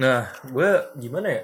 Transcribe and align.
Nah, 0.00 0.32
gue 0.48 0.70
gimana 0.96 1.28
ya? 1.28 1.42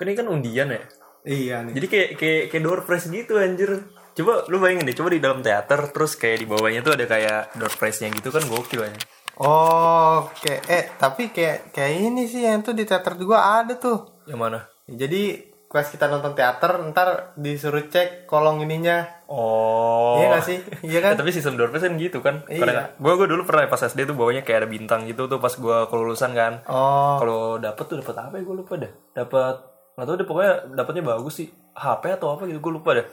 Kan 0.00 0.08
ini 0.08 0.16
kan 0.16 0.28
undian 0.32 0.72
ya. 0.72 0.82
Iya 1.28 1.56
nih. 1.68 1.72
Jadi 1.76 1.86
kayak 1.86 2.08
kayak 2.16 2.42
kayak 2.48 2.62
door 2.64 2.80
prize 2.88 3.12
gitu 3.12 3.36
anjir. 3.36 3.84
Coba 4.16 4.48
lu 4.48 4.56
bayangin 4.58 4.88
deh, 4.88 4.96
coba 4.96 5.12
di 5.12 5.20
dalam 5.20 5.44
teater 5.44 5.92
terus 5.92 6.16
kayak 6.16 6.42
di 6.42 6.46
bawahnya 6.48 6.80
tuh 6.82 6.96
ada 6.96 7.04
kayak 7.06 7.54
door 7.54 7.70
prize-nya 7.70 8.10
gitu 8.16 8.34
kan 8.34 8.42
gokil 8.48 8.82
aja. 8.82 8.98
Oh, 9.38 10.26
kayak 10.42 10.62
eh 10.66 10.84
tapi 10.98 11.30
kayak 11.30 11.70
kayak 11.70 11.92
ini 12.10 12.26
sih 12.26 12.42
yang 12.42 12.64
tuh 12.64 12.74
di 12.74 12.82
teater 12.82 13.14
juga 13.14 13.62
ada 13.62 13.78
tuh. 13.78 14.24
Yang 14.26 14.40
mana? 14.40 14.58
Jadi 14.88 15.47
pas 15.68 15.84
kita 15.84 16.08
nonton 16.08 16.32
teater 16.32 16.80
ntar 16.92 17.36
disuruh 17.36 17.84
cek 17.84 18.24
kolong 18.24 18.64
ininya. 18.64 19.04
Oh. 19.28 20.16
Iya 20.16 20.40
gak 20.40 20.44
sih? 20.48 20.58
Iya 20.80 20.98
kan? 21.04 21.12
Ya, 21.12 21.18
tapi 21.20 21.30
sistem 21.36 21.60
door 21.60 21.68
kan 21.68 21.92
gitu 22.00 22.24
kan. 22.24 22.48
Iya. 22.48 22.96
Gue 22.96 23.12
gue 23.20 23.28
dulu 23.28 23.44
pernah 23.44 23.68
pas 23.68 23.84
SD 23.84 24.08
tuh 24.08 24.16
bawahnya 24.16 24.48
kayak 24.48 24.64
ada 24.64 24.68
bintang 24.68 25.04
gitu 25.04 25.28
tuh 25.28 25.36
pas 25.36 25.52
gue 25.52 25.78
kelulusan 25.92 26.32
kan. 26.32 26.64
Oh, 26.72 27.20
Kalau 27.20 27.42
dapet 27.60 27.84
tuh 27.84 28.00
dapet 28.00 28.16
apa 28.16 28.40
ya 28.40 28.42
gue 28.48 28.56
lupa 28.56 28.80
dah. 28.80 28.92
Dapet 29.12 29.54
nggak 29.98 30.06
tahu 30.08 30.16
deh 30.16 30.26
pokoknya 30.26 30.52
dapetnya 30.72 31.04
bagus 31.04 31.34
sih. 31.44 31.48
HP 31.76 32.16
atau 32.16 32.32
apa 32.32 32.48
gitu 32.48 32.64
gue 32.64 32.72
lupa 32.72 32.96
dah. 32.96 33.06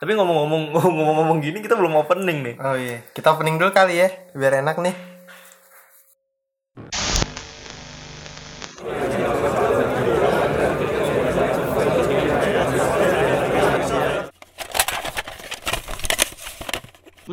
Tapi 0.00 0.12
ngomong-ngomong 0.16 0.62
ngomong-ngomong 0.80 1.38
gini 1.44 1.60
kita 1.60 1.76
belum 1.76 1.92
opening 2.00 2.38
nih. 2.40 2.54
oh 2.56 2.76
iya. 2.76 3.04
Kita 3.12 3.36
opening 3.36 3.60
dulu 3.60 3.76
kali 3.76 4.00
ya, 4.00 4.08
biar 4.32 4.64
enak 4.64 4.80
nih. 4.80 5.15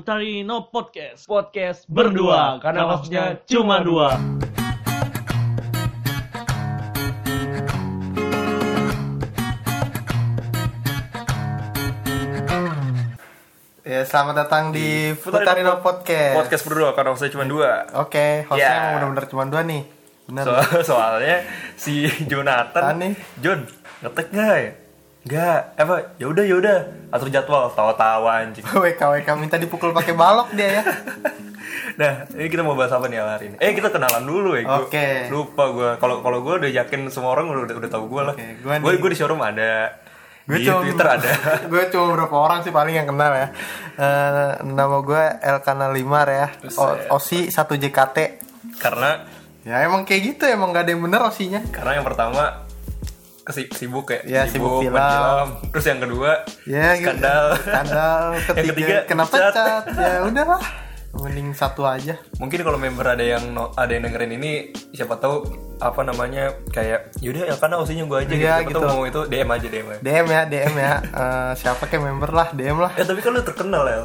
Putarino 0.04 0.68
Podcast 0.68 1.24
Podcast 1.24 1.88
berdua 1.88 2.60
Karena 2.60 2.84
maksudnya 2.92 3.40
cuma 3.48 3.80
dua 3.80 4.20
Ya, 13.84 14.08
selamat 14.08 14.48
datang 14.48 14.72
di 14.72 15.12
Futarino 15.12 15.84
Podcast. 15.84 16.36
Podcast 16.40 16.64
berdua 16.64 16.96
karena 16.96 17.16
saya 17.16 17.32
cuma 17.32 17.44
dua. 17.44 17.84
Oke, 18.00 18.48
hostnya 18.48 18.64
Ya. 18.64 18.76
emang 18.96 19.12
bener-bener 19.12 19.26
cuma 19.28 19.44
dua 19.44 19.62
nih. 19.64 19.84
Bener. 20.24 20.44
So- 20.48 20.84
soalnya 20.96 21.44
si 21.76 22.08
Jonathan 22.28 22.96
Tani. 22.96 23.10
John 23.44 23.68
ngetek 24.00 24.28
nggak 24.32 24.56
ya? 24.56 24.72
Nggak, 25.24 25.60
apa? 25.78 25.96
Ya 26.16 26.26
udah 26.28 26.44
ya 26.44 26.56
udah 26.58 26.78
atur 27.10 27.30
jadwal, 27.30 27.72
tawa-tawa 27.72 28.44
anjing. 28.44 28.64
WKWK 28.76 29.28
minta 29.34 29.56
dipukul 29.56 29.92
pakai 29.92 30.14
balok 30.14 30.52
dia 30.52 30.82
ya. 30.82 30.84
Nah, 31.94 32.26
ini 32.28 32.50
kita 32.50 32.62
mau 32.62 32.74
bahas 32.74 32.90
apa 32.90 33.06
nih 33.06 33.22
hari 33.22 33.46
ini? 33.48 33.58
Eh, 33.58 33.70
kita 33.72 33.88
kenalan 33.88 34.26
dulu 34.26 34.58
ya. 34.58 34.66
Oke. 34.82 35.30
Lupa 35.30 35.70
gue. 35.70 35.90
Kalau 35.96 36.20
kalau 36.20 36.42
gue 36.42 36.58
udah 36.60 36.72
yakin 36.74 37.06
semua 37.08 37.30
orang 37.32 37.46
udah 37.48 37.70
udah 37.72 37.86
tahu 37.88 38.10
gue 38.10 38.22
lah. 38.24 38.34
Gua 38.34 38.82
gue 38.82 38.90
nih- 38.90 38.98
gue 38.98 39.10
di 39.10 39.18
showroom 39.18 39.38
ada. 39.38 39.94
Gue 40.44 40.58
di 40.58 40.66
cuma 40.66 40.82
Twitter 40.82 41.06
ada. 41.16 41.30
gue 41.64 41.82
cuma 41.88 42.04
beberapa 42.10 42.34
orang 42.36 42.60
sih 42.62 42.74
paling 42.74 42.96
yang 42.96 43.06
kenal 43.06 43.30
ya. 43.32 43.48
Eh, 43.96 44.52
nama 44.66 44.98
gue 45.00 45.24
Elkana 45.40 45.94
Limar 45.94 46.28
ya. 46.28 46.48
O- 46.74 46.98
Osi 47.14 47.48
1 47.48 47.78
JKT. 47.78 48.18
karena 48.76 49.30
Ya 49.62 49.80
emang 49.80 50.02
kayak 50.04 50.22
gitu 50.28 50.44
emang 50.44 50.74
gak 50.74 50.84
ada 50.84 50.92
yang 50.92 51.04
bener 51.04 51.22
osinya. 51.22 51.62
karena 51.70 51.96
yang 51.96 52.04
pertama 52.04 52.66
kesibuk 53.44 53.76
sibuk 53.76 54.06
ya, 54.08 54.20
Ya, 54.24 54.42
sibuk 54.46 54.80
main 54.82 54.90
film. 54.90 55.48
Terus 55.70 55.86
yang 55.86 56.00
kedua 56.00 56.32
Ya 56.64 56.96
skandal. 56.96 57.46
Skandal. 57.58 58.24
Ketiga, 58.42 58.56
Yang 58.58 58.68
ketiga, 58.70 58.96
kena 59.06 59.24
pecat. 59.24 59.52
pecat. 59.52 59.84
Ya 59.94 60.16
udahlah. 60.28 60.64
Mending 61.14 61.54
satu 61.54 61.86
aja. 61.86 62.18
Mungkin 62.36 62.60
kalau 62.60 62.76
member 62.76 63.06
ada 63.06 63.22
yang 63.22 63.54
no- 63.54 63.70
ada 63.72 63.86
yang 63.88 64.02
dengerin 64.02 64.34
ini 64.34 64.52
siapa 64.90 65.14
tahu 65.16 65.46
apa 65.78 66.02
namanya 66.02 66.50
kayak 66.68 67.14
yaudah 67.20 67.46
ya 67.46 67.56
karena 67.56 67.76
osinya 67.78 68.04
gue 68.04 68.18
aja 68.18 68.34
Iya, 68.34 68.34
gitu. 68.34 68.42
Siapa 68.42 68.70
gitu. 68.74 68.80
mau 68.90 69.04
itu 69.04 69.22
DM 69.28 69.46
aja 69.48 69.68
DM 69.70 69.88
aja. 69.88 70.02
DM 70.02 70.26
ya, 70.28 70.42
DM 70.44 70.74
ya. 70.74 70.94
Eh, 71.22 71.52
siapa 71.54 71.84
kayak 71.86 72.04
member 72.04 72.32
lah, 72.32 72.48
DM 72.50 72.78
lah. 72.78 72.92
Eh 72.96 73.06
tapi 73.06 73.20
kan 73.20 73.30
lu 73.30 73.42
terkenal 73.42 73.86
ya. 73.86 74.02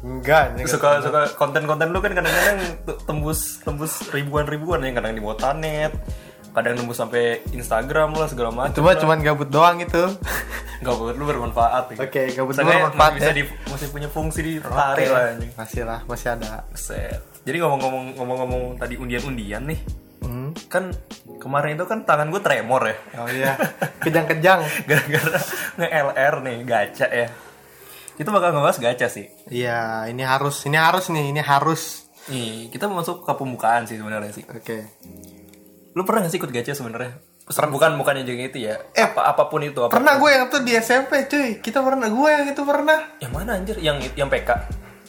Enggak, 0.00 0.56
Suka 0.64 1.00
suka 1.00 1.32
konten-konten 1.34 1.88
lu 1.88 2.00
kan 2.00 2.12
kadang-kadang 2.12 2.60
tembus 3.02 3.60
tembus 3.60 4.08
ribuan-ribuan 4.10 4.80
yang 4.80 4.92
kadang 4.94 5.12
di 5.12 5.20
botanet, 5.20 5.92
kadang 6.50 6.74
nembus 6.74 6.98
sampai 6.98 7.42
Instagram 7.50 8.12
lah 8.12 8.26
segala 8.26 8.50
macam. 8.50 8.74
Cuma 8.74 8.94
cuman 8.94 9.18
gabut 9.20 9.46
doang 9.46 9.78
itu. 9.78 10.02
Gak 10.80 10.94
buat 10.96 11.12
lu 11.12 11.24
bermanfaat 11.24 11.92
ya. 11.92 11.96
Oke, 12.00 12.32
gabut 12.32 12.56
Seenggaknya 12.56 12.88
bermanfaat 12.88 13.10
masih 13.10 13.18
bisa 13.18 13.30
ya. 13.30 13.36
di, 13.36 13.42
masih 13.68 13.86
punya 13.88 14.08
fungsi 14.08 14.40
di 14.40 14.52
Oke. 14.56 14.70
lah 14.72 15.22
anjing. 15.30 15.52
Masih 15.52 15.82
lah, 15.84 16.00
masih 16.04 16.28
ada. 16.32 16.64
Set. 16.72 17.20
Jadi 17.44 17.56
ngomong-ngomong 17.60 18.04
ngomong-ngomong 18.16 18.62
tadi 18.76 18.94
undian-undian 18.96 19.64
nih, 19.64 19.80
Hmm. 20.20 20.52
kan 20.68 20.92
kemarin 21.40 21.76
itu 21.76 21.88
kan 21.88 22.04
tangan 22.04 22.28
gue 22.28 22.40
tremor 22.40 22.84
ya. 22.84 22.96
Oh 23.16 23.28
iya, 23.28 23.56
kejang-kejang. 23.98 24.60
Gara-gara 24.88 25.40
nge-LR 25.76 26.34
nih 26.44 26.56
gacha 26.64 27.08
ya. 27.08 27.28
Itu 28.16 28.28
bakal 28.28 28.52
ngebahas 28.52 28.76
gacha 28.76 29.08
sih. 29.08 29.32
Iya, 29.48 30.04
ini 30.08 30.20
harus, 30.20 30.68
ini 30.68 30.76
harus 30.76 31.08
nih, 31.08 31.32
ini 31.32 31.40
harus. 31.40 32.04
Nih, 32.28 32.68
kita 32.68 32.84
masuk 32.84 33.24
ke 33.24 33.32
pembukaan 33.32 33.88
sih 33.88 33.96
sebenarnya 33.96 34.32
sih. 34.32 34.44
Oke. 34.44 34.92
Lu 35.90 36.02
pernah 36.02 36.22
gak 36.22 36.30
sih 36.30 36.38
ikut 36.38 36.48
gacha 36.48 36.72
sebenarnya? 36.72 37.18
Bukan 37.50 37.98
bukannya 37.98 38.22
juga 38.22 38.42
itu 38.46 38.58
ya. 38.62 38.78
Eh, 38.92 39.02
apa 39.02 39.26
apa 39.26 39.42
pun 39.46 39.58
itu 39.60 39.80
apa. 39.80 39.90
Pernah 39.90 40.16
gue 40.16 40.30
yang 40.30 40.46
tuh 40.46 40.62
di 40.62 40.72
SMP, 40.72 41.26
cuy. 41.26 41.58
Kita 41.58 41.80
pernah, 41.80 42.06
gue 42.06 42.28
yang 42.30 42.46
itu 42.46 42.62
pernah. 42.62 43.18
Yang 43.18 43.32
mana 43.32 43.50
anjir? 43.52 43.76
Yang 43.76 44.14
yang 44.14 44.28
PK. 44.28 44.50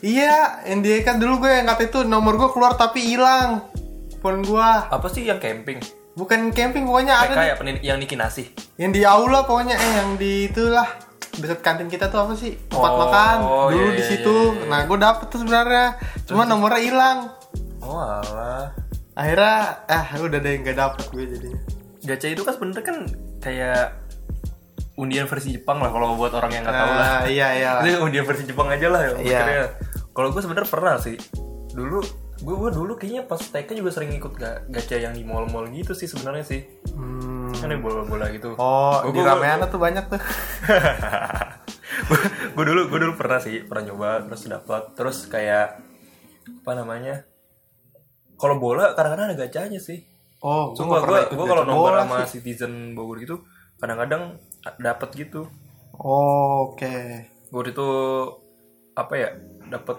Iya, 0.02 0.36
yang 0.66 0.82
dia 0.82 0.98
kan 1.02 1.16
dulu 1.16 1.38
gue 1.40 1.52
yang 1.52 1.68
kata 1.68 1.86
itu 1.86 2.00
nomor 2.04 2.34
gue 2.36 2.50
keluar 2.50 2.74
tapi 2.74 2.98
hilang. 3.04 3.70
Phone 4.18 4.42
gue. 4.42 4.70
Apa 4.88 5.06
sih 5.06 5.22
yang 5.24 5.38
camping? 5.38 5.78
Bukan 6.12 6.50
camping 6.50 6.84
pokoknya 6.84 7.14
ada 7.16 7.30
PK 7.30 7.38
di- 7.38 7.46
ya 7.46 7.56
penin- 7.56 7.84
yang 7.84 7.98
Niki 7.98 8.16
Nasi. 8.16 8.50
yang 8.76 8.90
di 8.90 9.06
aula 9.06 9.42
pokoknya 9.42 9.74
eh 9.74 9.92
yang 9.96 10.10
di 10.16 10.50
itulah 10.50 10.90
dekat 11.34 11.62
kantin 11.62 11.88
kita 11.88 12.10
tuh 12.10 12.20
apa 12.20 12.34
sih 12.34 12.58
tempat 12.66 12.92
Oh, 12.92 12.98
makan 13.00 13.36
dulu 13.70 13.88
iya, 13.88 13.94
di 13.94 14.02
iya, 14.02 14.10
situ 14.10 14.36
iya, 14.36 14.58
iya. 14.58 14.68
nah 14.68 14.80
gue 14.84 14.98
dapet 14.98 15.26
tuh 15.28 15.40
sebenarnya 15.40 15.86
cuma 16.26 16.44
nomornya 16.44 16.82
hilang 16.82 17.18
Oh 17.80 17.96
alah. 17.96 18.74
Akhirnya 19.12 19.56
ah 19.86 20.08
udah 20.16 20.40
deh 20.40 20.54
nggak 20.60 20.78
dapet 20.78 21.06
gue 21.12 21.24
jadinya 21.28 21.60
Gacha 22.02 22.28
itu 22.28 22.42
kan 22.42 22.54
sebenarnya 22.58 22.84
kan 22.84 22.98
kayak 23.38 23.84
undian 24.98 25.30
versi 25.30 25.54
Jepang 25.54 25.78
lah 25.78 25.94
kalau 25.94 26.18
buat 26.18 26.34
orang 26.34 26.52
yang 26.52 26.64
nggak 26.66 26.78
tahu 26.78 26.92
lah. 26.92 27.06
nah, 27.06 27.22
iya 27.26 27.48
iya. 27.58 27.72
Itu 27.82 28.02
undian 28.02 28.26
versi 28.26 28.44
Jepang 28.46 28.70
aja 28.70 28.88
lah 28.90 29.02
ya. 29.02 29.12
Iya. 29.22 29.42
Kalau 30.10 30.30
gue 30.30 30.42
sebenarnya 30.42 30.70
pernah 30.70 30.98
sih. 30.98 31.18
Dulu 31.72 32.02
gue 32.42 32.56
gue 32.58 32.72
dulu 32.74 32.98
kayaknya 32.98 33.30
pas 33.30 33.38
TK 33.38 33.78
juga 33.78 33.94
sering 33.94 34.18
ikut 34.18 34.34
ga- 34.34 34.66
gacha 34.66 34.98
yang 34.98 35.14
di 35.14 35.22
mall-mall 35.22 35.70
gitu 35.70 35.94
sih 35.94 36.10
sebenarnya 36.10 36.42
sih. 36.42 36.66
Hmm. 36.94 37.54
Kan 37.54 37.70
yang 37.70 37.86
bola-bola 37.86 38.34
gitu. 38.34 38.58
oh 38.58 38.98
Gua- 39.06 39.14
di 39.14 39.22
rameana 39.22 39.66
tuh 39.70 39.78
banyak 39.78 40.06
tuh 40.10 40.22
gue 42.58 42.66
dulu 42.66 42.82
gue 42.90 43.00
dulu 43.00 43.14
pernah 43.14 43.38
sih 43.38 43.62
pernah 43.64 43.94
nyoba 43.94 44.26
terus 44.26 44.42
dapat 44.48 44.84
terus 44.98 45.18
kayak 45.28 45.80
apa 46.64 46.72
namanya 46.74 47.24
kalau 48.42 48.58
bola 48.58 48.98
kadang-kadang 48.98 49.30
ada 49.30 49.38
gacanya 49.38 49.78
sih. 49.78 50.02
Oh 50.42 50.74
gue 50.74 50.82
gue 50.82 51.00
pernah 51.06 51.22
ikut 51.30 51.38
gue 51.38 51.46
kalau 51.46 51.64
bola 51.70 52.02
sama 52.02 52.26
sih. 52.26 52.42
Citizen 52.42 52.98
Bogor 52.98 53.22
gitu 53.22 53.46
kadang-kadang 53.78 54.42
dapat 54.78 55.10
gitu. 55.18 55.50
Oh, 55.98 56.74
oke. 56.74 56.94
Gue 57.50 57.62
itu 57.70 57.90
apa 58.94 59.14
ya 59.18 59.30
dapat 59.70 59.98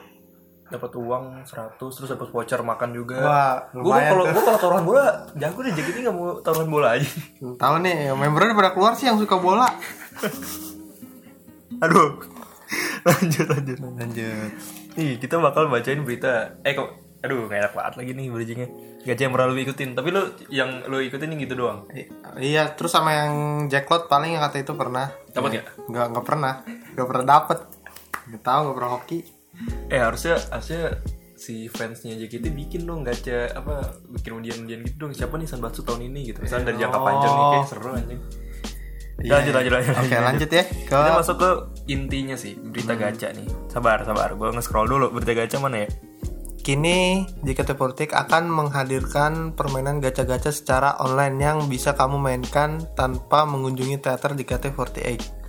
dapat 0.73 0.91
uang 0.97 1.45
100 1.45 1.77
terus 1.77 2.11
dapat 2.15 2.29
voucher 2.33 2.61
makan 2.65 2.91
juga. 2.97 3.19
Wah, 3.21 3.57
gue 3.75 3.93
kalau 3.93 4.25
gue 4.25 4.43
kalau 4.43 4.59
taruhan 4.59 4.85
bola 4.89 5.05
jago 5.37 5.61
deh 5.61 5.75
jadi 5.75 6.09
nggak 6.09 6.17
mau 6.17 6.41
taruhan 6.41 6.71
bola 6.71 6.97
aja. 6.97 7.11
Tahu 7.39 7.75
nih 7.85 8.15
membernya 8.17 8.57
pada 8.57 8.71
keluar 8.73 8.97
sih 8.97 9.11
yang 9.11 9.21
suka 9.21 9.37
bola. 9.37 9.67
Aduh. 11.85 12.23
Lanjut 13.05 13.51
lanjut 13.51 13.79
lanjut. 13.83 14.51
Ih, 14.95 15.19
kita 15.19 15.43
bakal 15.43 15.67
bacain 15.67 16.07
berita. 16.07 16.55
Eh 16.63 16.73
kok 16.73 17.02
aduh 17.23 17.47
gak 17.47 17.59
enak 17.63 17.73
banget 17.73 17.95
lagi 18.03 18.11
nih 18.19 18.27
bridgingnya. 18.35 18.69
Gak 19.07 19.19
yang 19.19 19.33
pernah 19.35 19.47
lu 19.47 19.59
ikutin, 19.63 19.95
tapi 19.95 20.09
lu 20.11 20.23
yang 20.51 20.71
lu 20.91 20.99
ikutin 20.99 21.31
yang 21.31 21.41
gitu 21.47 21.55
doang. 21.55 21.87
I- 21.95 22.11
iya 22.43 22.75
terus 22.75 22.91
sama 22.91 23.15
yang 23.15 23.33
jacklot 23.71 24.11
paling 24.11 24.35
yang 24.35 24.43
kata 24.43 24.67
itu 24.67 24.75
pernah. 24.75 25.07
Dapat 25.31 25.63
gak? 25.63 25.65
nggak? 25.87 26.07
Nggak 26.15 26.25
pernah. 26.27 26.55
Nggak 26.99 27.07
pernah 27.07 27.25
dapet. 27.25 27.59
Nggak 28.27 28.43
tahu 28.43 28.61
nggak 28.67 28.77
pernah 28.77 28.91
hoki. 28.99 29.19
Eh 29.87 30.01
harusnya 30.03 30.35
harusnya 30.51 30.83
si 31.39 31.67
fansnya 31.67 32.15
JKT 32.19 32.55
bikin 32.55 32.87
dong 32.87 33.03
gacha 33.03 33.51
apa 33.55 33.99
bikin 34.11 34.43
undian-undian 34.43 34.83
gitu 34.83 35.07
dong. 35.07 35.15
Siapa 35.15 35.39
nih 35.39 35.47
Sanbatsu 35.47 35.87
tahun 35.87 36.11
ini 36.11 36.35
gitu. 36.35 36.43
Misalnya 36.43 36.75
dari 36.75 36.79
jangka 36.83 36.99
panjang 36.99 37.33
nih 37.35 37.47
kayak 37.55 37.67
seru 37.71 37.91
anjing. 37.95 38.23
Iya. 39.23 39.39
lanjut 39.39 39.55
lanjut 39.55 39.73
lanjut 39.79 39.95
Oke 40.03 40.17
lanjut. 40.19 40.51
ya. 40.51 40.65
Ke 40.67 40.95
kita 40.99 41.13
masuk 41.15 41.37
ke 41.39 41.51
intinya 41.95 42.35
sih 42.35 42.59
berita 42.59 42.99
gacha 42.99 43.31
nih. 43.31 43.47
Sabar 43.71 44.03
sabar. 44.03 44.35
Gue 44.35 44.51
nge-scroll 44.51 44.91
dulu 44.91 45.15
berita 45.15 45.39
gacha 45.39 45.63
mana 45.63 45.87
ya 45.87 45.91
Kini 46.63 47.27
JKT48 47.43 48.15
akan 48.15 48.47
menghadirkan 48.47 49.51
permainan 49.59 49.99
gacha-gacha 49.99 50.55
secara 50.55 50.95
online 51.03 51.35
yang 51.43 51.59
bisa 51.67 51.99
kamu 51.99 52.23
mainkan 52.23 52.87
tanpa 52.95 53.43
mengunjungi 53.43 53.99
teater 53.99 54.39
JKT48. 54.39 55.43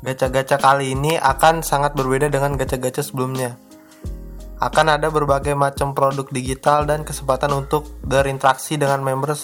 Gacha-gacha 0.00 0.56
kali 0.56 0.96
ini 0.96 1.20
akan 1.20 1.60
sangat 1.60 1.92
berbeda 1.92 2.32
dengan 2.32 2.56
gacha-gacha 2.56 3.04
sebelumnya. 3.04 3.60
Akan 4.56 4.88
ada 4.88 5.12
berbagai 5.12 5.52
macam 5.52 5.92
produk 5.92 6.24
digital 6.32 6.88
dan 6.88 7.04
kesempatan 7.04 7.52
untuk 7.52 8.00
berinteraksi 8.00 8.80
dengan 8.80 9.04
member 9.04 9.36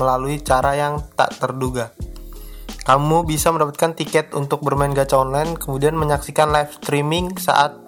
melalui 0.00 0.40
cara 0.40 0.72
yang 0.72 1.12
tak 1.12 1.36
terduga. 1.36 1.92
Kamu 2.82 3.28
bisa 3.28 3.52
mendapatkan 3.52 3.94
tiket 3.94 4.32
untuk 4.32 4.64
bermain 4.64 4.96
gacha 4.96 5.20
online, 5.20 5.60
kemudian 5.60 5.92
menyaksikan 5.92 6.50
live 6.50 6.72
streaming 6.72 7.36
saat 7.36 7.81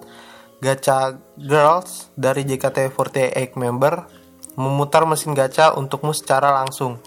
gacha 0.65 1.21
girls 1.37 2.09
dari 2.17 2.41
JKT48 2.41 3.53
member 3.53 4.09
memutar 4.57 5.05
mesin 5.05 5.37
gacha 5.37 5.77
untukmu 5.77 6.09
secara 6.17 6.49
langsung. 6.49 6.97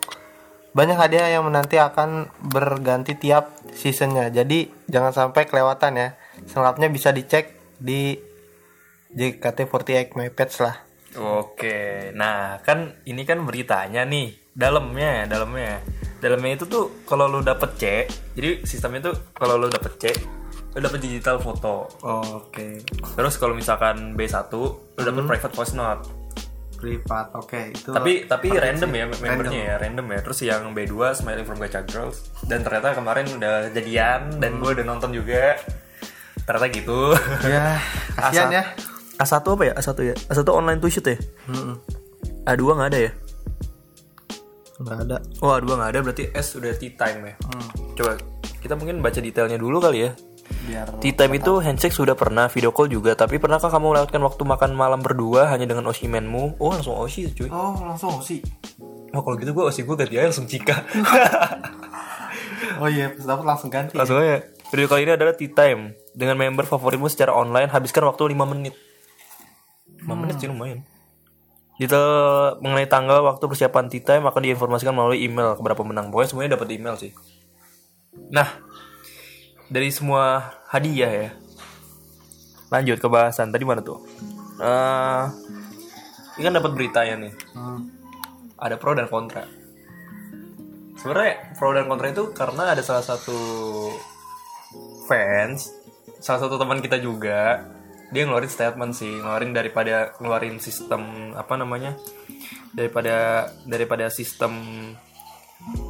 Banyak 0.76 0.94
hadiah 0.94 1.34
yang 1.34 1.48
menanti 1.48 1.80
akan 1.80 2.30
berganti 2.38 3.18
tiap 3.18 3.50
seasonnya, 3.74 4.30
jadi 4.30 4.70
jangan 4.86 5.10
sampai 5.10 5.50
kelewatan 5.50 5.98
ya. 5.98 6.08
Selengkapnya 6.46 6.86
bisa 6.92 7.10
dicek 7.10 7.58
di 7.82 8.14
JKT48 9.10 10.14
My 10.14 10.30
Pets 10.30 10.62
lah. 10.62 10.76
Oke, 11.18 12.12
nah 12.14 12.60
kan 12.62 13.00
ini 13.08 13.24
kan 13.24 13.42
beritanya 13.42 14.04
nih, 14.04 14.52
dalamnya, 14.52 15.24
dalamnya, 15.24 15.80
dalamnya 16.20 16.52
itu 16.60 16.68
tuh 16.68 17.02
kalau 17.08 17.26
lu 17.26 17.40
dapet 17.40 17.70
C, 17.80 17.84
jadi 18.36 18.62
sistemnya 18.62 19.10
tuh 19.10 19.16
kalau 19.34 19.56
lu 19.56 19.72
dapet 19.72 19.92
C, 19.96 20.04
lu 20.78 20.86
dapet 20.86 21.02
digital 21.02 21.42
foto. 21.42 21.90
Oke. 22.06 22.78
Terus 23.18 23.34
kalau 23.34 23.58
misalkan 23.58 24.14
B1, 24.14 24.46
lu 24.54 25.02
dapet 25.02 25.26
private 25.26 25.54
voice 25.58 25.74
note. 25.74 26.06
Privat, 26.78 27.34
oke 27.34 27.74
itu. 27.74 27.90
Tapi 27.90 28.30
tapi 28.30 28.54
random 28.54 28.86
sih. 28.86 29.02
ya 29.02 29.04
membernya 29.10 29.62
ya, 29.66 29.74
random 29.82 30.06
ya. 30.14 30.20
Terus 30.22 30.38
yang 30.46 30.70
B2 30.70 30.94
Smiling 31.18 31.42
from 31.42 31.58
Gacha 31.58 31.82
Girls 31.82 32.30
dan 32.46 32.62
ternyata 32.62 32.94
kemarin 32.94 33.26
udah 33.34 33.74
jadian 33.74 34.38
dan 34.38 34.62
gue 34.62 34.70
udah 34.78 34.86
nonton 34.86 35.10
juga. 35.10 35.58
Ternyata 36.46 36.66
gitu. 36.70 37.18
Ya, 37.42 37.82
kasihan 38.22 38.54
ya. 38.54 38.64
A1 39.18 39.42
apa 39.42 39.62
ya? 39.66 39.74
A1 39.74 39.90
ya? 40.06 40.14
A1 40.30 40.46
online 40.54 40.78
to 40.78 40.86
shoot 40.86 41.02
ya? 41.10 41.18
Mm-mm. 41.50 41.82
A2 42.46 42.62
nggak 42.62 42.88
ada 42.94 42.98
ya? 43.10 43.12
Nggak 44.78 44.98
ada. 45.02 45.16
Oh 45.42 45.50
A2 45.50 45.66
nggak 45.74 45.90
ada 45.90 45.98
berarti 46.06 46.24
S 46.30 46.54
udah 46.54 46.70
tea 46.78 46.94
time 46.94 47.26
ya. 47.26 47.34
Coba 47.98 48.14
kita 48.62 48.78
mungkin 48.78 49.02
baca 49.02 49.18
detailnya 49.18 49.58
dulu 49.58 49.82
kali 49.82 50.06
ya. 50.06 50.14
Biar 50.68 50.86
Tea 51.00 51.14
time 51.16 51.40
itu 51.40 51.52
handshake 51.64 51.94
sudah 51.94 52.12
pernah, 52.12 52.48
video 52.52 52.72
call 52.72 52.92
juga. 52.92 53.16
Tapi 53.16 53.40
pernahkah 53.40 53.72
kamu 53.72 53.96
melewatkan 53.96 54.20
waktu 54.20 54.42
makan 54.44 54.70
malam 54.76 55.00
berdua 55.00 55.48
hanya 55.48 55.64
dengan 55.64 55.88
Oshimenmu? 55.88 56.60
Oh 56.60 56.70
langsung 56.72 56.96
Oshi 56.96 57.30
cuy. 57.32 57.48
Oh, 57.48 57.76
langsung 57.84 58.20
sih. 58.20 58.44
Oh 59.16 59.24
kalau 59.24 59.36
gitu 59.40 59.56
gue 59.56 59.64
Oshi 59.64 59.82
gue 59.84 59.96
ganti 59.96 60.20
aja 60.20 60.28
langsung 60.28 60.48
Cika. 60.48 60.76
Oh 62.78 62.86
iya, 62.86 63.10
dapat 63.10 63.42
langsung 63.42 63.70
ganti. 63.74 63.98
langsung 63.98 64.22
aja. 64.22 64.38
Video 64.70 64.86
kali 64.86 65.02
ini 65.02 65.12
adalah 65.18 65.34
tea 65.34 65.50
time 65.50 65.98
dengan 66.14 66.38
member 66.38 66.62
favoritmu 66.62 67.10
secara 67.10 67.34
online. 67.34 67.66
Habiskan 67.74 68.06
waktu 68.06 68.30
5 68.30 68.52
menit. 68.54 68.74
5 69.98 70.14
menit 70.14 70.38
sih 70.38 70.46
lumayan. 70.46 70.86
Detail 71.78 72.58
mengenai 72.62 72.90
tanggal 72.90 73.22
waktu 73.22 73.44
persiapan 73.46 73.86
tea 73.90 74.02
time 74.02 74.26
akan 74.30 74.40
diinformasikan 74.42 74.94
melalui 74.94 75.26
email 75.26 75.58
kepada 75.58 75.74
pemenang. 75.74 76.10
Pokoknya 76.14 76.30
semuanya 76.30 76.50
dapat 76.58 76.68
email 76.74 76.94
sih. 76.94 77.10
Nah, 78.30 78.46
dari 79.68 79.92
semua 79.92 80.56
hadiah 80.72 81.28
ya. 81.28 81.30
Lanjut 82.68 83.00
ke 83.00 83.08
bahasan 83.08 83.52
tadi 83.52 83.64
mana 83.64 83.80
tuh? 83.80 84.04
Eh, 84.60 85.24
ini 86.36 86.42
kan 86.44 86.54
dapat 86.56 86.72
beritanya 86.76 87.14
nih. 87.28 87.34
Hmm. 87.56 87.88
Ada 88.58 88.76
pro 88.76 88.92
dan 88.92 89.06
kontra. 89.08 89.46
Sebenarnya 90.98 91.54
pro 91.54 91.70
dan 91.72 91.86
kontra 91.86 92.10
itu 92.10 92.34
karena 92.34 92.74
ada 92.74 92.82
salah 92.82 93.04
satu 93.06 93.38
fans, 95.06 95.72
salah 96.18 96.40
satu 96.42 96.58
teman 96.58 96.82
kita 96.82 96.98
juga, 96.98 97.64
dia 98.10 98.22
ngeluarin 98.26 98.50
statement 98.50 98.92
sih, 98.92 99.14
ngeluarin 99.20 99.54
daripada 99.54 100.12
ngeluarin 100.18 100.58
sistem 100.58 101.32
apa 101.38 101.54
namanya? 101.54 101.94
Daripada 102.74 103.48
daripada 103.64 104.10
sistem 104.10 104.52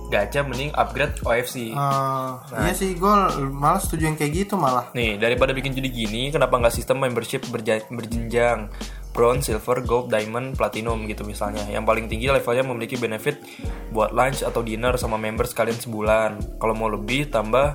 gacha 0.08 0.40
mending 0.40 0.72
upgrade 0.72 1.20
OFC. 1.20 1.70
Eh, 1.70 2.30
Iya 2.58 2.72
sih, 2.72 2.96
gue 2.96 3.12
malah 3.50 3.76
setuju 3.76 4.08
yang 4.08 4.16
kayak 4.16 4.32
gitu 4.34 4.54
malah. 4.56 4.88
Nih, 4.92 5.16
daripada 5.16 5.52
bikin 5.52 5.70
jadi 5.70 5.86
gini, 5.86 6.32
kenapa 6.32 6.56
nggak 6.56 6.72
sistem 6.72 6.98
membership 6.98 7.44
berja- 7.46 7.84
berjenjang? 7.86 8.72
Bronze, 9.08 9.50
silver, 9.50 9.82
gold, 9.82 10.08
diamond, 10.08 10.54
platinum 10.54 11.02
gitu 11.04 11.26
misalnya. 11.26 11.66
Yang 11.66 11.84
paling 11.84 12.06
tinggi 12.06 12.30
levelnya 12.30 12.62
memiliki 12.62 12.94
benefit 12.94 13.42
buat 13.90 14.14
lunch 14.14 14.40
atau 14.40 14.62
dinner 14.62 14.94
sama 14.94 15.18
member 15.18 15.42
sekalian 15.42 15.74
sebulan. 15.74 16.56
Kalau 16.56 16.72
mau 16.72 16.86
lebih, 16.86 17.26
tambah 17.26 17.74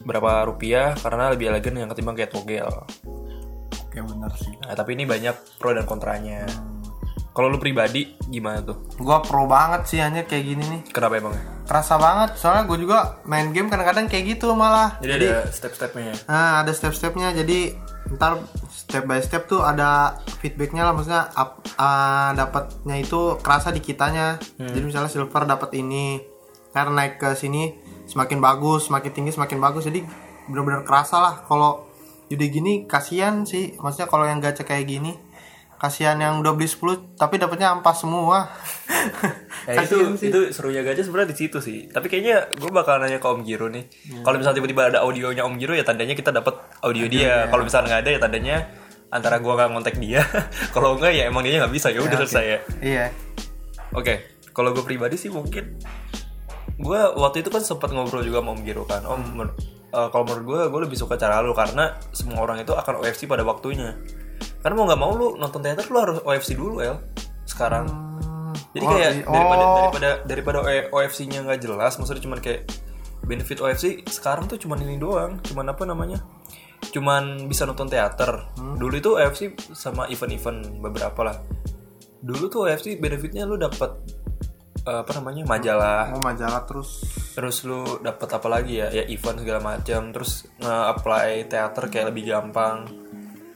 berapa 0.00 0.46
rupiah 0.46 0.96
karena 0.96 1.28
lebih 1.28 1.50
elegan 1.50 1.76
yang 1.76 1.90
ketimbang 1.90 2.16
kayak 2.16 2.30
togel. 2.30 2.70
Oke, 3.82 3.98
bener 4.00 4.32
sih. 4.38 4.54
Nah, 4.62 4.72
tapi 4.72 4.94
ini 4.94 5.04
banyak 5.04 5.58
pro 5.58 5.74
dan 5.74 5.84
kontranya. 5.84 6.46
Kalau 7.30 7.46
lu 7.46 7.62
pribadi 7.62 8.18
gimana 8.26 8.58
tuh? 8.58 8.82
Gue 8.98 9.18
pro 9.22 9.46
banget 9.46 9.86
sih 9.86 10.02
hanya 10.02 10.26
kayak 10.26 10.44
gini 10.44 10.64
nih. 10.66 10.80
Kenapa 10.90 11.14
emang? 11.22 11.34
Kerasa 11.62 11.94
banget, 11.94 12.34
soalnya 12.34 12.66
gue 12.66 12.78
juga 12.82 13.22
main 13.22 13.54
game 13.54 13.70
kadang-kadang 13.70 14.10
kayak 14.10 14.34
gitu 14.34 14.50
malah. 14.58 14.98
Jadi, 14.98 15.30
ada 15.30 15.46
step-stepnya. 15.46 16.14
Nah, 16.26 16.66
ada 16.66 16.72
step-stepnya. 16.74 17.30
Jadi 17.30 17.78
ntar 18.18 18.42
step 18.66 19.06
by 19.06 19.22
step 19.22 19.46
tuh 19.46 19.62
ada 19.62 20.18
feedbacknya 20.42 20.82
lah, 20.82 20.90
maksudnya 20.90 21.30
up, 21.38 21.62
ah, 21.78 22.34
dapatnya 22.34 22.98
itu 22.98 23.38
kerasa 23.38 23.70
di 23.70 23.78
kitanya. 23.78 24.42
Jadi 24.58 24.82
misalnya 24.82 25.06
silver 25.06 25.46
dapat 25.46 25.70
ini, 25.78 26.18
karena 26.74 27.06
naik 27.06 27.22
ke 27.22 27.38
sini 27.38 27.78
semakin 28.10 28.42
bagus, 28.42 28.90
semakin 28.90 29.10
tinggi 29.14 29.30
semakin 29.30 29.62
bagus. 29.62 29.86
Jadi 29.86 30.02
benar-benar 30.50 30.82
kerasa 30.82 31.22
lah. 31.22 31.34
Kalau 31.46 31.86
jadi 32.26 32.50
gini 32.50 32.90
kasihan 32.90 33.46
sih, 33.46 33.78
maksudnya 33.78 34.10
kalau 34.10 34.26
yang 34.26 34.42
gacha 34.42 34.66
kayak 34.66 34.90
gini 34.90 35.14
kasihan 35.80 36.20
yang 36.20 36.44
udah 36.44 36.52
beli 36.52 36.68
10 36.68 37.16
tapi 37.16 37.40
dapatnya 37.40 37.72
ampas 37.72 38.04
semua. 38.04 38.52
Ya 39.64 39.80
itu 39.88 39.96
sih. 40.20 40.28
itu 40.28 40.52
serunya 40.52 40.84
gacha 40.84 41.00
sebenarnya 41.00 41.32
di 41.32 41.38
situ 41.40 41.58
sih. 41.64 41.88
Tapi 41.88 42.12
kayaknya 42.12 42.52
gue 42.52 42.68
bakal 42.68 43.00
nanya 43.00 43.16
ke 43.16 43.24
Om 43.24 43.40
Giro 43.42 43.72
nih. 43.72 43.88
Kalau 44.20 44.36
misalnya 44.36 44.60
tiba-tiba 44.60 44.92
ada 44.92 45.00
audionya 45.00 45.40
Om 45.48 45.56
Giro 45.56 45.72
ya 45.72 45.80
tandanya 45.80 46.12
kita 46.12 46.36
dapat 46.36 46.60
audio 46.84 47.08
dia. 47.08 47.48
Kalau 47.48 47.64
misalnya 47.64 47.96
nggak 47.96 48.02
ada 48.04 48.10
ya 48.12 48.20
tandanya 48.20 48.56
antara 49.10 49.40
gua 49.40 49.56
nggak 49.56 49.68
ngontek 49.72 49.96
dia. 49.96 50.20
Kalau 50.76 51.00
enggak 51.00 51.16
ya 51.16 51.26
emang 51.26 51.42
dia 51.42 51.58
nggak 51.58 51.72
bisa 51.72 51.88
ya 51.88 52.04
udah 52.04 52.16
selesai 52.20 52.44
ya. 52.44 52.58
Iya. 52.84 53.04
Oke. 53.96 54.36
Kalau 54.52 54.76
gue 54.76 54.84
pribadi 54.84 55.16
sih 55.16 55.32
mungkin 55.32 55.80
gue 56.76 57.00
waktu 57.16 57.40
itu 57.40 57.48
kan 57.48 57.60
sempat 57.60 57.92
ngobrol 57.92 58.20
juga 58.20 58.44
sama 58.44 58.52
Om 58.52 58.60
Giro 58.62 58.84
kan. 58.84 59.00
Om 59.02 59.20
men- 59.32 59.56
eh, 59.90 60.08
kalau 60.12 60.28
menurut 60.28 60.44
gue 60.44 60.60
gue 60.68 60.80
lebih 60.84 60.98
suka 61.00 61.16
cara 61.16 61.40
lu 61.40 61.56
karena 61.56 61.96
semua 62.12 62.44
orang 62.44 62.60
itu 62.60 62.76
akan 62.76 63.00
OFC 63.00 63.24
pada 63.24 63.40
waktunya. 63.42 63.96
Karena 64.60 64.74
mau 64.76 64.84
nggak 64.86 65.00
mau 65.00 65.12
lu 65.16 65.28
nonton 65.36 65.60
teater 65.60 65.88
lu 65.88 65.98
harus 65.98 66.16
OFC 66.22 66.52
dulu 66.52 66.84
ya 66.84 67.00
sekarang. 67.48 67.88
Jadi 68.70 68.84
Oh, 68.86 68.90
kayak 68.94 69.10
i- 69.10 69.26
daripada 69.26 69.64
oh. 69.64 69.74
daripada 69.74 70.08
daripada 70.22 70.58
OFC-nya 70.94 71.42
nggak 71.42 71.60
jelas, 71.60 71.98
maksudnya 71.98 72.22
cuman 72.22 72.38
kayak 72.38 72.70
benefit 73.26 73.58
OFC 73.58 74.06
sekarang 74.06 74.46
tuh 74.46 74.56
cuman 74.56 74.78
ini 74.84 74.96
doang, 74.96 75.42
cuman 75.42 75.74
apa 75.74 75.82
namanya? 75.84 76.22
Cuman 76.94 77.50
bisa 77.50 77.66
nonton 77.66 77.90
teater. 77.90 78.46
Hmm. 78.56 78.78
Dulu 78.78 78.94
itu 78.94 79.10
OFC 79.18 79.52
sama 79.74 80.06
event-event 80.06 80.80
beberapa 80.80 81.20
lah. 81.26 81.36
Dulu 82.20 82.46
tuh 82.46 82.68
OFC 82.68 83.00
benefitnya 83.00 83.44
lu 83.44 83.58
dapat 83.58 83.90
eh, 84.86 84.98
apa 85.02 85.12
namanya? 85.18 85.44
majalah. 85.44 86.14
Mau 86.14 86.22
majalah 86.22 86.62
terus 86.64 87.02
Terus 87.30 87.62
lu 87.62 88.02
dapat 88.02 88.26
apa 88.26 88.48
lagi 88.50 88.82
ya? 88.82 88.90
Ya 88.90 89.06
event 89.06 89.38
segala 89.38 89.60
macam. 89.62 90.10
Terus 90.10 90.50
nge-apply 90.58 91.46
teater 91.46 91.84
kayak 91.88 92.10
lebih 92.10 92.34
gampang. 92.34 92.90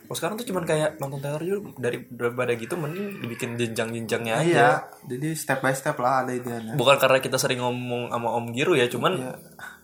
Kalau 0.05 0.17
sekarang 0.21 0.35
tuh 0.37 0.47
cuman 0.53 0.65
kayak 0.69 1.01
nonton 1.01 1.17
teater 1.17 1.41
juga 1.41 1.73
dari 1.81 2.05
daripada 2.13 2.53
gitu 2.53 2.77
mending 2.77 3.25
dibikin 3.25 3.57
jenjang-jenjangnya 3.57 4.35
aja. 4.37 4.45
Iya, 4.45 4.69
jadi 5.09 5.29
step 5.33 5.65
by 5.65 5.73
step 5.73 5.97
lah 5.97 6.29
ada 6.29 6.37
ideanya. 6.37 6.77
bukan 6.77 7.01
karena 7.01 7.25
kita 7.25 7.41
sering 7.41 7.65
ngomong 7.65 8.13
sama 8.13 8.29
Om 8.37 8.53
Giro 8.53 8.77
ya, 8.77 8.85
cuman 8.93 9.33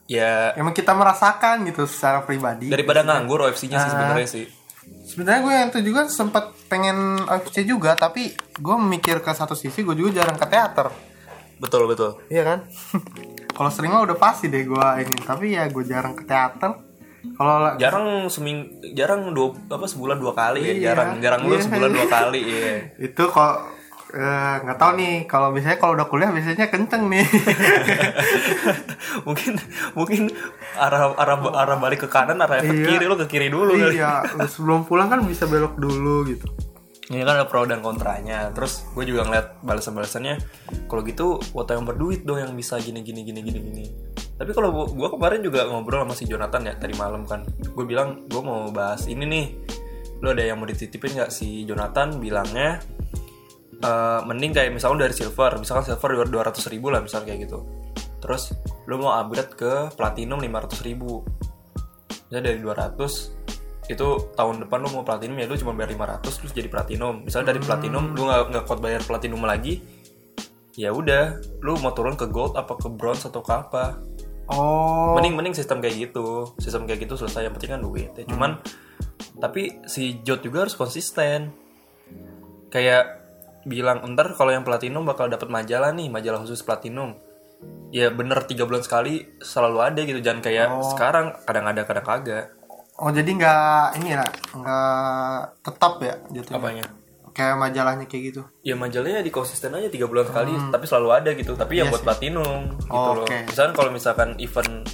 ya 0.05 0.53
Emang 0.61 0.77
kita 0.77 0.93
merasakan 0.93 1.65
gitu 1.65 1.89
secara 1.89 2.21
pribadi. 2.21 2.69
daripada 2.69 3.01
nganggur 3.01 3.49
OFC-nya 3.49 3.81
sih 3.81 3.91
sebenarnya 3.97 4.29
sih. 4.29 4.47
Sebenarnya 5.09 5.41
gue 5.41 5.55
yang 5.55 5.69
itu 5.73 5.81
juga 5.87 6.01
sempat 6.13 6.53
pengen 6.69 7.25
OFC 7.25 7.65
juga, 7.65 7.97
tapi 7.97 8.35
gue 8.37 8.77
memikir 8.77 9.25
ke 9.25 9.31
satu 9.33 9.57
sisi 9.57 9.81
gue 9.81 9.97
juga 9.97 10.21
jarang 10.21 10.37
ke 10.37 10.47
teater. 10.51 10.93
Betul 11.61 11.89
betul. 11.89 12.21
Iya 12.29 12.43
kan? 12.45 12.59
Kalau 13.57 13.71
sering 13.73 13.93
mah 13.93 14.05
udah 14.05 14.17
pasti 14.17 14.49
deh 14.49 14.65
gue 14.65 14.87
ini, 15.01 15.17
tapi 15.21 15.57
ya 15.57 15.69
gue 15.69 15.85
jarang 15.85 16.13
ke 16.13 16.25
teater. 16.29 16.90
Kalau 17.31 17.55
la- 17.59 17.77
Jarang 17.77 18.07
seming 18.27 18.65
jarang 18.91 19.31
dua 19.31 19.53
apa 19.69 19.85
sebulan 19.85 20.17
dua 20.17 20.33
kali 20.33 20.61
ya, 20.61 20.73
Iya. 20.73 20.83
jarang 20.87 21.11
jarang 21.19 21.41
lu 21.43 21.53
Iya. 21.53 21.63
sebulan 21.63 21.91
dua 21.91 22.07
kali 22.07 22.41
ya. 22.41 22.73
itu 23.07 23.23
kok 23.23 23.55
eh, 24.11 24.55
nggak 24.61 24.75
tahu 24.77 24.93
nih 24.97 25.15
kalau 25.25 25.49
biasanya 25.51 25.77
kalau 25.77 25.95
udah 25.95 26.05
kuliah 26.05 26.29
biasanya 26.29 26.67
kenceng 26.67 27.07
nih 27.07 27.23
mungkin 29.23 29.53
mungkin 29.95 30.23
arah 30.75 31.15
arah 31.15 31.37
arah 31.39 31.77
balik 31.77 32.03
ke 32.03 32.09
kanan 32.09 32.39
arah 32.39 32.59
ke 32.59 32.73
Iya. 32.73 32.87
kiri 32.89 33.05
lu 33.05 33.15
ke 33.17 33.27
kiri 33.27 33.49
dulu 33.49 33.71
kali. 33.71 33.95
iya 33.95 34.25
lu 34.27 34.47
sebelum 34.47 34.83
pulang 34.83 35.07
kan 35.07 35.23
bisa 35.23 35.47
belok 35.47 35.77
dulu 35.77 36.27
gitu 36.27 36.47
Ini 37.11 37.27
kan 37.27 37.43
ada 37.43 37.47
pro 37.51 37.67
dan 37.67 37.83
kontranya. 37.83 38.55
Terus 38.55 38.87
gue 38.95 39.03
juga 39.03 39.27
ngeliat 39.27 39.59
balasan-balasannya. 39.67 40.35
Kalau 40.87 41.03
gitu, 41.03 41.43
foto 41.43 41.75
yang 41.75 41.83
berduit 41.83 42.23
dong 42.23 42.39
yang 42.39 42.55
bisa 42.55 42.79
gini 42.79 43.03
gini 43.03 43.27
gini 43.27 43.43
gini 43.43 43.59
gini. 43.59 43.85
Tapi 44.39 44.51
kalau 44.55 44.87
gue 44.87 45.09
kemarin 45.11 45.43
juga 45.43 45.67
ngobrol 45.67 46.07
sama 46.07 46.15
si 46.15 46.25
Jonathan 46.31 46.71
ya 46.71 46.75
tadi 46.79 46.95
malam 46.95 47.27
kan. 47.27 47.43
Gue 47.75 47.83
bilang 47.83 48.31
gue 48.31 48.39
mau 48.39 48.71
bahas 48.71 49.11
ini 49.11 49.27
nih. 49.27 49.47
Lo 50.23 50.31
ada 50.31 50.47
yang 50.47 50.63
mau 50.63 50.71
dititipin 50.71 51.19
nggak 51.19 51.35
si 51.35 51.67
Jonathan 51.67 52.23
bilangnya 52.23 52.79
eh, 53.81 54.21
mending 54.25 54.53
kayak 54.53 54.71
misalnya 54.71 55.09
dari 55.09 55.15
silver 55.17 55.57
misalkan 55.57 55.85
silver 55.89 56.29
dua 56.29 56.45
ratus 56.47 56.69
ribu 56.69 56.93
lah 56.93 57.01
misalnya 57.01 57.33
kayak 57.33 57.49
gitu 57.49 57.65
terus 58.21 58.53
lu 58.85 59.01
mau 59.01 59.17
upgrade 59.17 59.57
ke 59.57 59.73
platinum 59.97 60.39
500 60.45 60.87
ribu 60.87 61.25
misalnya 62.29 62.53
dari 62.53 62.61
200 62.61 63.60
itu 63.89 64.31
tahun 64.37 64.67
depan 64.67 64.79
lu 64.85 64.89
mau 64.93 65.03
platinum 65.07 65.39
ya 65.41 65.47
lu 65.49 65.57
cuma 65.57 65.73
bayar 65.73 66.21
500 66.21 66.27
terus 66.27 66.53
jadi 66.53 66.69
platinum. 66.69 67.25
Misalnya 67.25 67.55
dari 67.55 67.61
platinum 67.63 68.13
lu 68.13 68.29
nggak 68.29 68.43
nggak 68.53 68.65
kuat 68.69 68.81
bayar 68.83 69.01
platinum 69.03 69.43
lagi 69.43 69.81
ya 70.79 70.95
udah 70.95 71.43
lu 71.65 71.75
mau 71.83 71.91
turun 71.97 72.15
ke 72.15 72.31
gold 72.31 72.55
apa 72.55 72.79
ke 72.79 72.89
bronze 72.93 73.27
atau 73.27 73.43
ke 73.43 73.53
apa. 73.53 73.85
Oh. 74.51 75.15
mending 75.15 75.39
mending 75.39 75.55
sistem 75.55 75.79
kayak 75.79 76.11
gitu 76.11 76.59
sistem 76.59 76.83
kayak 76.83 77.07
gitu 77.07 77.15
selesai 77.15 77.47
yang 77.47 77.55
penting 77.55 77.71
kan 77.79 77.83
duit 77.83 78.11
ya. 78.19 78.27
Cuman 78.27 78.59
tapi 79.39 79.79
si 79.87 80.19
Jot 80.27 80.43
juga 80.43 80.67
harus 80.67 80.75
konsisten. 80.75 81.55
Kayak 82.71 83.23
bilang 83.67 84.03
ntar 84.15 84.35
kalau 84.35 84.51
yang 84.51 84.67
platinum 84.67 85.07
bakal 85.07 85.31
dapat 85.31 85.47
majalah 85.47 85.95
nih 85.95 86.11
majalah 86.11 86.43
khusus 86.43 86.67
platinum. 86.67 87.15
Ya 87.95 88.11
bener 88.11 88.43
tiga 88.47 88.67
bulan 88.67 88.83
sekali 88.83 89.39
selalu 89.39 89.79
ada 89.87 90.01
gitu. 90.03 90.19
Jangan 90.19 90.43
kayak 90.43 90.69
sekarang 90.95 91.27
kadang 91.47 91.67
ada 91.71 91.83
kadang 91.87 92.07
kagak 92.07 92.60
Oh 93.01 93.11
jadi 93.11 93.31
nggak 93.31 93.97
ini 93.97 94.09
ya 94.11 94.25
nggak 94.53 95.39
tetap 95.61 95.93
ya 95.99 96.15
jatuhnya. 96.31 96.55
apanya 96.55 96.87
Kayak 97.31 97.57
majalahnya 97.59 98.05
kayak 98.05 98.23
gitu. 98.27 98.43
ya 98.61 98.75
majalahnya 98.75 99.21
di 99.21 99.31
konsisten 99.31 99.73
aja 99.73 99.87
tiga 99.87 100.05
bulan 100.05 100.27
sekali 100.27 100.53
tapi 100.69 100.85
selalu 100.85 101.09
ada 101.15 101.31
gitu 101.33 101.55
tapi 101.55 101.79
yang 101.79 101.89
buat 101.89 102.03
platinum 102.03 102.77
gitu 102.77 102.91
Oh, 102.91 103.15
loh 103.15 103.25
oke. 103.25 103.47
misalkan 103.47 103.73
kalau 103.73 103.91
misalkan 103.91 104.35
event 104.37 104.85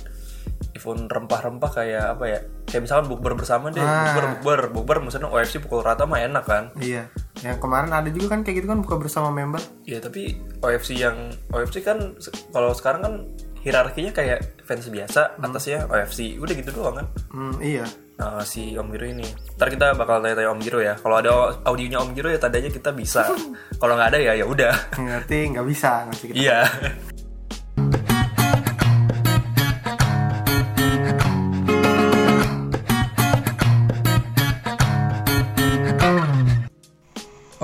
event 0.73 1.09
rempah-rempah 1.09 1.71
kayak 1.73 2.05
apa 2.13 2.25
ya 2.27 2.39
kayak 2.65 2.83
misalkan 2.85 3.09
bukber 3.09 3.33
bersama 3.35 3.69
deh 3.69 3.81
bukber 3.81 4.25
bukber 4.31 4.61
bukber 4.71 4.97
misalnya 5.01 5.29
OFC 5.29 5.59
pukul 5.59 5.81
rata 5.81 6.05
mah 6.05 6.21
enak 6.21 6.45
kan 6.45 6.65
Iya. 6.77 7.09
Yang 7.37 7.57
kemarin 7.59 7.91
ada 7.91 8.09
juga 8.09 8.31
kan 8.31 8.41
kayak 8.41 8.57
gitu 8.59 8.69
kan 8.69 8.81
buka 8.81 8.97
bersama 8.97 9.29
member. 9.31 9.61
ya 9.83 9.99
tapi 9.99 10.37
OFC 10.61 10.95
yang 10.95 11.17
OFC 11.51 11.81
kan 11.81 12.15
kalau 12.49 12.71
sekarang 12.71 13.01
kan 13.01 13.15
hierarkinya 13.67 14.15
kayak 14.15 14.63
fans 14.63 14.87
biasa 14.87 15.43
atasnya 15.43 15.91
OFC 15.91 16.39
udah 16.39 16.55
gitu 16.55 16.71
doang 16.71 17.03
kan 17.03 17.07
Hmm, 17.35 17.59
iya. 17.59 17.83
Nah, 18.17 18.41
si 18.49 18.73
Om 18.73 18.89
Giro 18.97 19.05
ini. 19.05 19.29
Ntar 19.61 19.69
kita 19.69 19.93
bakal 19.93 20.25
tanya-tanya 20.25 20.49
Om 20.49 20.61
Giro 20.65 20.81
ya. 20.81 20.97
Kalau 20.97 21.21
ada 21.21 21.53
audionya 21.69 22.01
Om 22.01 22.17
Giro 22.17 22.33
ya 22.33 22.41
tandanya 22.41 22.73
kita 22.73 22.89
bisa. 22.97 23.29
Kalau 23.81 23.93
nggak 23.93 24.17
ada 24.17 24.19
ya 24.25 24.33
ya 24.41 24.49
udah. 24.49 24.73
Ngerti 24.97 25.53
nggak 25.53 25.67
bisa 25.69 26.09
ngerti 26.09 26.25
kita. 26.33 26.37
Iya. 26.41 26.61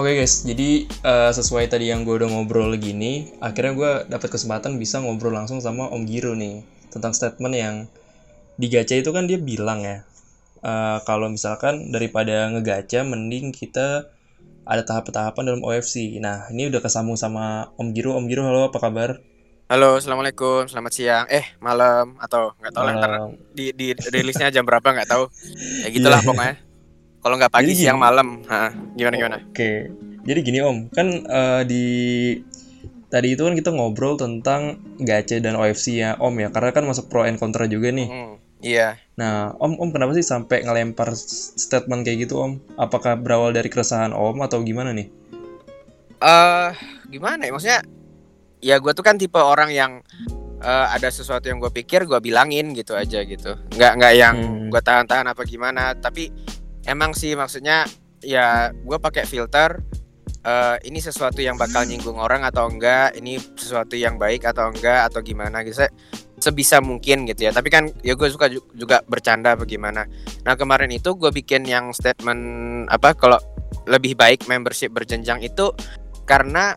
Oke 0.02 0.18
guys, 0.18 0.42
jadi 0.42 0.90
eh, 0.90 1.30
sesuai 1.30 1.70
tadi 1.70 1.86
yang 1.86 2.02
gue 2.02 2.18
udah 2.18 2.26
ngobrol 2.26 2.74
gini, 2.74 3.38
akhirnya 3.38 3.70
gue 3.70 3.92
dapat 4.10 4.34
kesempatan 4.34 4.74
bisa 4.74 4.98
ngobrol 4.98 5.30
langsung 5.30 5.62
sama 5.62 5.86
Om 5.94 6.10
Giro 6.10 6.34
nih 6.34 6.66
tentang 6.90 7.14
statement 7.14 7.54
yang 7.54 7.86
di 8.58 8.66
gacha 8.66 8.98
itu 8.98 9.14
kan 9.14 9.30
dia 9.30 9.38
bilang 9.38 9.86
ya, 9.86 10.02
eh, 10.58 10.98
kalau 11.06 11.30
misalkan 11.30 11.94
daripada 11.94 12.50
ngegacha, 12.50 13.06
mending 13.06 13.54
kita 13.54 14.10
ada 14.66 14.82
tahap-tahapan 14.82 15.54
dalam 15.54 15.62
OFC. 15.62 16.18
Nah, 16.18 16.50
ini 16.50 16.66
udah 16.66 16.82
kesambung 16.82 17.14
sama 17.14 17.70
Om 17.78 17.94
Giro. 17.94 18.18
Om 18.18 18.26
Giro, 18.26 18.42
halo, 18.42 18.74
apa 18.74 18.82
kabar? 18.82 19.22
Halo, 19.70 20.02
assalamualaikum, 20.02 20.66
selamat 20.66 20.92
siang, 20.98 21.24
eh 21.30 21.46
malam 21.62 22.18
atau 22.18 22.58
nggak 22.58 22.74
tahu 22.74 22.84
lah 22.90 22.94
ntar 22.98 23.12
di 23.54 23.70
di 23.70 23.94
rilisnya 23.94 24.50
jam 24.50 24.66
berapa 24.66 24.82
nggak 24.82 25.06
tahu. 25.06 25.30
Ya 25.86 25.94
gitulah 25.94 26.18
pokoknya. 26.26 26.71
Kalau 27.22 27.38
nggak 27.38 27.52
pagi, 27.52 27.70
Jadi 27.70 27.86
siang, 27.86 27.96
gini. 27.96 28.04
malam, 28.04 28.28
ha, 28.44 28.74
gimana 28.92 29.14
gimana? 29.14 29.36
Oke, 29.44 29.70
jadi 30.22 30.40
gini 30.42 30.58
Om, 30.58 30.90
kan 30.90 31.06
eh, 31.22 31.62
di 31.62 31.84
tadi 33.06 33.28
itu 33.30 33.42
kan 33.42 33.54
kita 33.54 33.70
ngobrol 33.70 34.16
tentang 34.16 34.74
gacha 34.98 35.38
dan 35.38 35.54
OFC 35.54 35.96
ya 35.96 36.18
Om 36.18 36.34
ya, 36.36 36.48
karena 36.50 36.70
kan 36.70 36.82
masuk 36.82 37.06
pro 37.06 37.22
and 37.22 37.38
kontra 37.38 37.64
juga 37.64 37.88
nih. 37.88 38.10
Hmm, 38.10 38.32
iya. 38.58 38.98
Nah, 39.14 39.54
Om, 39.54 39.78
Om 39.78 39.90
kenapa 39.90 40.12
sih 40.12 40.24
sampai 40.24 40.66
ngelempar 40.66 41.14
statement 41.14 42.02
kayak 42.02 42.26
gitu 42.26 42.42
Om? 42.42 42.58
Apakah 42.74 43.14
berawal 43.14 43.54
dari 43.54 43.68
keresahan 43.68 44.10
Om 44.10 44.42
atau 44.42 44.58
gimana 44.60 44.90
nih? 44.90 45.06
Eh, 46.18 46.70
gimana 47.08 47.42
ya 47.42 47.50
maksudnya? 47.50 47.80
Ya 48.58 48.78
gue 48.78 48.90
tuh 48.90 49.02
kan 49.02 49.14
tipe 49.14 49.36
orang 49.36 49.70
yang 49.70 50.02
eh, 50.58 50.86
ada 50.88 51.06
sesuatu 51.06 51.46
yang 51.46 51.58
gue 51.58 51.70
pikir 51.72 52.02
gue 52.02 52.18
bilangin 52.18 52.70
gitu 52.72 52.94
aja 52.94 53.22
gitu. 53.22 53.58
Nggak 53.74 53.92
nggak 53.94 54.14
yang 54.14 54.36
Hmm. 54.38 54.66
gue 54.70 54.78
tahan-tahan 54.80 55.26
apa 55.26 55.42
gimana. 55.42 55.94
Tapi 55.94 56.30
emang 56.86 57.12
sih 57.12 57.34
maksudnya 57.34 57.86
ya 58.22 58.70
gue 58.72 58.98
pakai 58.98 59.26
filter. 59.26 59.82
eh, 60.42 60.76
ini 60.90 60.98
sesuatu 60.98 61.38
yang 61.38 61.54
bakal 61.54 61.86
nyinggung 61.86 62.18
orang 62.18 62.42
atau 62.42 62.66
enggak? 62.66 63.14
Ini 63.14 63.38
sesuatu 63.54 63.94
yang 63.94 64.18
baik 64.18 64.42
atau 64.42 64.74
enggak 64.74 65.06
atau 65.06 65.22
gimana 65.22 65.62
gitu? 65.62 65.86
Se- 65.86 65.94
sebisa 66.42 66.82
mungkin 66.82 67.30
gitu 67.30 67.46
ya. 67.46 67.54
Tapi 67.54 67.70
kan 67.70 67.86
ya 68.02 68.18
gue 68.18 68.26
suka 68.26 68.50
ju- 68.50 68.66
juga 68.74 69.06
bercanda 69.06 69.54
bagaimana. 69.54 70.02
Nah 70.42 70.58
kemarin 70.58 70.90
itu 70.90 71.14
gue 71.14 71.30
bikin 71.30 71.62
yang 71.62 71.94
statement 71.94 72.42
apa 72.90 73.14
kalau 73.14 73.38
lebih 73.86 74.18
baik 74.18 74.50
membership 74.50 74.90
berjenjang 74.90 75.38
itu 75.46 75.70
karena 76.26 76.74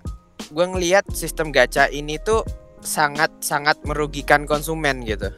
gue 0.54 0.66
ngelihat 0.70 1.10
sistem 1.10 1.50
gacha 1.50 1.90
ini 1.90 2.22
tuh 2.22 2.46
sangat 2.86 3.34
sangat 3.42 3.82
merugikan 3.82 4.46
konsumen 4.46 5.02
gitu 5.02 5.34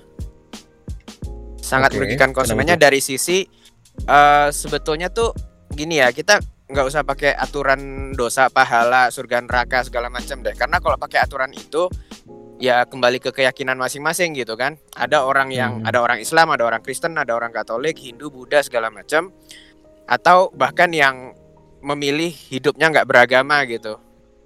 sangat 1.63 1.91
Oke, 1.91 1.99
merugikan 1.99 2.31
konsumennya 2.31 2.75
dari 2.79 2.99
sisi 3.03 3.43
eh, 4.05 4.49
sebetulnya 4.53 5.09
tuh 5.09 5.33
gini 5.73 5.97
ya 6.01 6.13
kita 6.13 6.37
nggak 6.67 6.85
usah 6.85 7.01
pakai 7.07 7.31
aturan 7.31 8.11
dosa 8.11 8.51
pahala 8.51 9.07
surga 9.07 9.39
neraka 9.39 9.87
segala 9.87 10.11
macam 10.11 10.43
deh. 10.43 10.51
Karena 10.51 10.83
kalau 10.83 10.99
pakai 10.99 11.23
aturan 11.23 11.51
itu 11.55 11.87
ya 12.59 12.83
kembali 12.83 13.23
ke 13.23 13.31
keyakinan 13.31 13.79
masing-masing 13.79 14.35
gitu 14.35 14.59
kan. 14.59 14.75
Ada 14.91 15.23
orang 15.23 15.55
yang 15.55 15.79
Hmm. 15.79 15.87
ada 15.87 16.03
orang 16.03 16.19
Islam 16.19 16.51
ada 16.51 16.67
orang 16.67 16.83
Kristen 16.83 17.15
ada 17.15 17.31
orang 17.31 17.55
Katolik 17.55 17.95
Hindu 18.03 18.27
Buddha 18.27 18.59
segala 18.59 18.91
macam. 18.91 19.31
Atau 20.07 20.51
bahkan 20.55 20.91
yang 20.91 21.31
memilih 21.79 22.31
hidupnya 22.51 22.91
nggak 22.91 23.07
beragama 23.07 23.63
gitu. 23.63 23.95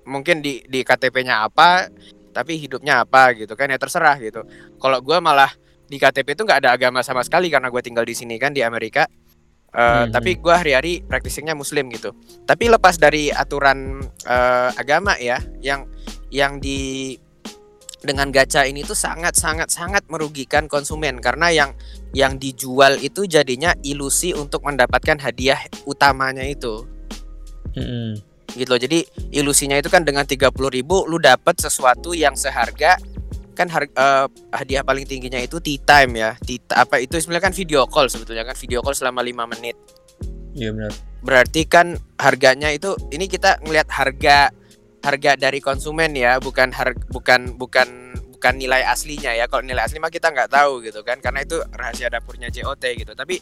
Mungkin 0.06 0.46
di 0.46 0.62
di 0.70 0.86
KTP-nya 0.86 1.46
apa 1.50 1.90
tapi 2.32 2.56
hidupnya 2.62 3.02
apa 3.02 3.34
gitu 3.34 3.58
kan 3.58 3.66
ya 3.66 3.82
terserah 3.82 4.22
gitu. 4.22 4.46
Kalau 4.78 5.02
gua 5.02 5.18
malah 5.20 5.50
di 5.92 6.00
KTP 6.00 6.38
itu 6.38 6.48
nggak 6.48 6.64
ada 6.64 6.72
agama 6.72 7.04
sama 7.04 7.20
sekali 7.20 7.52
karena 7.52 7.68
gue 7.68 7.84
tinggal 7.84 8.08
di 8.08 8.16
sini 8.16 8.40
kan 8.40 8.56
di 8.56 8.64
Amerika 8.64 9.12
Eh, 9.72 9.80
Hmm. 9.80 10.12
tapi 10.12 10.36
gua 10.36 10.60
hari-hari 10.60 11.00
praktisnya 11.00 11.56
muslim 11.56 11.88
gitu 11.96 12.12
tapi 12.44 12.68
lepas 12.68 13.00
dari 13.00 13.32
aturan 13.32 14.04
eh, 14.28 14.70
agama 14.76 15.16
ya 15.16 15.40
yang 15.64 15.88
yang 16.28 16.60
di 16.60 17.16
dengan 18.04 18.36
gacha 18.36 18.68
ini 18.68 18.84
tuh 18.84 19.00
sangat 19.00 19.40
sangat 19.40 19.72
sangat 19.72 20.04
merugikan 20.12 20.68
konsumen 20.68 21.24
karena 21.24 21.56
yang 21.56 21.72
yang 22.12 22.36
dijual 22.36 23.00
itu 23.00 23.24
jadinya 23.24 23.72
ilusi 23.80 24.36
untuk 24.36 24.68
mendapatkan 24.68 25.16
hadiah 25.24 25.64
utamanya 25.88 26.44
itu 26.44 26.84
Mm-mm. 27.72 28.20
gitu 28.52 28.68
loh. 28.68 28.82
Jadi 28.82 29.08
ilusinya 29.32 29.80
itu 29.80 29.88
kan 29.88 30.04
dengan 30.04 30.28
30.000 30.28 30.52
ribu 30.68 31.08
lu 31.08 31.16
dapat 31.16 31.56
sesuatu 31.62 32.12
yang 32.12 32.36
seharga 32.36 33.00
kan 33.52 33.68
har- 33.68 33.92
eh, 33.92 34.28
hadiah 34.56 34.84
paling 34.84 35.04
tingginya 35.06 35.40
itu 35.40 35.60
tea 35.60 35.80
time 35.82 36.20
ya. 36.20 36.32
Tea, 36.42 36.60
apa 36.74 37.00
itu 37.00 37.16
sebenarnya 37.20 37.52
kan 37.52 37.56
video 37.56 37.86
call 37.88 38.08
sebetulnya 38.08 38.44
kan 38.48 38.56
video 38.56 38.80
call 38.82 38.96
selama 38.96 39.22
5 39.22 39.46
menit. 39.48 39.76
Iya 40.52 40.76
benar. 40.76 40.92
Berarti 41.22 41.62
kan 41.70 41.96
harganya 42.20 42.74
itu 42.74 42.98
ini 43.14 43.30
kita 43.32 43.62
ngelihat 43.64 43.88
harga 43.94 44.52
harga 45.02 45.32
dari 45.34 45.60
konsumen 45.64 46.14
ya, 46.14 46.38
bukan 46.38 46.70
har, 46.76 46.94
bukan 47.10 47.58
bukan 47.58 48.14
bukan 48.38 48.54
nilai 48.58 48.82
aslinya 48.86 49.34
ya. 49.38 49.46
Kalau 49.46 49.62
nilai 49.62 49.86
asli 49.86 50.02
mah 50.02 50.10
kita 50.10 50.34
nggak 50.34 50.50
tahu 50.50 50.82
gitu 50.82 51.06
kan 51.06 51.22
karena 51.22 51.46
itu 51.46 51.62
rahasia 51.74 52.10
dapurnya 52.10 52.50
JOT 52.50 52.84
gitu. 52.98 53.14
Tapi 53.14 53.38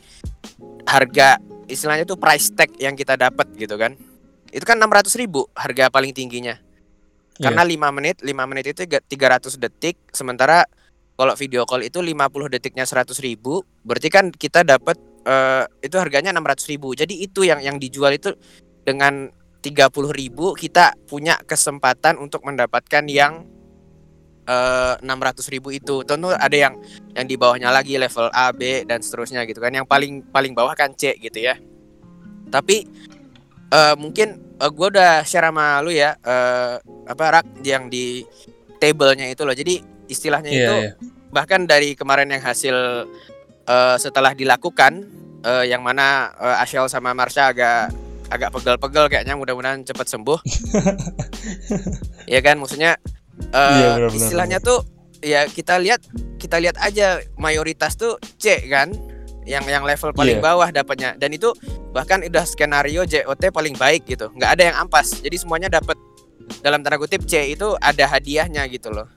harga 0.87 1.39
istilahnya 1.71 2.03
tuh 2.03 2.19
price 2.19 2.51
tag 2.51 2.73
yang 2.77 2.99
kita 2.99 3.15
dapat 3.15 3.47
gitu 3.55 3.79
kan. 3.79 3.95
Itu 4.49 4.65
kan 4.65 4.81
600.000 4.81 5.23
ribu 5.23 5.45
harga 5.55 5.87
paling 5.93 6.11
tingginya. 6.11 6.57
Karena 7.39 7.63
5 7.63 7.89
menit, 7.95 8.19
5 8.19 8.43
menit 8.45 8.65
itu 8.75 8.83
tiga- 8.83 9.03
300 9.07 9.55
detik 9.55 9.95
sementara 10.11 10.67
kalau 11.19 11.35
video 11.35 11.67
call 11.67 11.83
itu 11.83 11.99
50 11.99 12.47
detiknya 12.47 12.87
100.000 12.87 13.19
ribu 13.27 13.63
berarti 13.83 14.07
kan 14.07 14.31
kita 14.31 14.63
dapat 14.63 14.95
eh, 15.27 15.63
itu 15.83 15.95
harganya 15.99 16.31
600.000 16.31 16.71
ribu. 16.71 16.95
Jadi 16.95 17.19
itu 17.19 17.43
yang 17.43 17.59
yang 17.59 17.75
dijual 17.75 18.15
itu 18.15 18.31
dengan 18.87 19.27
30.000 19.59 20.15
ribu 20.15 20.55
kita 20.55 20.95
punya 21.07 21.35
kesempatan 21.43 22.15
untuk 22.15 22.43
mendapatkan 22.47 23.03
yang 23.11 23.43
eh 24.47 24.95
600.000 24.99 25.55
ribu 25.55 25.75
itu. 25.75 25.95
Tentu 26.07 26.31
ada 26.31 26.55
yang 26.55 26.79
yang 27.15 27.27
di 27.27 27.35
bawahnya 27.35 27.67
lagi 27.71 27.99
level 27.99 28.31
A 28.31 28.55
B 28.55 28.87
dan 28.87 29.03
seterusnya 29.03 29.43
gitu 29.43 29.59
kan. 29.59 29.75
Yang 29.75 29.87
paling 29.91 30.23
paling 30.31 30.55
bawah 30.55 30.71
kan 30.75 30.95
C 30.95 31.19
gitu 31.19 31.39
ya. 31.39 31.59
Tapi 32.47 32.87
eh 33.69 33.95
mungkin 33.95 34.57
gue 34.59 34.87
udah 34.91 35.23
share 35.23 35.47
sama 35.49 35.79
lu 35.85 35.93
ya 35.93 36.17
eh 36.19 36.81
apa 37.05 37.25
rak 37.39 37.63
yang 37.63 37.87
di 37.87 38.25
tablenya 38.79 39.29
itu 39.29 39.43
loh 39.45 39.53
jadi 39.53 39.79
istilahnya 40.09 40.49
Iya, 40.49 40.59
itu 40.65 40.75
iya. 40.89 40.91
bahkan 41.29 41.69
dari 41.69 41.93
kemarin 41.93 42.33
yang 42.33 42.41
hasil 42.41 43.05
eh, 43.69 43.95
setelah 44.01 44.33
dilakukan 44.33 45.05
eh, 45.45 45.69
yang 45.69 45.85
mana 45.85 46.33
eh, 46.35 46.63
Ashel 46.65 46.89
sama 46.89 47.13
Marsha 47.13 47.53
agak 47.53 47.93
agak 48.29 48.49
pegel-pegel 48.53 49.05
kayaknya 49.09 49.33
mudah-mudahan 49.33 49.81
cepat 49.81 50.05
sembuh. 50.05 50.37
ya 52.33 52.39
kan 52.45 52.61
maksudnya 52.61 52.97
eh, 53.53 53.73
Iya, 53.73 53.89
benar, 53.97 54.09
benar, 54.09 54.17
istilahnya 54.17 54.57
tuh 54.61 54.85
ya 55.19 55.45
kita 55.49 55.77
lihat 55.81 56.01
kita 56.39 56.57
lihat 56.63 56.79
aja 56.79 57.19
mayoritas 57.35 57.99
tuh 57.99 58.15
C 58.39 58.69
kan 58.71 58.93
yang 59.49 59.65
yang 59.65 59.81
level 59.81 60.13
paling 60.13 60.37
Iya. 60.37 60.45
bawah 60.45 60.69
dapatnya. 60.69 61.17
Dan 61.17 61.33
itu 61.33 61.49
bahkan 61.89 62.21
udah 62.21 62.45
skenario 62.45 63.01
JOT 63.03 63.49
paling 63.49 63.73
baik 63.73 64.05
gitu. 64.05 64.29
Nggak 64.37 64.51
ada 64.53 64.63
yang 64.69 64.77
ampas. 64.85 65.17
Jadi 65.17 65.41
semuanya 65.41 65.73
dapat 65.73 65.97
dalam 66.61 66.85
tanda 66.85 67.01
kutip 67.01 67.25
C 67.25 67.57
itu 67.57 67.73
ada 67.81 68.05
hadiahnya 68.05 68.69
gitu 68.69 68.93
loh. 68.93 69.09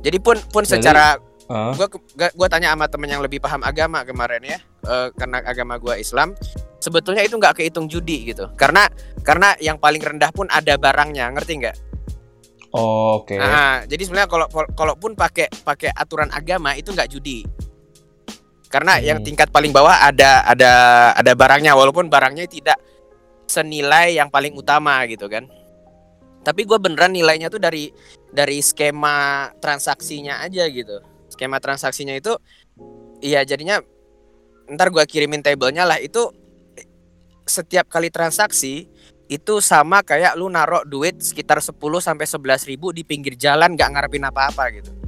Jadi 0.00 0.16
pun 0.16 0.40
pun 0.48 0.64
Jadi- 0.64 0.80
secara 0.80 1.20
Ah, 1.50 1.74
gua 1.74 1.90
gua, 2.38 2.46
tanya 2.46 2.70
sama 2.70 2.86
temen 2.86 3.10
yang 3.10 3.18
lebih 3.18 3.42
paham 3.42 3.58
agama 3.66 4.06
kemarin 4.06 4.38
ya 4.38 4.62
eh, 4.86 5.10
karena 5.18 5.42
agama 5.42 5.82
gua 5.82 5.98
Islam 5.98 6.30
sebetulnya 6.78 7.26
itu 7.26 7.34
nggak 7.34 7.58
kehitung 7.58 7.90
judi 7.90 8.30
gitu. 8.30 8.46
Karena 8.54 8.86
karena 9.26 9.58
yang 9.58 9.74
paling 9.74 9.98
rendah 9.98 10.30
pun 10.30 10.46
ada 10.46 10.78
barangnya 10.78 11.26
ngerti 11.34 11.52
nggak? 11.58 11.76
Oh, 12.70 13.18
oke. 13.18 13.34
Nah, 13.34 13.82
jadi 13.82 13.98
sebenarnya 13.98 14.30
kalau 14.30 14.46
kalaupun 14.78 15.18
pakai 15.18 15.50
pakai 15.66 15.90
aturan 15.90 16.30
agama 16.30 16.78
itu 16.78 16.94
nggak 16.94 17.10
judi 17.10 17.42
karena 18.70 18.96
Hmm. 18.96 19.04
yang 19.04 19.18
tingkat 19.26 19.50
paling 19.50 19.74
bawah 19.74 19.98
ada 19.98 20.46
ada 20.46 20.72
ada 21.18 21.32
barangnya 21.34 21.74
walaupun 21.74 22.06
barangnya 22.06 22.46
tidak 22.46 22.78
senilai 23.50 24.14
yang 24.14 24.30
paling 24.30 24.54
utama 24.54 25.02
gitu 25.10 25.26
kan. 25.26 25.50
Tapi 26.46 26.64
gua 26.64 26.78
beneran 26.78 27.10
nilainya 27.10 27.50
tuh 27.50 27.58
dari 27.58 27.90
dari 28.30 28.62
skema 28.62 29.50
transaksinya 29.58 30.38
aja 30.40 30.70
gitu. 30.70 31.02
Skema 31.28 31.58
transaksinya 31.58 32.14
itu 32.14 32.32
iya 33.20 33.42
jadinya 33.42 33.82
ntar 34.70 34.94
gua 34.94 35.02
kirimin 35.02 35.42
tabelnya 35.42 35.82
lah 35.82 35.98
itu 35.98 36.30
setiap 37.42 37.90
kali 37.90 38.14
transaksi 38.14 38.86
itu 39.26 39.58
sama 39.58 40.06
kayak 40.06 40.38
lu 40.38 40.46
narok 40.46 40.86
duit 40.86 41.18
sekitar 41.18 41.58
10 41.58 41.74
sampai 41.98 42.26
11 42.26 42.70
ribu 42.70 42.94
di 42.94 43.02
pinggir 43.02 43.34
jalan 43.34 43.74
nggak 43.74 43.90
ngarepin 43.90 44.26
apa-apa 44.26 44.64
gitu 44.74 44.99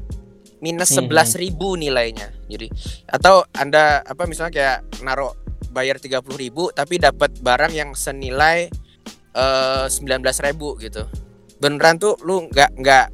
minus 0.62 0.95
Mhm. 0.95 1.11
11 1.11 1.35
ribu 1.37 1.75
nilainya. 1.75 2.31
Jadi 2.47 2.71
atau 3.11 3.42
anda 3.52 4.00
apa 4.07 4.25
misalnya 4.31 4.52
kayak 4.54 4.78
narok 5.02 5.35
bayar 5.75 5.99
30 5.99 6.38
ribu 6.38 6.71
tapi 6.71 7.02
dapat 7.02 7.35
barang 7.42 7.73
yang 7.75 7.90
senilai 7.99 8.71
eh 9.35 9.85
19 9.90 10.38
ribu 10.40 10.78
gitu. 10.78 11.02
Beneran 11.59 11.99
tuh 11.99 12.14
lu 12.23 12.47
nggak 12.47 12.71
nggak 12.78 13.07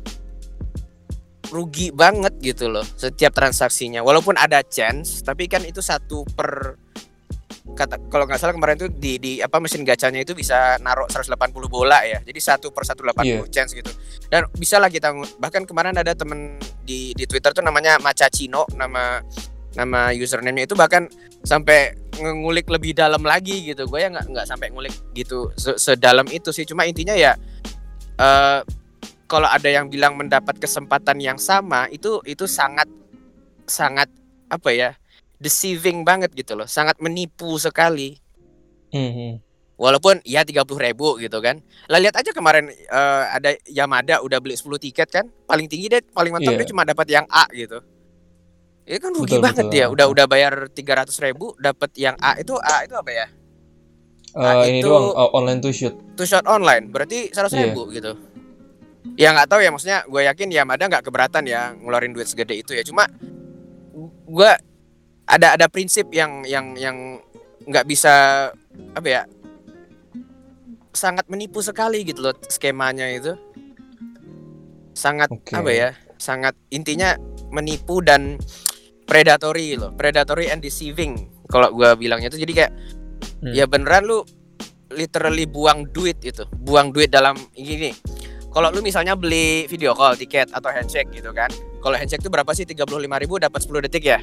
rugi 1.49 1.89
banget 1.97 2.37
gitu 2.45 2.69
loh 2.69 2.85
setiap 2.85 3.33
transaksinya. 3.33 4.05
Walaupun 4.05 4.37
ada 4.37 4.61
chance 4.61 5.25
tapi 5.25 5.49
kan 5.49 5.65
itu 5.65 5.81
satu 5.81 6.29
per 6.37 6.77
kata 7.77 8.01
kalau 8.09 8.25
nggak 8.25 8.39
salah 8.39 8.55
kemarin 8.55 8.77
tuh 8.77 8.91
di 8.91 9.17
di 9.17 9.33
apa 9.39 9.59
mesin 9.59 9.83
gacanya 9.83 10.21
itu 10.21 10.33
bisa 10.33 10.77
naruh 10.79 11.05
180 11.07 11.35
bola 11.67 12.01
ya. 12.03 12.19
Jadi 12.21 12.41
satu 12.41 12.71
per 12.71 12.85
180 12.85 13.25
Iya. 13.25 13.43
chance 13.49 13.73
gitu. 13.73 13.91
Dan 14.29 14.47
bisa 14.55 14.77
lah 14.77 14.89
kita 14.89 15.11
bahkan 15.37 15.65
kemarin 15.65 15.95
ada 15.95 16.13
temen 16.13 16.57
di 16.83 17.13
di 17.13 17.25
Twitter 17.25 17.51
tuh 17.51 17.63
namanya 17.63 17.97
Macacino 17.99 18.65
nama 18.75 19.23
nama 19.77 20.11
username-nya 20.11 20.67
itu 20.67 20.75
bahkan 20.75 21.07
sampai 21.43 21.95
ngulik 22.19 22.67
lebih 22.67 22.93
dalam 22.93 23.23
lagi 23.23 23.63
gitu. 23.65 23.87
Gue 23.87 24.03
ya 24.03 24.11
nggak 24.11 24.27
nggak 24.27 24.47
sampai 24.47 24.75
ngulik 24.75 24.95
gitu 25.13 25.51
se- 25.55 25.79
sedalam 25.79 26.27
itu 26.29 26.51
sih. 26.51 26.67
Cuma 26.67 26.83
intinya 26.83 27.15
ya 27.15 27.39
eh 28.19 28.61
kalau 29.29 29.45
ada 29.45 29.69
yang 29.69 29.87
bilang 29.87 30.17
mendapat 30.17 30.57
kesempatan 30.57 31.21
yang 31.21 31.37
sama 31.37 31.85
itu 31.93 32.19
itu 32.25 32.49
sangat 32.49 32.89
sangat 33.69 34.09
apa 34.49 34.73
ya 34.73 34.91
deceiving 35.39 36.03
banget 36.03 36.31
gitu 36.33 36.55
loh. 36.55 36.67
Sangat 36.67 36.99
menipu 36.99 37.57
sekali. 37.57 38.19
Mhm. 38.89 39.45
walaupun 39.79 40.19
ya 40.27 40.43
30 40.43 40.75
ribu 40.75 41.23
gitu 41.23 41.39
kan. 41.39 41.63
Lah 41.87 42.03
lihat 42.03 42.19
aja 42.19 42.35
kemarin 42.35 42.67
eh, 42.67 43.25
ada 43.31 43.55
Yamada 43.65 44.19
udah 44.19 44.43
beli 44.43 44.59
10 44.59 44.75
tiket 44.77 45.07
kan. 45.07 45.31
Paling 45.47 45.71
tinggi 45.71 45.87
deh 45.87 46.03
paling 46.03 46.35
mentok 46.35 46.51
Iya. 46.51 46.59
dia 46.59 46.71
cuma 46.75 46.83
dapat 46.83 47.07
yang 47.07 47.23
A 47.31 47.47
gitu. 47.49 47.79
Itu 48.83 48.99
kan 48.99 49.15
rugi 49.15 49.39
Betul, 49.39 49.45
banget 49.45 49.65
betul. 49.69 49.75
dia. 49.79 49.87
udah 49.87 50.07
udah 50.11 50.27
bayar 50.27 50.67
300 50.67 51.15
ribu 51.23 51.55
dapat 51.57 51.95
yang 51.95 52.19
A. 52.19 52.35
Itu 52.35 52.59
A 52.59 52.83
itu 52.83 52.95
apa 52.97 53.11
ya? 53.13 53.27
Nah, 54.35 54.67
ini 54.67 54.83
itu- 54.83 54.91
doang 54.91 55.15
oh, 55.15 55.31
online 55.33 55.63
to 55.63 55.71
shoot. 55.71 55.95
two 56.19 56.27
shot 56.27 56.43
online. 56.45 56.91
Berarti 56.91 57.31
100 57.31 57.55
Iya. 57.55 57.71
ribu 57.71 57.87
gitu. 57.89 58.19
Ya 59.15 59.31
nggak 59.31 59.47
tahu 59.47 59.63
ya. 59.63 59.71
Maksudnya 59.71 60.03
gue 60.05 60.27
yakin 60.27 60.49
Yamada 60.51 60.91
nggak 60.91 61.07
keberatan 61.07 61.47
ya 61.47 61.71
ngeluarin 61.73 62.11
duit 62.11 62.27
segede 62.27 62.57
itu 62.57 62.75
ya. 62.75 62.83
Cuma 62.83 63.07
gue 64.27 64.51
ada 65.29 65.55
ada 65.61 65.67
prinsip 65.69 66.09
yang 66.11 66.43
yang 66.49 66.73
yang 66.75 67.21
nggak 67.69 67.85
bisa 67.85 68.49
apa 68.97 69.09
ya 69.09 69.23
sangat 70.97 71.29
menipu 71.29 71.61
sekali 71.61 72.03
gitu 72.03 72.25
loh 72.25 72.35
skemanya 72.49 73.07
itu. 73.13 73.37
Sangat 74.97 75.31
Oke. 75.31 75.55
apa 75.55 75.71
ya 75.71 75.91
sangat 76.19 76.57
intinya 76.75 77.15
menipu 77.53 78.01
dan 78.03 78.41
predatory 79.05 79.77
loh. 79.79 79.93
Predatory 79.95 80.49
and 80.51 80.65
deceiving 80.65 81.29
kalau 81.53 81.71
gua 81.71 81.95
bilangnya 81.95 82.33
itu 82.33 82.43
jadi 82.43 82.55
kayak 82.65 82.73
Hmm. 83.39 83.55
ya 83.55 83.71
beneran 83.71 84.03
lu 84.03 84.27
literally 84.91 85.47
buang 85.47 85.87
duit 85.95 86.19
itu 86.27 86.43
buang 86.59 86.91
duit 86.91 87.11
dalam 87.15 87.39
gini. 87.55 87.95
Kalau 88.51 88.75
lu 88.75 88.83
misalnya 88.83 89.15
beli 89.15 89.71
video 89.71 89.95
call 89.95 90.19
tiket 90.19 90.51
atau 90.51 90.73
handshake 90.75 91.13
gitu 91.15 91.31
kan. 91.31 91.47
Kalau 91.79 91.95
handshake 91.95 92.25
itu 92.25 92.31
berapa 92.33 92.51
sih? 92.51 92.67
35.000 92.67 93.23
ribu 93.23 93.39
dapat 93.39 93.63
10 93.63 93.87
detik 93.87 94.11
ya 94.11 94.19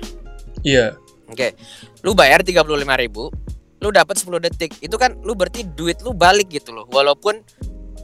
Iya. 0.65 0.97
Oke, 1.29 1.57
lu 2.05 2.13
bayar 2.13 2.41
35.000 2.41 3.01
ribu, 3.01 3.33
lu 3.81 3.89
dapat 3.89 4.17
10 4.17 4.41
detik. 4.41 4.77
Itu 4.81 4.97
kan 4.97 5.17
lu 5.21 5.37
berarti 5.37 5.65
duit 5.65 6.01
lu 6.01 6.13
balik 6.13 6.53
gitu 6.53 6.73
loh. 6.73 6.85
Walaupun 6.89 7.41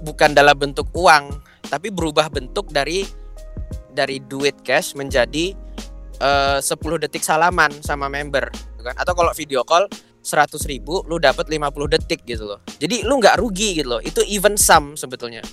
bukan 0.05 0.33
dalam 0.33 0.57
bentuk 0.57 0.89
uang, 0.93 1.29
tapi 1.69 1.93
berubah 1.93 2.29
bentuk 2.33 2.69
dari 2.73 3.05
dari 3.93 4.21
duit 4.25 4.61
cash 4.65 4.97
menjadi 4.97 5.53
eh, 6.21 6.59
10 6.61 7.03
detik 7.05 7.21
salaman 7.21 7.69
sama 7.85 8.09
member, 8.09 8.49
gitu 8.77 8.81
kan? 8.85 8.97
Atau 8.97 9.13
kalau 9.13 9.33
video 9.37 9.61
call 9.61 9.85
100 10.21 10.57
ribu, 10.69 11.01
lu 11.05 11.17
dapat 11.21 11.45
50 11.49 11.93
detik 11.97 12.25
gitu 12.25 12.45
loh. 12.45 12.59
Jadi 12.77 13.05
lu 13.05 13.21
nggak 13.21 13.37
rugi 13.41 13.81
gitu 13.81 13.97
loh. 13.97 14.01
Itu 14.01 14.21
even 14.25 14.57
sum 14.57 14.97
sebetulnya. 14.97 15.45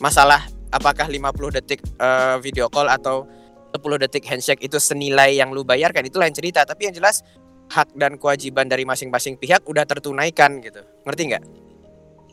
Masalah 0.00 0.44
apakah 0.72 1.04
50 1.04 1.56
detik 1.56 1.84
eh, 2.00 2.36
video 2.40 2.72
call 2.72 2.88
atau 2.88 3.28
10 3.70 4.02
detik 4.02 4.24
handshake 4.26 4.62
itu 4.62 4.76
senilai 4.76 5.34
yang 5.34 5.50
lu 5.50 5.62
bayarkan 5.62 6.04
itu 6.04 6.18
lain 6.18 6.34
cerita. 6.34 6.62
Tapi 6.62 6.90
yang 6.90 6.94
jelas 6.94 7.22
hak 7.70 7.94
dan 7.94 8.18
kewajiban 8.18 8.66
dari 8.66 8.82
masing-masing 8.82 9.38
pihak 9.38 9.62
udah 9.64 9.86
tertunaikan 9.86 10.58
gitu. 10.58 10.82
Ngerti 11.06 11.22
nggak? 11.30 11.44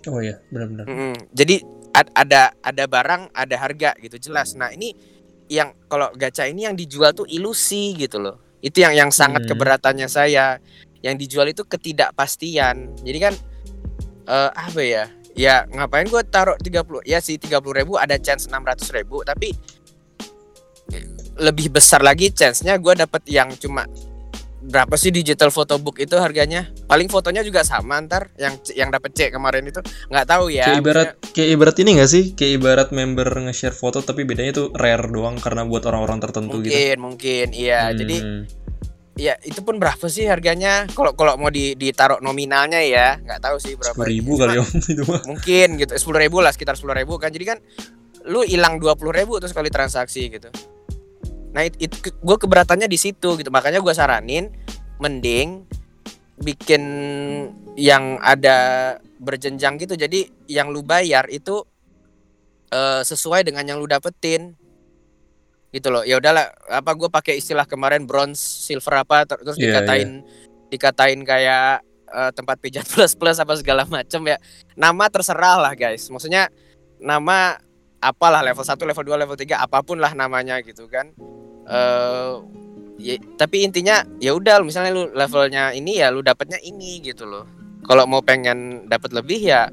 Oh 0.08 0.18
iya, 0.18 0.40
benar-benar. 0.50 0.86
Mm-mm. 0.88 1.14
jadi 1.30 1.62
ad- 1.92 2.14
ada 2.16 2.54
ada 2.62 2.84
barang 2.88 3.34
ada 3.34 3.56
harga 3.58 3.92
gitu 4.00 4.18
jelas. 4.18 4.56
Nah 4.56 4.72
ini 4.72 4.94
yang 5.48 5.76
kalau 5.88 6.10
gacha 6.14 6.44
ini 6.44 6.66
yang 6.66 6.74
dijual 6.74 7.12
tuh 7.12 7.28
ilusi 7.28 7.94
gitu 7.94 8.18
loh. 8.18 8.40
Itu 8.60 8.82
yang 8.82 8.98
yang 8.98 9.12
sangat 9.12 9.46
Hmm. 9.46 9.54
keberatannya 9.54 10.10
saya. 10.10 10.58
Yang 11.06 11.16
dijual 11.28 11.48
itu 11.50 11.62
ketidakpastian. 11.64 12.98
Jadi 13.04 13.20
kan 13.22 13.34
eh, 14.28 14.52
apa 14.52 14.82
ya? 14.82 15.06
Ya 15.38 15.70
ngapain 15.70 16.10
gue 16.10 16.24
taruh 16.26 16.58
30 16.58 17.06
ya 17.06 17.22
sih 17.22 17.38
30 17.38 17.62
ribu 17.62 17.94
ada 17.96 18.18
chance 18.18 18.50
600 18.50 18.90
ribu. 18.92 19.22
Tapi 19.22 19.54
lebih 21.38 21.70
besar 21.74 22.02
lagi 22.02 22.34
chance-nya 22.34 22.78
gue 22.82 22.94
dapet 22.98 23.22
yang 23.30 23.54
cuma 23.58 23.86
berapa 24.68 25.00
sih 25.00 25.16
digital 25.16 25.48
photobook 25.48 25.96
itu 26.02 26.18
harganya 26.20 26.68
paling 26.92 27.08
fotonya 27.08 27.40
juga 27.40 27.64
sama 27.64 28.04
ntar 28.04 28.28
yang 28.36 28.60
yang 28.76 28.90
dapet 28.92 29.16
C 29.16 29.20
kemarin 29.32 29.64
itu 29.64 29.80
nggak 30.12 30.28
tahu 30.28 30.52
ya 30.52 30.68
kayak 30.68 30.82
ibarat 30.84 31.10
kayak 31.32 31.50
ibarat 31.56 31.76
ini 31.80 31.90
gak 32.02 32.10
sih? 32.12 32.24
Kayak 32.36 32.52
ibarat 32.60 32.90
member 32.92 33.28
nge-share 33.48 33.72
foto 33.72 34.04
tapi 34.04 34.28
bedanya 34.28 34.52
tuh 34.52 34.68
rare 34.76 35.08
doang 35.08 35.40
karena 35.40 35.64
buat 35.64 35.88
orang-orang 35.88 36.20
tertentu 36.20 36.60
mungkin 36.60 36.74
gitu. 36.74 37.00
mungkin 37.00 37.48
iya 37.56 37.94
jadi 37.96 38.18
Hmm. 38.18 38.44
ya 39.16 39.34
itu 39.46 39.62
pun 39.62 39.78
berapa 39.78 40.06
sih 40.10 40.26
harganya 40.28 40.90
kalau 40.92 41.14
kalau 41.14 41.38
mau 41.38 41.54
di 41.54 41.78
ditaruh 41.78 42.20
nominalnya 42.20 42.82
ya 42.82 43.18
nggak 43.24 43.40
tahu 43.40 43.58
sih 43.62 43.74
berapa 43.78 43.94
sepuluh 43.94 44.10
ribu 44.10 44.32
kali 44.42 44.58
om 44.62 44.68
itu 44.68 45.04
mah. 45.06 45.22
mungkin 45.26 45.68
gitu 45.80 45.94
sepuluh 45.96 46.20
ribu 46.22 46.38
lah 46.42 46.52
sekitar 46.52 46.76
sepuluh 46.76 46.98
ribu 46.98 47.16
kan 47.22 47.30
jadi 47.32 47.56
kan 47.56 47.58
lu 48.28 48.44
hilang 48.44 48.82
dua 48.82 48.98
puluh 49.00 49.16
ribu 49.16 49.40
tuh 49.40 49.48
sekali 49.48 49.72
transaksi 49.72 50.28
gitu 50.28 50.50
nah 51.58 51.66
itu, 51.66 52.14
gue 52.14 52.38
keberatannya 52.38 52.86
di 52.86 53.02
situ 53.02 53.34
gitu. 53.34 53.50
Makanya 53.50 53.82
gue 53.82 53.90
saranin 53.90 54.54
mending 55.02 55.66
bikin 56.38 56.84
yang 57.74 58.22
ada 58.22 58.94
berjenjang 59.18 59.82
gitu. 59.82 59.98
Jadi 59.98 60.30
yang 60.46 60.70
lu 60.70 60.86
bayar 60.86 61.26
itu 61.34 61.66
eh, 62.70 63.02
sesuai 63.02 63.42
dengan 63.42 63.66
yang 63.66 63.82
lu 63.82 63.90
dapetin. 63.90 64.54
Gitu 65.74 65.90
loh. 65.90 66.06
Ya 66.06 66.22
udahlah 66.22 66.54
apa 66.70 66.94
gue 66.94 67.10
pakai 67.10 67.42
istilah 67.42 67.66
kemarin 67.66 68.06
bronze 68.06 68.38
silver 68.38 69.02
apa 69.02 69.26
ter- 69.26 69.42
terus 69.42 69.58
Iya, 69.58 69.82
dikatain 69.82 70.10
dikatain 70.70 71.20
kayak 71.26 71.82
eh, 72.06 72.32
tempat 72.38 72.62
pijat 72.62 72.86
plus 72.94 73.18
plus 73.18 73.42
apa 73.42 73.58
segala 73.58 73.82
macem 73.90 74.22
ya. 74.30 74.38
Nama 74.78 75.10
terserah 75.10 75.58
lah 75.58 75.74
guys. 75.74 76.06
Maksudnya 76.14 76.54
nama 77.02 77.58
apalah 78.00 78.46
level 78.46 78.62
1 78.62 78.78
level 78.78 79.04
2 79.04 79.22
level 79.26 79.38
3 79.38 79.58
apa 79.58 79.82
pun 79.82 79.98
lah 79.98 80.14
namanya 80.14 80.62
gitu 80.62 80.86
kan. 80.86 81.12
Eh 81.68 82.34
ya, 82.98 83.16
tapi 83.38 83.62
intinya 83.62 84.02
ya 84.18 84.34
udah 84.34 84.62
misalnya 84.62 84.92
lu 84.94 85.04
levelnya 85.14 85.74
ini 85.74 86.02
ya 86.02 86.10
lu 86.10 86.22
dapatnya 86.22 86.58
ini 86.62 87.02
gitu 87.02 87.26
loh. 87.26 87.46
Kalau 87.86 88.04
mau 88.06 88.20
pengen 88.22 88.90
dapat 88.90 89.14
lebih 89.16 89.40
ya 89.42 89.70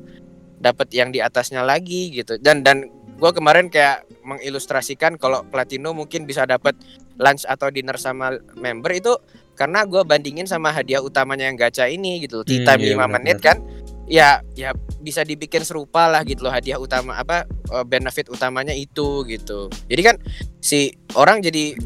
dapat 0.60 0.88
yang 0.94 1.10
di 1.10 1.20
atasnya 1.20 1.64
lagi 1.64 2.12
gitu. 2.14 2.38
Dan 2.40 2.64
dan 2.64 2.88
gue 3.14 3.30
kemarin 3.30 3.68
kayak 3.70 4.04
mengilustrasikan 4.24 5.20
kalau 5.20 5.44
platinum 5.46 5.94
mungkin 5.94 6.24
bisa 6.24 6.48
dapat 6.48 6.74
lunch 7.20 7.44
atau 7.46 7.68
dinner 7.70 7.94
sama 8.00 8.34
member 8.56 8.90
itu 8.90 9.12
karena 9.54 9.86
gue 9.86 10.02
bandingin 10.02 10.50
sama 10.50 10.74
hadiah 10.74 10.98
utamanya 10.98 11.46
yang 11.46 11.54
gacha 11.54 11.86
ini 11.86 12.24
gitu 12.24 12.42
loh. 12.42 12.44
Tea 12.46 12.64
Hmm, 12.64 12.66
time 12.66 12.82
iya, 12.82 12.96
5 12.98 13.06
menit 13.06 13.38
benar-benar. 13.38 13.44
kan 13.44 13.56
ya 14.04 14.44
ya 14.52 14.76
bisa 15.00 15.24
dibikin 15.24 15.64
serupa 15.64 16.08
lah 16.08 16.24
gitu 16.24 16.44
loh 16.44 16.52
hadiah 16.52 16.76
utama 16.76 17.16
apa 17.16 17.48
eh, 17.48 17.84
benefit 17.84 18.28
utamanya 18.28 18.72
itu 18.76 19.24
gitu. 19.28 19.72
Jadi 19.88 20.02
kan 20.04 20.16
si 20.60 20.92
orang 21.16 21.40
jadi 21.40 21.76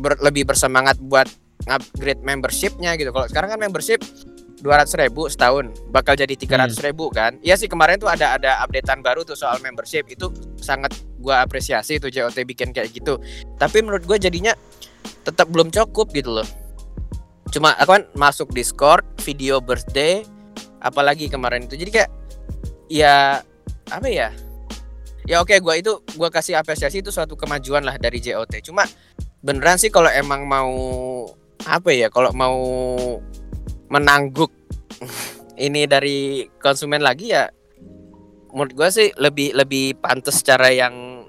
ber- 0.00 0.20
lebih 0.20 0.48
bersemangat 0.48 0.96
buat 1.00 1.28
upgrade 1.68 2.20
membershipnya 2.20 2.96
gitu. 3.00 3.12
Kalau 3.12 3.26
sekarang 3.28 3.56
kan 3.56 3.60
membership 3.60 4.00
200 4.64 4.96
ribu 4.96 5.28
setahun 5.28 5.68
bakal 5.92 6.16
jadi 6.16 6.32
300 6.32 6.80
ribu 6.88 7.12
kan. 7.12 7.36
Iya 7.44 7.60
sih 7.60 7.68
kemarin 7.68 8.00
tuh 8.00 8.08
ada 8.08 8.40
ada 8.40 8.64
updatean 8.64 9.04
baru 9.04 9.20
tuh 9.20 9.36
soal 9.36 9.60
membership 9.60 10.08
itu 10.08 10.32
sangat 10.56 10.96
gua 11.20 11.44
apresiasi 11.44 12.00
tuh 12.00 12.08
JOT 12.08 12.40
bikin 12.48 12.72
kayak 12.72 12.96
gitu. 12.96 13.20
Tapi 13.60 13.84
menurut 13.84 14.08
gue 14.08 14.16
jadinya 14.16 14.56
tetap 15.24 15.52
belum 15.52 15.68
cukup 15.68 16.12
gitu 16.16 16.40
loh. 16.40 16.48
Cuma 17.52 17.76
aku 17.76 18.00
kan 18.00 18.04
masuk 18.16 18.56
Discord 18.56 19.04
video 19.20 19.60
birthday 19.60 20.24
apalagi 20.84 21.32
kemarin 21.32 21.64
itu 21.64 21.80
jadi 21.80 21.90
kayak 21.90 22.10
ya 22.92 23.40
apa 23.88 24.08
ya 24.12 24.28
ya 25.24 25.40
oke 25.40 25.56
gua 25.64 25.80
itu 25.80 26.04
gua 26.20 26.28
kasih 26.28 26.60
apresiasi 26.60 27.00
itu 27.00 27.08
suatu 27.08 27.34
kemajuan 27.34 27.80
lah 27.80 27.96
dari 27.96 28.20
JOT 28.20 28.60
cuma 28.60 28.84
beneran 29.40 29.80
sih 29.80 29.88
kalau 29.88 30.12
emang 30.12 30.44
mau 30.44 30.72
apa 31.64 31.88
ya 31.96 32.12
kalau 32.12 32.28
mau 32.36 32.60
menangguk 33.88 34.52
ini 35.66 35.88
dari 35.88 36.44
konsumen 36.60 37.00
lagi 37.00 37.32
ya 37.32 37.48
menurut 38.52 38.76
gua 38.76 38.88
sih 38.92 39.08
lebih 39.16 39.56
lebih 39.56 39.96
pantas 39.96 40.44
cara 40.44 40.68
yang 40.68 41.24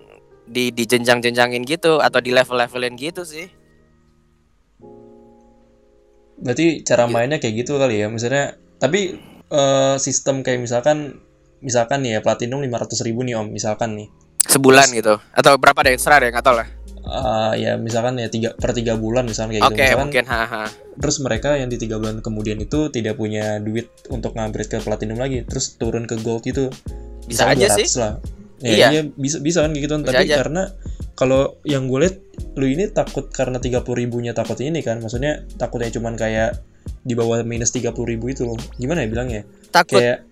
di 0.45 0.69
di 0.75 0.83
jenjang-jenjangin 0.83 1.63
gitu 1.63 2.03
atau 2.03 2.19
di 2.19 2.35
level-levelin 2.35 2.99
gitu 2.99 3.23
sih 3.23 3.47
Berarti 6.35 6.83
cara 6.83 7.07
Iya. 7.07 7.13
mainnya 7.15 7.37
kayak 7.39 7.63
gitu 7.63 7.79
kali 7.79 8.03
ya. 8.03 8.07
Misalnya 8.11 8.59
tapi 8.75 9.15
eh, 9.51 9.95
sistem 9.99 10.41
kayak 10.41 10.61
misalkan 10.63 11.19
misalkan 11.61 12.05
nih 12.05 12.17
ya 12.17 12.19
platinum 12.21 12.61
500 12.61 13.05
ribu 13.05 13.25
nih 13.25 13.35
om 13.37 13.49
misalkan 13.49 13.97
nih. 13.97 14.07
Sebulan 14.45 14.93
gitu? 14.93 15.17
Atau 15.33 15.57
berapa 15.57 15.81
deh 15.81 15.97
serah 15.97 16.21
deh 16.21 16.29
nggak 16.29 16.45
lah. 16.53 16.67
Eh, 17.05 17.53
ya 17.61 17.71
misalkan 17.77 18.17
ya 18.17 18.33
tiga 18.33 18.57
per 18.57 18.73
tiga 18.73 18.97
bulan 18.97 19.29
misalkan 19.29 19.53
kayak 19.53 19.69
oke 19.69 19.77
gitu 19.77 19.77
misalkan 19.77 20.01
mungkin 20.09 20.25
haha 20.25 20.65
terus 20.97 21.21
mereka 21.21 21.53
yang 21.53 21.69
di 21.69 21.77
tiga 21.77 22.01
bulan 22.01 22.17
kemudian 22.17 22.57
itu 22.57 22.89
tidak 22.89 23.21
punya 23.21 23.61
duit 23.61 23.93
untuk 24.09 24.33
ngupgrade 24.33 24.73
ke 24.73 24.77
platinum 24.81 25.21
lagi 25.21 25.45
terus 25.45 25.77
turun 25.77 26.09
ke 26.09 26.17
gold 26.25 26.41
itu 26.49 26.73
bisa 27.29 27.45
aja 27.45 27.69
200 27.69 27.77
sih. 27.77 27.87
lah. 28.01 28.17
Ya, 28.57 28.73
Iya. 28.73 28.87
iya. 28.89 29.01
bisa 29.13 29.37
bisa 29.37 29.61
kan 29.61 29.77
gitu. 29.77 29.93
Bisa 30.01 30.17
tapi 30.17 30.25
aja. 30.25 30.35
karena 30.41 30.63
kalau 31.13 31.61
yang 31.61 31.85
gue 31.85 31.99
lihat 32.09 32.17
lu 32.57 32.65
ini 32.65 32.89
takut 32.89 33.29
karena 33.29 33.61
30 33.61 33.85
ribunya 33.85 34.33
takut 34.33 34.57
ini 34.57 34.81
kan. 34.81 34.97
Maksudnya 34.97 35.45
takutnya 35.61 35.93
cuman 35.93 36.17
kayak 36.17 36.57
di 37.05 37.13
bawah 37.13 37.45
minus 37.45 37.69
30 37.69 37.93
ribu 37.93 38.33
itu 38.33 38.43
loh. 38.43 38.57
Gimana 38.81 39.05
ya 39.05 39.07
bilangnya? 39.07 39.41
Takut. 39.69 40.01
Kayak 40.01 40.25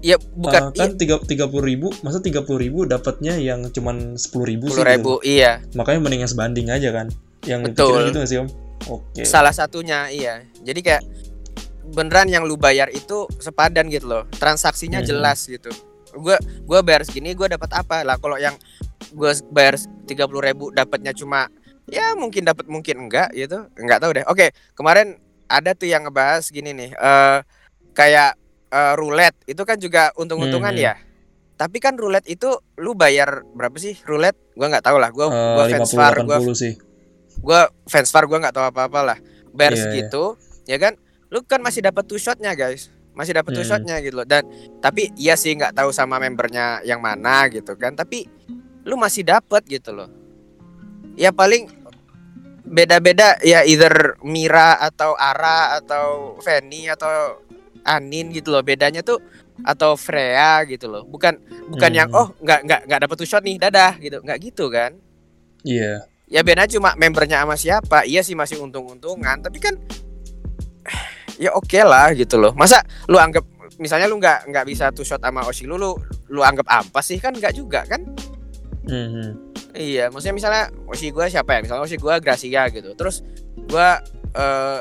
ya 0.00 0.16
bukan 0.16 0.72
eh, 0.72 0.80
kan 0.80 0.96
tiga 0.96 1.20
tiga 1.28 1.44
puluh 1.44 1.68
ribu 1.68 1.92
masa 2.00 2.16
tiga 2.24 2.40
puluh 2.40 2.56
ribu 2.64 2.88
dapatnya 2.88 3.36
yang 3.36 3.68
cuman 3.68 4.16
sepuluh 4.16 4.48
ribu 4.48 4.72
sih 4.72 4.80
sepuluh 4.80 4.96
ribu 4.96 5.12
gitu. 5.20 5.28
iya. 5.28 5.60
Makanya 5.76 6.00
mendingan 6.00 6.28
sebanding 6.32 6.72
aja 6.72 6.88
kan 6.88 7.12
yang 7.44 7.60
Betul. 7.68 8.08
gitu 8.08 8.16
gak 8.16 8.30
sih 8.32 8.38
om? 8.40 8.48
Oke. 8.88 9.28
Salah 9.28 9.52
satunya 9.52 10.08
iya. 10.08 10.40
Jadi 10.64 10.80
kayak 10.80 11.02
beneran 11.92 12.32
yang 12.32 12.48
lu 12.48 12.56
bayar 12.56 12.88
itu 12.88 13.28
sepadan 13.36 13.92
gitu 13.92 14.08
loh. 14.08 14.24
Transaksinya 14.40 15.04
Mhm. 15.04 15.06
jelas 15.06 15.44
gitu. 15.44 15.68
Gua 16.16 16.40
gua 16.64 16.80
bayar 16.80 17.04
segini 17.04 17.36
gua 17.36 17.52
dapat 17.52 17.68
apa? 17.76 18.00
Lah 18.08 18.16
kalau 18.16 18.40
yang 18.40 18.56
gua 19.12 19.36
bayar 19.52 19.76
tiga 20.08 20.24
puluh 20.24 20.48
ribu 20.48 20.72
dapatnya 20.72 21.12
cuma 21.12 21.52
ya 21.84 22.16
mungkin 22.16 22.48
dapat 22.48 22.64
mungkin 22.72 23.04
enggak 23.04 23.36
gitu. 23.36 23.68
Enggak 23.76 24.00
tahu 24.00 24.16
deh. 24.16 24.24
Oke 24.32 24.48
kemarin 24.72 25.20
ada 25.46 25.72
tuh 25.72 25.86
yang 25.86 26.02
ngebahas 26.02 26.46
gini 26.46 26.70
nih 26.70 26.90
eh 26.92 27.38
kayak 27.92 28.36
eh, 28.68 28.94
roulette. 28.94 29.38
Itu 29.46 29.62
kan 29.62 29.78
juga 29.78 30.10
untung-untungan 30.14 30.74
Mhm. 30.74 30.82
ya. 30.82 30.94
Tapi 31.54 31.78
kan 31.78 31.94
roulette 31.94 32.26
itu 32.26 32.50
lu 32.76 32.92
bayar 32.92 33.46
berapa 33.48 33.76
sih? 33.76 33.94
Roulette? 34.02 34.38
Gua 34.52 34.66
nggak 34.66 34.82
tahu 34.82 34.98
lah. 34.98 35.10
Gua 35.10 35.30
gua 35.30 35.64
Eh, 35.64 35.70
fans 35.72 35.86
50 35.86 35.94
far 35.94 36.14
gua 36.20 36.38
80 36.38 36.54
sih. 36.54 36.74
gue 37.34 37.60
fans 37.84 38.08
far 38.08 38.24
gue 38.24 38.34
nggak 38.36 38.50
tahu 38.52 38.64
apa 38.64 38.80
apa 38.84 39.00
lah. 39.04 39.18
Bayar 39.50 39.72
Iya, 39.72 39.78
iya. 39.78 39.84
segitu 39.84 40.24
ya 40.64 40.78
kan? 40.78 40.94
Lu 41.28 41.42
kan 41.42 41.60
masih 41.60 41.82
dapat 41.82 42.02
two 42.04 42.16
shotnya 42.16 42.54
guys. 42.54 42.90
Masih 43.12 43.30
dapat 43.32 43.52
two 43.52 43.60
Hmm. 43.60 43.70
shotnya 43.70 43.98
gitu 44.00 44.16
loh. 44.16 44.26
Dan 44.26 44.42
tapi 44.80 45.10
iya 45.14 45.34
sih 45.34 45.52
nggak 45.52 45.70
tahu 45.72 45.90
sama 45.90 46.18
membernya 46.18 46.82
yang 46.82 46.98
mana 46.98 47.46
gitu 47.46 47.74
kan. 47.74 47.92
Tapi 47.92 48.26
lu 48.82 48.94
masih 48.94 49.22
dapat 49.22 49.62
gitu 49.64 49.92
loh. 49.92 50.10
Ya 51.14 51.30
paling 51.30 51.70
beda-beda 52.64 53.36
ya 53.44 53.62
either 53.62 54.16
Mira 54.24 54.80
atau 54.80 55.12
Ara 55.14 55.76
atau 55.78 56.40
Fanny 56.40 56.88
atau 56.88 57.40
Anin 57.84 58.32
gitu 58.32 58.48
loh 58.48 58.64
bedanya 58.64 59.04
tuh 59.04 59.20
atau 59.62 59.94
Freya 59.94 60.64
gitu 60.64 60.88
loh. 60.88 61.04
Bukan 61.04 61.36
bukan 61.68 61.90
yang 61.92 62.08
Hmm. 62.08 62.18
oh 62.18 62.28
nggak 62.40 62.60
nggak 62.64 62.80
nggak 62.88 63.00
dapat 63.04 63.16
two 63.20 63.28
shot 63.28 63.44
nih 63.44 63.60
dadah 63.60 64.00
gitu. 64.00 64.18
Nggak 64.24 64.38
gitu 64.40 64.72
kan? 64.72 64.96
Iya. 65.62 66.08
Ya 66.24 66.40
beda 66.40 66.64
cuma 66.66 66.96
membernya 66.96 67.44
sama 67.44 67.54
siapa. 67.60 68.08
Iya 68.08 68.24
sih 68.24 68.32
masih 68.32 68.58
untung-untungan 68.64 69.44
tapi 69.44 69.60
kan 69.60 69.76
ya 71.36 71.52
oke 71.52 71.78
lah 71.84 72.16
gitu 72.16 72.40
loh. 72.40 72.56
Masa 72.56 72.80
lu 73.06 73.20
anggap 73.20 73.44
misalnya 73.78 74.08
lu 74.08 74.16
nggak 74.18 74.48
nggak 74.48 74.64
bisa 74.66 74.88
two 74.94 75.04
shot 75.04 75.20
sama 75.20 75.44
Oshi 75.44 75.68
lu 75.68 75.76
lu 75.76 75.92
lu 76.30 76.40
anggap 76.40 76.66
ampas 76.70 77.04
sih 77.04 77.18
kan 77.20 77.34
nggak 77.34 77.54
juga 77.54 77.84
kan 77.84 78.00
Mhm. 78.84 79.28
iya 79.72 80.06
maksudnya 80.06 80.34
misalnya 80.34 80.64
Oshi 80.84 81.08
gua 81.08 81.26
siapa 81.26 81.50
ya 81.52 81.60
misalnya 81.62 81.82
Oshi 81.82 81.96
gua 81.96 82.18
Gracia 82.18 82.68
gitu 82.68 82.92
terus 82.92 83.24
gua 83.64 83.98
eh 84.30 84.80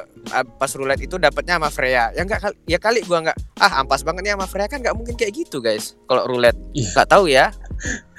pas 0.52 0.72
roulette 0.74 1.04
itu 1.04 1.16
dapatnya 1.16 1.56
sama 1.56 1.70
Freya 1.70 2.10
ya 2.12 2.22
nggak 2.22 2.40
kali 2.42 2.56
ya 2.66 2.78
kali 2.78 3.00
gua 3.02 3.22
nggak 3.22 3.38
ah 3.58 3.80
ampas 3.80 4.02
banget 4.02 4.22
nih 4.24 4.34
sama 4.34 4.46
Freya 4.46 4.68
kan 4.68 4.80
nggak 4.80 4.94
mungkin 4.94 5.14
kayak 5.14 5.34
gitu 5.36 5.58
guys 5.60 5.94
kalau 6.04 6.26
roulette 6.26 6.58
Iya. 6.74 6.90
nggak 6.92 7.08
tahu 7.08 7.26
ya 7.28 7.54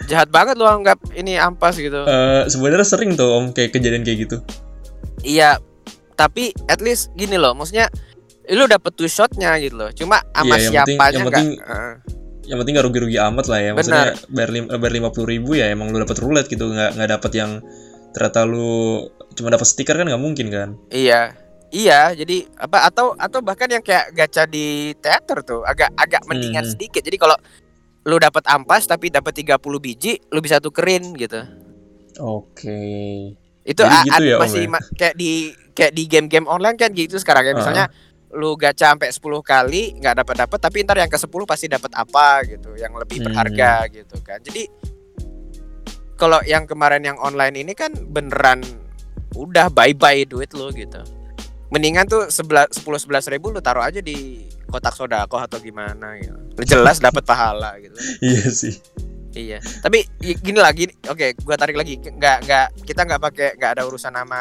jahat 0.04 0.28
banget 0.28 0.54
lu 0.54 0.64
anggap 0.64 0.96
ini 1.12 1.34
ampas 1.34 1.74
gitu 1.74 2.00
Eh, 2.00 2.42
sebenarnya 2.46 2.84
sering 2.84 3.12
tuh 3.12 3.34
om 3.34 3.50
kayak 3.50 3.70
kejadian 3.70 4.02
kayak 4.02 4.24
gitu 4.24 4.36
Iya, 5.20 5.56
tapi 6.12 6.52
at 6.66 6.78
least 6.78 7.08
gini 7.14 7.34
loh, 7.34 7.50
maksudnya 7.50 7.88
lu 8.46 8.66
dapet 8.66 8.92
two 8.92 9.08
shotnya 9.08 9.56
gitu 9.56 9.72
loh. 9.74 9.88
Cuma 9.90 10.20
sama 10.28 10.52
Iya, 10.52 10.68
yang 10.68 10.72
penting- 10.76 10.98
siapanya 11.00 11.08
yang 11.10 11.24
nggak. 11.24 11.32
penting- 11.34 11.60
Heeh. 11.64 11.94
Yang 12.44 12.58
penting 12.58 12.74
gak 12.74 12.84
rugi-rugi 12.84 13.18
amat 13.18 13.46
lah 13.48 13.58
ya 13.58 13.70
maksudnya 13.72 14.12
bayar 14.28 14.50
lim 14.50 14.64
bayar 14.68 14.92
lima 14.92 15.08
puluh 15.08 15.28
ribu 15.28 15.56
ya 15.56 15.68
emang 15.68 15.88
lu 15.88 15.98
dapat 15.98 16.16
roulette 16.18 16.48
gitu 16.48 16.68
nggak 16.68 16.94
nggak 16.94 17.10
dapat 17.10 17.32
yang 17.32 17.50
ternyata 18.12 18.40
lu 18.44 19.04
cuma 19.32 19.48
dapat 19.48 19.64
stiker 19.64 19.96
kan 19.96 20.06
nggak 20.06 20.20
mungkin 20.20 20.46
kan 20.48 20.68
iya, 20.88 21.34
iya. 21.68 22.14
Jadi 22.14 22.46
apa 22.54 22.86
atau 22.86 23.18
atau 23.18 23.42
bahkan 23.42 23.66
yang 23.66 23.82
kayak 23.82 24.14
gacha 24.14 24.46
di 24.46 24.94
teater 24.94 25.42
tuh 25.42 25.66
agak 25.66 25.90
agak 25.98 26.22
mendingan 26.24 26.62
Hmm. 26.62 26.70
sedikit. 26.70 27.02
Jadi 27.02 27.18
kalau 27.18 27.34
lu 28.04 28.16
dapat 28.16 28.46
ampas 28.46 28.86
tapi 28.86 29.10
dapat 29.10 29.34
30 29.34 29.58
biji, 29.80 30.22
lu 30.30 30.38
bisa 30.38 30.62
tukerin 30.62 31.16
gitu. 31.16 31.42
oke 32.14 32.80
Itu 33.64 33.80
Jadi 33.80 33.96
gitu 34.06 34.22
ya, 34.22 34.36
masih 34.38 34.62
ya? 34.62 34.70
ma- 34.70 34.88
kayak 34.94 35.14
di 35.16 35.30
kayak 35.72 35.90
di 35.90 36.02
game-game 36.04 36.44
online 36.44 36.76
kan 36.76 36.92
gitu 36.92 37.16
sekarang 37.16 37.42
ya. 37.42 37.52
Misalnya 37.56 37.86
lu 38.34 38.54
gacha 38.54 38.92
sampai 38.92 39.08
10 39.08 39.22
kali 39.40 39.82
nggak 39.96 40.14
dapat 40.20 40.36
dapat 40.42 40.58
tapi 40.58 40.82
ntar 40.82 40.98
yang 40.98 41.08
ke 41.08 41.16
10 41.16 41.30
pasti 41.44 41.66
dapat 41.66 41.94
apa 41.94 42.42
gitu 42.44 42.74
yang 42.74 42.90
lebih 42.92 43.22
Hmm. 43.22 43.26
berharga 43.30 43.86
gitu 43.88 44.18
kan 44.20 44.42
jadi 44.42 44.66
kalau 46.14 46.38
yang 46.42 46.64
kemarin 46.64 47.02
yang 47.02 47.18
online 47.18 47.54
ini 47.56 47.72
kan 47.72 47.90
beneran 47.90 48.62
udah 49.34 49.66
bye 49.68 49.94
bye 49.94 50.22
duit 50.22 50.50
lu 50.52 50.70
gitu 50.70 51.02
mendingan 51.70 52.06
tuh 52.06 52.30
11 52.30 52.70
10 52.70 52.86
11 53.10 53.32
ribu 53.32 53.50
lu 53.50 53.58
taruh 53.58 53.82
aja 53.82 53.98
di 53.98 54.46
kotak 54.66 54.94
sodako 54.94 55.38
atau 55.38 55.58
gimana 55.58 56.14
gitu 56.18 56.34
jelas 56.66 56.98
dapat 56.98 57.22
pahala 57.22 57.78
gitu 57.78 57.98
iya 58.20 58.46
sih 58.46 58.74
Iya. 59.34 59.58
Tapi 59.58 60.06
gini 60.22 60.62
lagi, 60.62 60.86
oke, 61.10 61.34
gua 61.42 61.58
tarik 61.58 61.74
lagi. 61.74 61.98
Nggak 61.98 62.46
nggak 62.46 62.66
kita 62.86 63.02
nggak 63.02 63.18
pakai 63.18 63.48
nggak 63.58 63.70
ada 63.74 63.82
urusan 63.82 64.14
nama 64.14 64.40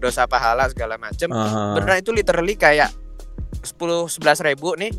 dosa 0.00 0.24
pahala 0.24 0.64
segala 0.72 0.96
macem. 0.96 1.28
Aha. 1.28 1.76
Beneran 1.76 2.00
itu 2.00 2.08
literally 2.08 2.56
kayak 2.56 2.88
10 3.62 4.10
11 4.10 4.48
ribu 4.50 4.74
nih 4.74 4.90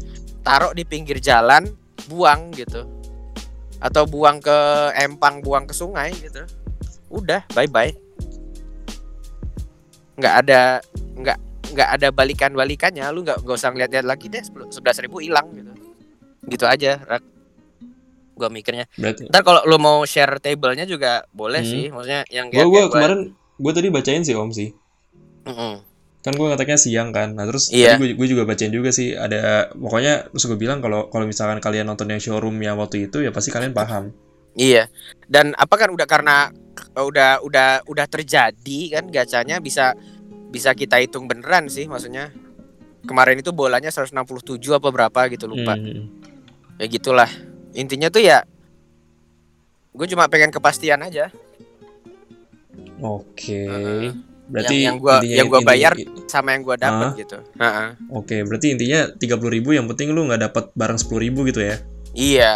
taruh 0.46 0.72
di 0.72 0.86
pinggir 0.86 1.18
jalan, 1.20 1.66
buang 2.08 2.54
gitu. 2.54 2.86
Atau 3.82 4.06
buang 4.06 4.40
ke 4.40 4.58
empang, 4.96 5.42
buang 5.42 5.66
ke 5.66 5.74
sungai 5.74 6.14
gitu. 6.16 6.46
Udah, 7.10 7.44
bye 7.52 7.68
bye. 7.68 7.92
Nggak 10.16 10.34
ada 10.46 10.62
nggak 11.16 11.38
nggak 11.76 11.90
ada 12.00 12.08
balikan-balikannya, 12.14 13.04
lu 13.12 13.26
nggak 13.26 13.44
nggak 13.44 13.58
usah 13.58 13.74
ngeliat-liat 13.76 14.06
lagi 14.08 14.32
deh 14.32 14.40
10 14.40 14.72
11 14.72 15.04
ribu 15.04 15.20
hilang 15.20 15.48
gitu. 15.52 15.74
Gitu 16.46 16.66
aja, 16.70 17.02
Rak. 17.04 17.24
Gua 18.36 18.52
mikirnya 18.52 18.84
berarti 19.00 19.32
Ntar 19.32 19.42
kalau 19.48 19.64
lu 19.64 19.80
mau 19.80 20.04
share 20.04 20.44
table-nya 20.44 20.84
juga 20.84 21.24
boleh 21.32 21.64
Hmm. 21.64 21.72
sih, 21.72 21.84
maksudnya 21.88 22.22
yang 22.28 22.52
gue 22.52 22.68
gue 22.68 22.84
kemarin 22.92 23.32
gue 23.32 23.72
tadi 23.72 23.88
bacain 23.88 24.28
sih 24.28 24.36
om 24.36 24.52
sih 24.52 24.76
Mm-mm. 25.48 25.80
Kan 26.26 26.34
gue 26.34 26.42
ngeteknya 26.50 26.80
siang 26.82 27.14
kan 27.14 27.38
nah 27.38 27.46
terus 27.46 27.70
Iya. 27.70 28.02
tadi 28.02 28.18
gue, 28.18 28.28
juga 28.28 28.50
bacain 28.50 28.74
juga 28.74 28.90
sih 28.90 29.14
ada 29.14 29.70
pokoknya 29.78 30.34
terus 30.34 30.50
gue 30.50 30.58
bilang 30.58 30.82
kalau 30.82 31.06
kalau 31.14 31.30
misalkan 31.30 31.62
kalian 31.62 31.86
nonton 31.86 32.10
yang 32.10 32.18
showroom 32.18 32.58
yang 32.66 32.82
waktu 32.82 33.06
itu 33.06 33.22
ya 33.22 33.30
pasti 33.30 33.54
kalian 33.54 33.78
paham 33.78 34.10
Iya. 34.56 34.88
Dan 35.28 35.52
apa 35.60 35.76
kan 35.76 35.92
udah 35.92 36.08
karena 36.08 36.48
udah 36.96 37.44
udah 37.44 37.84
udah 37.92 38.06
terjadi 38.08 38.80
kan 38.96 39.04
gacanya 39.12 39.60
bisa 39.60 39.92
bisa 40.48 40.72
kita 40.72 41.04
hitung 41.04 41.28
beneran 41.28 41.68
sih 41.68 41.92
maksudnya. 41.92 42.32
Kemarin 43.04 43.44
itu 43.44 43.52
bolanya 43.52 43.92
167 43.92 44.16
apa 44.72 44.88
berapa 44.96 45.20
gitu 45.28 45.52
lupa. 45.52 45.76
Hmm. 45.76 46.08
Ya 46.80 46.88
gitulah. 46.88 47.28
Intinya 47.76 48.08
tuh 48.08 48.24
ya 48.24 48.48
gue 49.92 50.08
cuma 50.08 50.32
pengen 50.32 50.56
kepastian 50.56 51.04
aja. 51.04 51.28
oke 52.96 53.44
Heeh. 53.44 54.16
Berarti 54.48 54.76
yang 54.80 54.98
gua 54.98 55.20
intinya- 55.20 55.36
yang 55.36 55.48
gua 55.48 55.62
bayar 55.62 55.92
sama 56.26 56.50
yang 56.52 56.62
gua 56.62 56.76
dapat 56.76 57.18
gitu. 57.18 57.38
Heeh. 57.56 57.88
oke 58.10 58.36
berarti 58.46 58.68
intinya 58.72 59.00
30.000 59.12 59.26
ribu 59.52 59.70
yang 59.72 59.86
penting 59.86 60.12
lu 60.12 60.24
nggak 60.24 60.42
dapat 60.44 60.64
barang 60.72 60.98
10.000 60.98 61.18
ribu 61.20 61.40
gitu 61.44 61.62
ya 61.62 61.76
Iya. 62.12 62.54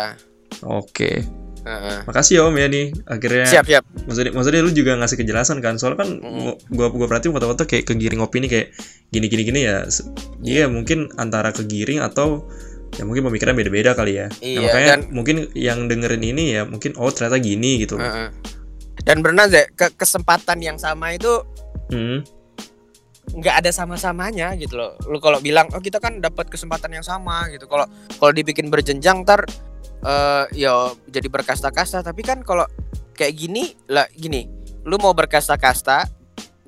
oke 0.60 1.12
Heeh. 1.60 1.98
makasih 2.04 2.34
ya 2.36 2.44
om 2.44 2.54
ya 2.54 2.68
nih 2.68 2.94
akhirnya 3.04 3.46
Siap 3.46 3.66
siap. 3.66 3.84
maksudnya 4.02 4.32
maksudnya 4.32 4.62
lu 4.62 4.72
juga 4.72 4.96
ngasih 4.96 5.18
kejelasan 5.18 5.60
kan 5.60 5.76
soalnya 5.76 6.00
kan 6.00 6.10
Mm. 6.16 6.56
gua 6.70 6.88
gua 6.90 7.06
perhatiin 7.06 7.32
foto-foto 7.32 7.66
kayak 7.66 7.84
kegiring 7.86 8.20
opini 8.20 8.46
kayak 8.46 8.72
gini 9.08 9.26
gini 9.26 9.44
gini 9.44 9.60
ya 9.64 9.84
Se- 9.88 10.08
dia 10.40 10.66
mungkin 10.66 11.12
antara 11.16 11.50
kegiring 11.50 12.00
atau 12.00 12.48
ya 12.92 13.04
mungkin 13.04 13.22
pemikiran 13.24 13.54
beda-beda 13.54 13.94
kali 13.94 14.18
ya 14.18 14.28
Nah, 14.28 14.40
Iya, 14.40 14.60
makanya 14.64 14.94
dan- 14.96 15.06
mungkin 15.12 15.36
yang 15.52 15.86
dengerin 15.86 16.24
ini 16.24 16.44
ya 16.52 16.62
mungkin 16.64 16.94
oh 16.96 17.10
ternyata 17.10 17.38
gini 17.38 17.78
gitu 17.80 17.98
Heeh. 17.98 18.30
Dan 19.00 19.20
benar 19.20 19.48
deh 19.48 19.64
ke 19.72 19.94
kesempatan 19.94 20.60
yang 20.60 20.76
sama 20.76 21.12
itu 21.12 21.30
Hmm, 21.90 22.22
nggak 23.34 23.56
ada 23.66 23.72
sama-samanya 23.74 24.54
gitu 24.58 24.78
loh. 24.78 24.98
Lu 25.06 25.22
kalau 25.22 25.42
bilang 25.42 25.70
oh 25.74 25.82
kita 25.82 26.02
kan 26.02 26.22
dapat 26.22 26.50
kesempatan 26.50 26.94
yang 26.94 27.06
sama 27.06 27.50
gitu. 27.54 27.70
Kalau 27.70 27.86
kalau 28.18 28.32
dibikin 28.34 28.70
berjenjang 28.70 29.26
ntar 29.26 29.46
eh 30.06 30.46
ya 30.54 30.94
jadi 31.10 31.28
berkasta-kasta. 31.30 32.02
Tapi 32.02 32.22
kan 32.26 32.42
kalau 32.42 32.66
kayak 33.14 33.34
gini 33.36 33.76
lah 33.92 34.08
gini, 34.16 34.48
lu 34.86 34.96
mau 35.02 35.12
berkasta-kasta 35.12 36.20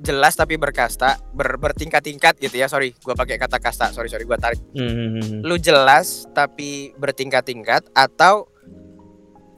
jelas 0.02 0.34
tapi 0.34 0.58
berkasta 0.58 1.22
ber, 1.32 1.62
bertingkat-tingkat 1.62 2.42
gitu 2.42 2.58
ya 2.58 2.66
sorry 2.66 2.98
gua 3.06 3.14
pakai 3.14 3.38
kata 3.38 3.62
kasta 3.62 3.94
sorry 3.94 4.10
sorry 4.10 4.26
gua 4.26 4.42
tarik 4.42 4.58
hmm, 4.74 4.82
hmm, 4.82 4.90
hmm, 4.98 5.22
hmm. 5.22 5.40
lu 5.46 5.56
jelas 5.62 6.26
tapi 6.34 6.92
bertingkat-tingkat 6.98 7.86
atau 7.94 8.50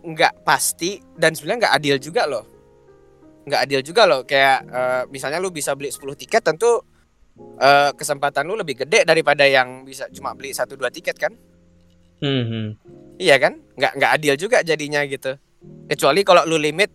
nggak 0.04 0.43
pasti 0.43 0.99
dan 1.15 1.32
sebenarnya 1.32 1.71
nggak 1.71 1.76
adil 1.80 1.95
juga 1.95 2.28
loh 2.28 2.43
nggak 3.43 3.62
adil 3.69 3.79
juga 3.84 4.08
loh. 4.08 4.21
Kayak 4.23 4.60
eh, 4.67 5.03
misalnya 5.12 5.39
lu 5.43 5.51
bisa 5.51 5.75
beli 5.75 5.91
10 5.91 6.03
tiket 6.15 6.43
tentu 6.43 6.84
eh, 7.60 7.91
kesempatan 7.95 8.47
lu 8.47 8.56
lebih 8.56 8.86
gede 8.86 9.03
daripada 9.03 9.43
yang 9.43 9.84
bisa 9.84 10.08
cuma 10.12 10.34
beli 10.34 10.56
satu 10.56 10.79
dua 10.79 10.89
tiket 10.89 11.15
kan? 11.19 11.34
Hmm, 12.23 12.43
hmm. 12.47 12.67
iya 13.19 13.36
kan? 13.36 13.60
Nggak 13.75 13.93
nggak 13.99 14.12
adil 14.15 14.34
juga 14.39 14.58
jadinya 14.63 15.03
gitu. 15.03 15.36
Kecuali 15.91 16.23
kalau 16.23 16.47
lu 16.47 16.56
limit 16.56 16.91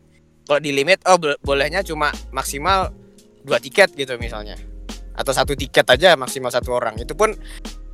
kalau 0.49 0.61
di 0.65 0.73
limit 0.73 1.05
oh 1.05 1.21
bo- 1.21 1.37
bolehnya 1.45 1.85
cuma 1.85 2.09
maksimal 2.33 2.89
dua 3.45 3.61
tiket 3.61 3.93
gitu 3.93 4.17
misalnya. 4.17 4.57
Atau 5.13 5.37
satu 5.37 5.53
tiket 5.53 5.85
aja 5.85 6.17
maksimal 6.17 6.49
satu 6.49 6.73
orang. 6.73 6.97
Itu 6.97 7.13
pun 7.13 7.37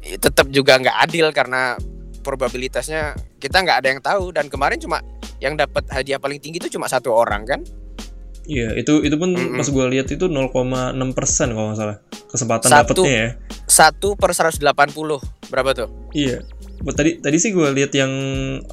tetap 0.04 0.46
juga 0.54 0.78
nggak 0.78 1.10
adil 1.10 1.32
karena 1.34 1.74
probabilitasnya 2.22 3.16
kita 3.42 3.66
nggak 3.66 3.78
ada 3.82 3.88
yang 3.90 4.02
tahu. 4.04 4.30
Dan 4.30 4.46
kemarin 4.46 4.78
cuma 4.78 5.02
yang 5.42 5.58
dapat 5.58 5.90
hadiah 5.90 6.22
paling 6.22 6.38
tinggi 6.38 6.62
itu 6.62 6.78
cuma 6.78 6.86
satu 6.86 7.10
orang 7.10 7.42
kan 7.42 7.60
Iya, 8.44 8.76
itu 8.76 9.00
itu 9.00 9.16
pun 9.16 9.32
Mm-mm. 9.32 9.56
pas 9.56 9.64
gue 9.64 9.84
lihat 9.88 10.06
itu 10.06 10.24
0,6 10.24 10.52
persen 11.10 11.48
kalau 11.50 11.72
nggak 11.72 11.80
salah 11.80 11.96
kesempatan 12.28 12.68
dapetnya 12.68 13.12
ya. 13.14 13.28
satu 13.64 14.14
per 14.14 14.30
180 14.30 14.60
berapa 15.48 15.70
tuh 15.72 15.88
Iya. 16.12 16.44
Buat 16.78 16.94
Tadi 16.94 17.10
tadi 17.18 17.36
sih 17.38 17.50
gue 17.50 17.64
lihat 17.70 17.90
yang 17.90 18.12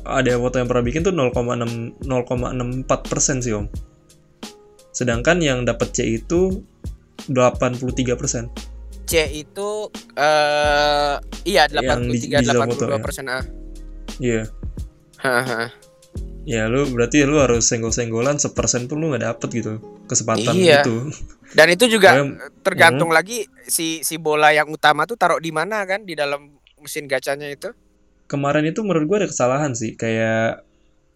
ada 0.03 0.35
foto 0.35 0.59
yang 0.59 0.67
pernah 0.67 0.83
bikin 0.83 1.01
tuh 1.01 1.13
0,6 1.13 2.03
0,64 2.03 2.83
persen 3.07 3.39
sih 3.39 3.55
om. 3.55 3.71
Sedangkan 4.91 5.39
yang 5.39 5.63
dapat 5.63 5.95
C 5.95 6.19
itu 6.19 6.59
83 7.25 7.87
persen. 8.13 8.51
C 9.05 9.23
itu 9.31 9.69
eh 10.13 11.15
iya 11.43 11.63
Yang 11.69 11.99
di- 12.11 12.27
83 12.27 12.43
digital 12.43 12.59
motor 12.65 12.87
82 12.87 12.91
ya. 12.91 12.99
persen 12.99 13.25
ah 13.25 13.43
Iya. 14.19 14.43
Ya 16.41 16.65
lu 16.65 16.89
berarti 16.89 17.21
lu 17.21 17.37
harus 17.37 17.69
senggol-senggolan 17.69 18.41
sepersen 18.41 18.89
pun 18.89 18.97
lu 18.97 19.13
nggak 19.13 19.23
dapet 19.23 19.49
gitu 19.61 19.77
kesempatan 20.09 20.57
Iya. 20.57 20.81
itu. 20.81 21.13
Dan 21.53 21.67
itu 21.69 21.85
juga 21.85 22.17
tergantung 22.61 23.13
lagi 23.13 23.45
si 23.63 24.01
si 24.01 24.17
bola 24.17 24.49
yang 24.49 24.65
utama 24.67 25.05
tuh 25.05 25.15
taruh 25.15 25.37
di 25.37 25.53
mana 25.53 25.85
kan 25.85 26.01
di 26.01 26.17
dalam 26.17 26.49
mesin 26.81 27.05
gacanya 27.05 27.45
itu. 27.45 27.69
Kemarin 28.25 28.65
itu 28.65 28.81
menurut 28.81 29.05
gue 29.05 29.17
ada 29.21 29.29
kesalahan 29.29 29.77
sih 29.77 29.93
kayak 29.93 30.65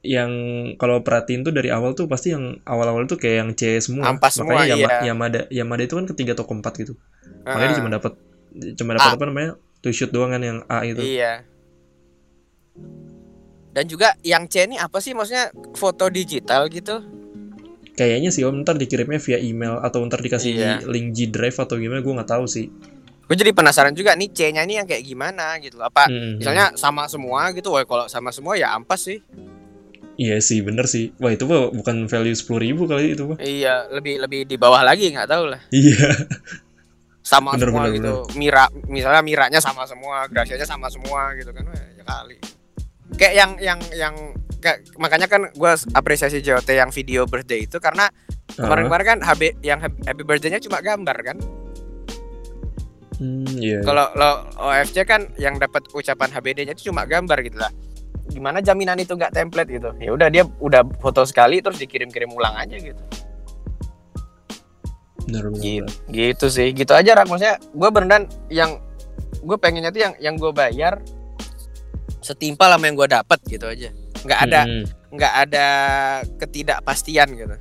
yang 0.06 0.30
kalau 0.78 1.02
perhatiin 1.02 1.42
tuh 1.42 1.50
dari 1.50 1.74
awal 1.74 1.98
tuh 1.98 2.06
pasti 2.06 2.30
yang 2.30 2.62
awal-awal 2.62 3.10
tuh 3.10 3.18
kayak 3.18 3.36
yang 3.42 3.50
C 3.58 3.82
semua. 3.82 4.14
Ampas 4.14 4.38
semua, 4.38 4.62
Makanya 4.62 4.78
Yama- 4.78 4.86
iya. 4.86 5.00
Yamada 5.10 5.42
Yamada 5.50 5.82
itu 5.82 5.98
kan 5.98 6.06
ketiga 6.06 6.38
atau 6.38 6.46
keempat 6.46 6.74
gitu. 6.78 6.94
Makanya 7.42 7.66
dia 7.66 7.78
cuma 7.82 7.90
dapat 7.90 8.14
cuma 8.78 8.92
dapat 8.94 9.10
A. 9.10 9.16
apa 9.18 9.26
namanya? 9.26 9.52
Two 9.82 9.90
shoot 9.90 10.14
doang 10.14 10.30
kan 10.30 10.42
yang 10.46 10.62
A 10.70 10.86
itu. 10.86 11.02
Iya. 11.02 11.42
Dan 13.76 13.86
juga 13.86 14.16
yang 14.24 14.48
C 14.48 14.64
ini 14.64 14.80
apa 14.80 15.04
sih 15.04 15.12
maksudnya 15.12 15.52
foto 15.76 16.08
digital 16.08 16.72
gitu? 16.72 17.04
Kayaknya 17.92 18.32
sih 18.32 18.44
om 18.44 18.64
ntar 18.64 18.76
dikirimnya 18.76 19.20
via 19.20 19.36
email 19.36 19.80
atau 19.80 20.00
ntar 20.04 20.20
dikasih 20.20 20.52
Iya. 20.52 20.74
link 20.84 21.12
G 21.12 21.28
Drive 21.28 21.56
atau 21.56 21.76
gimana 21.76 22.00
gue 22.00 22.14
nggak 22.14 22.28
tahu 22.30 22.48
sih. 22.48 22.72
Gue 23.26 23.34
jadi 23.34 23.52
penasaran 23.52 23.92
juga 23.92 24.14
nih 24.14 24.30
C-nya 24.30 24.64
ini 24.64 24.78
yang 24.78 24.86
kayak 24.86 25.02
gimana 25.02 25.60
gitu. 25.60 25.80
Apa 25.80 26.08
Hmm. 26.08 26.38
misalnya 26.38 26.72
sama 26.76 27.08
semua 27.08 27.52
gitu? 27.52 27.72
Wah, 27.72 27.84
kalau 27.84 28.06
sama 28.06 28.32
semua 28.32 28.56
ya 28.56 28.72
ampas 28.72 29.00
sih. 29.02 29.20
Iya 30.16 30.40
sih 30.40 30.64
bener 30.64 30.88
sih. 30.88 31.12
Wah 31.20 31.32
itu 31.32 31.44
mah 31.44 31.68
bukan 31.72 32.08
value 32.08 32.32
sepuluh 32.32 32.64
ribu 32.64 32.88
kali 32.88 33.12
itu 33.12 33.28
mah. 33.28 33.36
Iya, 33.38 33.92
lebih 33.92 34.24
lebih 34.24 34.48
di 34.48 34.56
bawah 34.56 34.80
lagi 34.80 35.12
nggak 35.12 35.28
tahu 35.28 35.52
lah. 35.52 35.60
Iya. 35.70 36.32
Sama 37.20 37.58
Bener, 37.58 37.74
semua 37.74 37.84
bener, 37.90 37.96
gitu. 37.98 38.14
Mira 38.38 38.64
misalnya 38.86 39.20
miranya 39.20 39.58
sama 39.58 39.84
semua, 39.84 40.30
Gracianya 40.30 40.64
sama 40.64 40.88
semua 40.88 41.34
gitu 41.34 41.50
kan. 41.50 41.66
Ya 41.98 42.04
kali. 42.06 42.38
Kayak 43.14 43.34
yang 43.38 43.52
yang 43.62 43.80
yang 43.94 44.16
kayak, 44.58 44.82
makanya 44.98 45.30
kan 45.30 45.54
gue 45.54 45.72
apresiasi 45.94 46.42
JOT 46.42 46.74
yang 46.74 46.90
video 46.90 47.30
birthday 47.30 47.70
itu 47.70 47.78
karena 47.78 48.10
kemarin-kemarin 48.58 49.06
kan 49.06 49.20
HB 49.22 49.62
yang 49.62 49.78
happy 49.80 50.24
birthday-nya 50.26 50.58
cuma 50.58 50.82
gambar 50.82 51.18
kan. 51.22 51.38
Hmm, 53.16 53.48
iya. 53.56 53.80
Kalau 53.80 54.12
lo 54.12 54.50
OFC 54.60 55.08
kan 55.08 55.32
yang 55.40 55.56
dapat 55.56 55.88
ucapan 55.96 56.28
HBD-nya 56.34 56.74
itu 56.76 56.92
cuma 56.92 57.08
gambar 57.08 57.40
gitu 57.46 57.62
lah. 57.62 57.72
Gimana 58.28 58.60
jaminan 58.60 59.00
itu 59.00 59.16
nggak 59.16 59.32
template 59.32 59.70
gitu? 59.72 59.94
Ya 60.02 60.12
udah 60.12 60.28
dia 60.28 60.44
udah 60.60 60.84
foto 61.00 61.24
sekali 61.24 61.62
terus 61.64 61.80
dikirim-kirim 61.80 62.28
ulang 62.34 62.58
aja 62.58 62.76
gitu. 62.76 63.00
Bener, 65.26 65.50
bener, 65.50 65.62
Gitu, 65.62 65.88
bener. 65.88 66.12
gitu 66.12 66.46
sih. 66.52 66.70
Gitu 66.76 66.92
aja 66.92 67.16
Rak. 67.16 67.26
Maksudnya 67.30 67.56
gue 67.62 67.90
beneran 67.90 68.24
yang 68.52 68.82
gue 69.46 69.58
pengennya 69.62 69.94
tuh 69.94 70.02
yang 70.02 70.14
yang 70.20 70.36
gue 70.36 70.52
bayar 70.52 71.00
setimpal 72.26 72.74
sama 72.74 72.90
yang 72.90 72.98
gue 72.98 73.10
dapat 73.14 73.40
gitu 73.46 73.70
aja. 73.70 73.94
Nggak 74.26 74.40
ada 74.50 74.62
Hmm, 74.66 74.84
nggak 75.14 75.34
ada 75.46 75.68
ketidakpastian 76.42 77.30
gitu. 77.38 77.56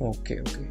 Oke 0.00 0.40
oke. 0.40 0.62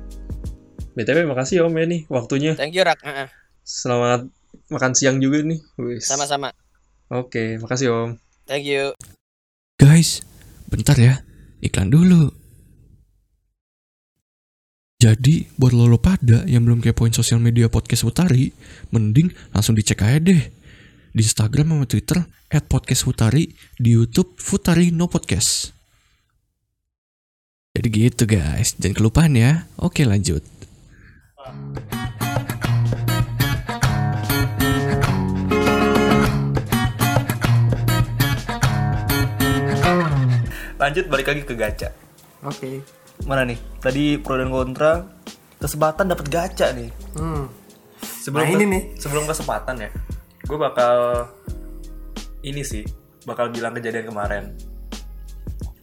BTW 0.98 1.26
makasih 1.30 1.62
ya 1.62 1.64
om 1.70 1.74
ya 1.78 1.86
nih 1.86 2.02
waktunya. 2.10 2.58
Thank 2.58 2.74
you 2.74 2.82
Rak. 2.82 3.02
Heeh, 3.06 3.30
Selamat 3.62 4.28
makan 4.68 4.94
siang 4.98 5.18
juga 5.22 5.46
nih. 5.46 5.60
Wis. 5.80 6.10
Sama-sama. 6.10 6.52
Oke, 7.14 7.62
makasih 7.62 7.94
om. 7.94 8.10
Thank 8.50 8.66
you. 8.68 8.98
Guys, 9.78 10.26
bentar 10.68 10.98
ya, 10.98 11.22
iklan 11.62 11.94
dulu. 11.94 12.34
Jadi, 15.04 15.52
buat 15.60 15.76
lo, 15.76 15.86
lo 15.92 16.00
pada 16.00 16.48
yang 16.48 16.64
belum 16.64 16.80
kepoin 16.80 17.12
sosial 17.12 17.36
media 17.44 17.68
podcast 17.68 18.08
Utari, 18.08 18.56
mending 18.96 19.36
langsung 19.52 19.76
dicek 19.76 20.00
aja 20.00 20.16
deh. 20.16 20.63
Di 21.14 21.22
Instagram 21.22 21.78
sama 21.78 21.86
Twitter, 21.86 22.26
at 22.50 22.66
podcast 22.66 23.06
Futari, 23.06 23.46
di 23.78 23.94
Youtube 23.94 24.34
Futari 24.42 24.90
No 24.90 25.06
Podcast. 25.06 25.70
Jadi 27.70 27.88
gitu 27.94 28.26
guys, 28.26 28.74
jangan 28.82 28.98
kelupaan 28.98 29.38
ya. 29.38 29.70
Oke 29.78 30.10
lanjut. 30.10 30.42
Lanjut 40.82 41.06
balik 41.14 41.30
lagi 41.30 41.46
ke 41.46 41.54
gacha. 41.54 41.94
Oke. 42.42 42.82
Mana 43.30 43.46
nih? 43.46 43.62
Tadi 43.78 44.18
pro 44.18 44.42
dan 44.42 44.50
kontra 44.50 45.06
kesempatan 45.62 46.10
dapat 46.10 46.26
gacha 46.26 46.74
nih. 46.74 46.90
Hmm. 47.14 47.46
Sebelum 48.02 48.50
Nah, 48.50 48.54
ini 48.58 48.66
nih. 48.66 48.84
Sebelum 48.98 49.30
kesempatan 49.30 49.78
ya. 49.78 49.94
Gue 50.44 50.58
bakal 50.60 51.28
ini 52.44 52.62
sih, 52.62 52.84
bakal 53.24 53.50
bilang 53.50 53.74
kejadian 53.76 54.12
kemarin. 54.12 54.44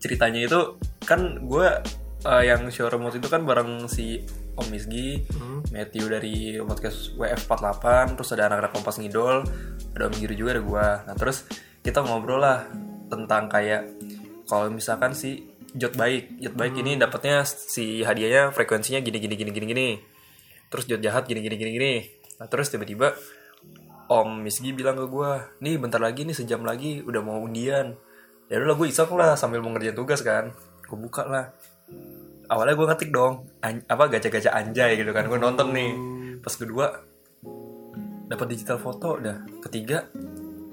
Ceritanya 0.00 0.44
itu 0.44 0.60
kan 1.04 1.44
gue 1.44 1.68
eh, 2.24 2.42
yang 2.44 2.68
showroom 2.68 3.08
waktu 3.08 3.20
itu 3.20 3.28
kan 3.32 3.44
bareng 3.48 3.88
si 3.88 4.20
Om 4.60 4.68
Misgi, 4.68 5.24
Hmm. 5.32 5.64
Matthew 5.72 6.04
dari 6.12 6.36
podcast 6.60 7.16
WF48, 7.16 8.12
terus 8.12 8.30
ada 8.36 8.52
anak-anak 8.52 8.72
Kompas 8.76 9.00
Ngidol, 9.00 9.44
ada 9.96 10.02
Om 10.04 10.14
Giri 10.20 10.36
juga 10.36 10.56
ada 10.58 10.62
gua. 10.62 10.86
Nah, 11.08 11.16
terus 11.16 11.48
kita 11.80 12.04
ngobrol 12.04 12.44
lah 12.44 12.68
tentang 13.08 13.48
kayak 13.48 13.88
kalau 14.44 14.68
misalkan 14.68 15.16
si 15.16 15.48
Jot 15.70 15.94
baik, 15.94 16.42
Jot 16.42 16.58
baik 16.58 16.74
ini 16.76 16.98
dapatnya 16.98 17.46
si 17.46 18.02
hadiahnya 18.02 18.50
frekuensinya 18.50 18.98
gini 19.00 19.22
gini 19.22 19.34
gini 19.38 19.50
gini 19.54 19.66
gini. 19.70 19.88
Terus 20.68 20.84
Jot 20.90 21.00
jahat 21.00 21.24
gini 21.24 21.40
gini 21.40 21.56
gini 21.56 21.70
gini. 21.72 21.92
Nah, 22.42 22.50
terus 22.50 22.68
tiba-tiba 22.68 23.14
Om 24.10 24.42
Misgi 24.42 24.74
bilang 24.74 24.98
ke 24.98 25.06
gua, 25.06 25.38
"Nih 25.62 25.78
bentar 25.78 26.02
lagi 26.02 26.26
nih 26.26 26.34
sejam 26.34 26.66
lagi 26.66 26.98
udah 27.06 27.22
mau 27.22 27.38
undian." 27.38 27.94
Ya 28.50 28.58
udah 28.58 28.74
gue 28.74 28.90
iseng 28.90 29.14
lah 29.14 29.38
sambil 29.38 29.62
mau 29.62 29.70
ngerjain 29.70 29.94
tugas 29.94 30.26
kan. 30.26 30.50
Gue 30.82 30.98
buka 30.98 31.22
lah. 31.22 31.54
Awalnya 32.50 32.74
gue 32.74 32.86
ngetik 32.90 33.10
dong 33.14 33.46
an- 33.62 33.86
apa 33.86 34.10
gacha-gacha 34.10 34.50
anjay 34.50 34.98
gitu 34.98 35.14
kan 35.14 35.30
gue 35.30 35.38
nonton 35.38 35.70
nih. 35.70 35.94
Pas 36.42 36.50
kedua 36.58 36.90
dapat 38.26 38.46
digital 38.50 38.82
foto 38.82 39.22
dah. 39.22 39.46
Ketiga 39.62 40.02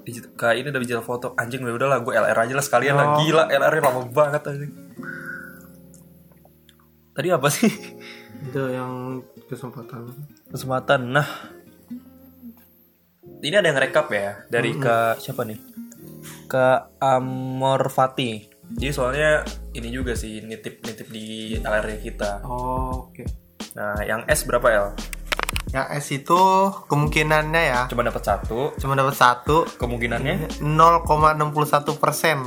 digital, 0.02 0.34
kayak 0.34 0.56
ini 0.58 0.66
udah 0.74 0.82
digital 0.82 1.06
foto. 1.06 1.38
Anjing 1.38 1.62
ya 1.62 1.70
udahlah 1.70 2.02
gue 2.02 2.18
LR 2.18 2.34
aja 2.34 2.54
lah 2.58 2.64
sekalian 2.66 2.98
lah. 2.98 3.22
Gila 3.22 3.46
LR 3.46 3.74
lama 3.78 4.02
banget 4.10 4.42
anjing. 4.42 4.74
Tadi 7.14 7.28
apa 7.30 7.46
sih? 7.46 7.70
Itu 8.42 8.74
yang 8.74 9.22
kesempatan. 9.46 10.10
kesempatan. 10.50 11.14
Nah 11.14 11.57
ini 13.42 13.54
ada 13.54 13.68
yang 13.70 13.78
rekap 13.78 14.06
ya 14.10 14.42
dari 14.50 14.74
ke 14.74 15.18
siapa 15.22 15.46
nih 15.46 15.58
ke 16.48 16.66
Amor 16.98 17.86
Fati 17.92 18.58
jadi 18.76 18.92
soalnya 18.92 19.30
ini 19.72 19.88
juga 19.88 20.12
sih 20.12 20.44
nitip 20.44 20.84
nitip 20.84 21.08
di 21.08 21.56
LR 21.56 21.88
kita 22.04 22.44
Oh, 22.44 23.08
oke. 23.08 23.24
Nah, 23.72 23.96
yang 24.04 24.28
S 24.28 24.44
berapa 24.44 24.68
L? 24.68 24.86
Yang 25.72 25.86
S 25.96 26.06
itu 26.20 26.40
kemungkinannya 26.88 27.62
ya 27.64 27.80
Cuma 27.88 28.04
dapat 28.04 28.24
satu. 28.24 28.76
cuma 28.76 28.92
dapat 28.92 29.16
satu 29.16 29.64
Kemungkinannya 29.80 30.60
0,61 30.60 31.96
persen. 31.96 32.38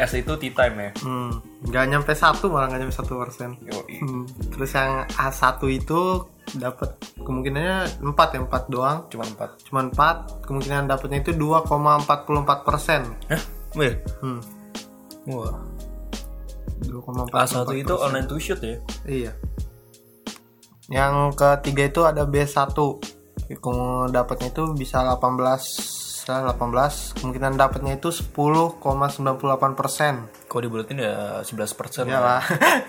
S 0.00 0.12
itu 0.16 0.32
tea 0.40 0.52
time 0.52 0.76
ya. 0.80 0.90
Hmm, 1.04 1.44
nggak 1.64 1.84
nyampe 1.92 2.12
satu 2.16 2.48
malah 2.48 2.72
nggak 2.72 2.80
nyampe 2.88 2.96
satu 2.96 3.20
persen. 3.20 3.60
Hmm, 4.00 4.24
terus 4.48 4.72
yang 4.72 5.04
A1 5.12 5.60
itu 5.68 6.24
dapat 6.56 6.96
kemungkinannya 7.22 8.02
4 8.02 8.34
ya 8.34 8.40
4 8.42 8.72
doang. 8.72 8.98
Cuma 9.12 9.24
empat. 9.28 9.50
Cuma 9.68 9.80
4, 9.86 10.46
kemungkinan 10.46 10.90
dapatnya 10.90 11.22
itu 11.22 11.32
2,44 11.36 12.66
persen. 12.66 13.00
Hah? 13.30 13.42
Wih. 13.78 13.94
Hmm, 14.24 14.40
Wah. 15.30 15.62
2,44 16.80 17.30
A1 17.30 17.68
itu 17.76 17.94
online 17.94 18.26
to 18.26 18.36
shoot 18.40 18.60
ya. 18.64 18.80
Iya. 19.04 19.32
Yang 20.90 21.14
ketiga 21.38 21.82
itu 21.86 22.00
ada 22.02 22.24
B1. 22.26 22.74
Kamu 23.50 24.14
dapatnya 24.14 24.48
itu 24.54 24.64
bisa 24.78 25.02
18 25.02 26.09
lah, 26.28 26.52
18 26.52 27.16
kemungkinan 27.16 27.56
dapatnya 27.56 27.96
itu 27.96 28.10
10,98 28.10 28.80
persen. 29.78 30.26
Kalau 30.50 30.62
dibuletin 30.66 31.00
ya 31.00 31.40
11 31.46 31.78
persen. 31.78 32.04
Iyalah 32.10 32.42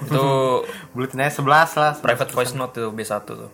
Itu 0.03 0.25
Buletinnya 0.97 1.29
11 1.29 1.45
lah 1.77 1.91
private 2.01 2.31
voice 2.33 2.57
note 2.57 2.75
tuh 2.75 2.89
B1 2.91 3.23
tuh. 3.23 3.51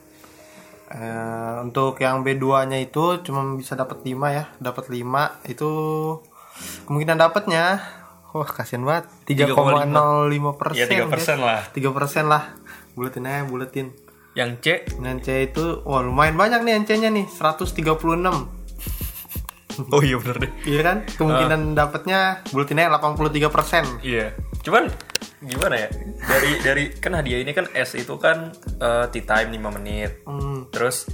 Eh, 0.88 1.56
Untuk 1.62 2.00
yang 2.00 2.24
B2 2.24 2.72
nya 2.72 2.80
itu 2.80 3.20
cuma 3.20 3.44
bisa 3.60 3.76
dapat 3.76 4.08
5 4.08 4.32
ya 4.32 4.48
Dapat 4.63 4.88
5 4.88 5.52
itu 5.52 5.72
Kemungkinan 6.90 7.22
dapatnya. 7.22 7.78
Wah 8.34 8.50
kasihan 8.50 8.82
banget. 8.82 9.06
3,05 9.30 10.58
persen 10.58 10.80
Ya 10.80 10.86
3 10.90 11.06
persen 11.06 11.38
lah. 11.38 11.62
3 11.70 11.94
persen 11.94 12.26
lah. 12.26 12.44
Buletin 12.98 13.30
aja 13.30 13.46
buletin. 13.46 13.94
Yang 14.34 14.52
C? 14.62 14.66
Yang 14.98 15.18
C 15.22 15.28
itu 15.54 15.86
Wah 15.86 16.02
lumayan 16.02 16.34
banyak 16.34 16.66
nih 16.66 16.72
yang 16.78 16.84
C 16.90 16.98
nya 16.98 17.10
nih 17.13 17.30
136 17.30 18.57
Oh 19.94 20.02
iya 20.02 20.18
bener 20.18 20.38
deh. 20.48 20.52
Iya 20.66 20.82
kan? 20.84 20.98
Kemungkinan 21.06 21.78
dapatnya 21.78 22.42
buletinnya 22.50 22.90
83 22.92 23.54
persen. 23.54 23.84
Iya. 24.02 24.34
Cuman 24.66 24.90
gimana 25.44 25.76
ya? 25.86 25.90
Dari 26.26 26.52
dari 26.66 26.84
kan 26.98 27.13
hadiah 27.13 27.40
ini 27.42 27.52
kan 27.54 27.70
S 27.72 27.96
itu 27.96 28.18
kan 28.18 28.52
eh, 28.82 29.06
tea 29.13 29.24
time 29.24 29.54
5 29.54 29.78
menit. 29.78 30.12
Hmm. 30.26 30.68
Terus 30.74 31.06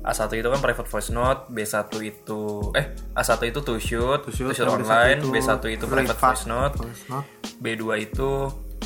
A1 0.00 0.32
itu 0.32 0.48
kan 0.48 0.60
private 0.64 0.88
voice 0.88 1.12
note, 1.12 1.52
B1 1.52 1.76
itu 2.00 2.72
eh 2.72 2.96
A1 3.12 3.52
itu 3.52 3.60
to 3.60 3.76
shoot, 3.76 4.24
to 4.24 4.32
shoot, 4.32 4.56
shoot, 4.56 4.64
yang 4.64 4.80
B1 4.80 4.88
online, 4.88 5.18
itu 5.20 5.28
B1 5.28 5.50
itu 5.76 5.84
private 5.84 6.16
privat 6.16 6.18
voice 6.20 6.44
note, 6.48 6.74
voice 6.80 7.04
note. 7.12 7.28
B2 7.60 7.84
itu 8.08 8.30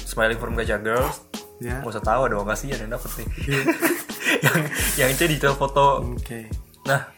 smiling 0.03 0.39
from 0.43 0.59
Gacha 0.59 0.83
Girls. 0.83 1.23
Ya. 1.63 1.79
Gak 1.87 1.95
usah 1.95 2.03
tahu 2.03 2.27
dong 2.27 2.47
kasihan 2.51 2.83
yang 2.83 2.99
dapet 2.99 3.11
nih. 3.23 3.29
yang 4.47 4.59
yang 4.99 5.11
C 5.15 5.31
digital 5.31 5.55
foto. 5.55 6.03
Oke. 6.03 6.51
Nah, 6.91 7.15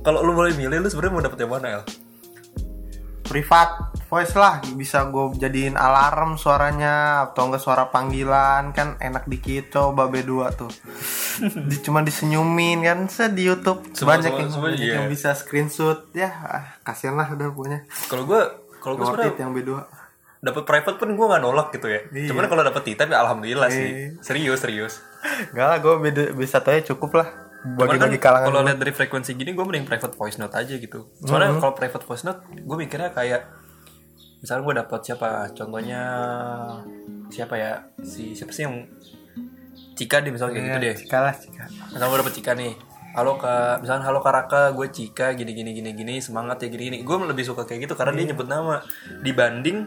kalau 0.00 0.24
lu 0.24 0.32
boleh 0.32 0.56
milih 0.56 0.80
lu 0.80 0.88
sebenarnya 0.88 1.12
mau 1.12 1.24
dapet 1.24 1.38
yang 1.44 1.52
mana, 1.52 1.66
El? 1.80 1.82
Privat 3.30 3.94
voice 4.10 4.34
lah 4.34 4.58
bisa 4.74 5.06
gue 5.06 5.38
jadiin 5.38 5.78
alarm 5.78 6.34
suaranya 6.34 7.30
atau 7.30 7.46
enggak 7.46 7.62
suara 7.62 7.86
panggilan 7.86 8.74
kan 8.74 8.98
enak 8.98 9.30
dikit 9.30 9.70
coba 9.70 10.10
B2 10.10 10.32
tuh. 10.58 10.72
Di, 11.70 11.76
cuma 11.80 12.02
disenyumin 12.02 12.82
kan 12.82 13.06
se 13.06 13.30
di 13.30 13.46
YouTube 13.46 13.86
Semua- 13.94 14.18
banyak 14.18 14.34
semua- 14.34 14.40
yang, 14.42 14.50
semua, 14.50 14.66
banyak 14.68 14.82
iya. 14.82 14.94
yang 14.98 15.06
bisa 15.06 15.32
screenshot 15.32 16.10
ya 16.12 16.28
ah, 16.42 16.64
kasihan 16.82 17.14
lah 17.14 17.30
udah 17.30 17.54
pokoknya. 17.54 17.80
Kalau 18.10 18.26
gua 18.26 18.50
kalau 18.82 18.98
it 18.98 19.06
sebenarnya 19.06 19.38
yang 19.38 19.54
B2. 19.54 19.70
dapet 20.40 20.62
private 20.64 20.96
pun 20.96 21.08
gua 21.14 21.26
nggak 21.36 21.42
nolak 21.46 21.68
gitu 21.70 21.86
ya. 21.86 22.00
Iya. 22.10 22.28
Cuman 22.34 22.48
kalau 22.50 22.66
time 22.66 23.10
ya 23.14 23.18
alhamdulillah 23.22 23.68
sih. 23.70 23.88
Iya. 23.88 24.08
Serius, 24.24 24.58
serius. 24.58 24.94
Enggak 25.54 25.66
lah 25.70 25.78
gue 25.78 25.94
B2 26.00 26.18
B1 26.34 26.56
aja 26.66 26.82
cukup 26.92 27.20
lah. 27.20 27.49
Cuman 27.60 27.76
Bagi-bagi 27.76 28.16
kan 28.16 28.24
kalangan. 28.32 28.46
kalau 28.46 28.60
lihat 28.62 28.78
dari 28.78 28.90
frekuensi 28.90 29.30
gini 29.34 29.50
gue 29.50 29.60
mending 29.60 29.84
private 29.84 30.14
voice 30.14 30.36
note 30.36 30.54
aja 30.54 30.74
gitu. 30.74 31.12
Soalnya 31.20 31.50
Mm-hmm. 31.50 31.60
kalau 31.60 31.74
private 31.74 32.04
voice 32.04 32.24
note 32.24 32.40
gue 32.50 32.76
mikirnya 32.78 33.10
kayak 33.10 33.42
misalnya 34.40 34.62
gue 34.62 34.74
dapat 34.78 35.00
siapa 35.02 35.28
contohnya 35.52 36.02
siapa 37.28 37.54
ya 37.54 37.72
si 37.98 38.32
siapa 38.32 38.50
sih 38.50 38.64
yang 38.64 38.88
Cika 39.92 40.16
deh 40.18 40.32
misalnya 40.32 40.52
kayak 40.54 40.64
gitu 40.66 40.78
deh. 40.80 40.94
Cika 40.98 41.18
lah 41.20 41.34
Cika. 41.34 41.64
Misalnya 41.90 42.08
gue 42.08 42.18
dapet 42.18 42.34
Cika 42.34 42.52
nih. 42.54 42.72
Halo 43.10 43.36
kak, 43.36 43.82
misalnya 43.82 44.06
halo 44.06 44.18
kak 44.18 44.32
Raka, 44.32 44.62
gue 44.70 44.86
Cika, 44.88 45.34
gini 45.34 45.50
gini 45.50 45.74
gini 45.74 45.90
gini, 45.92 46.14
semangat 46.18 46.62
ya 46.62 46.68
gini 46.68 46.84
gini. 46.86 46.98
Gue 47.02 47.20
lebih 47.20 47.42
suka 47.42 47.64
kayak 47.64 47.84
gitu 47.84 47.94
karena 47.94 48.14
Iya. 48.14 48.18
dia 48.18 48.26
nyebut 48.30 48.46
nama. 48.46 48.80
Dibanding 49.20 49.78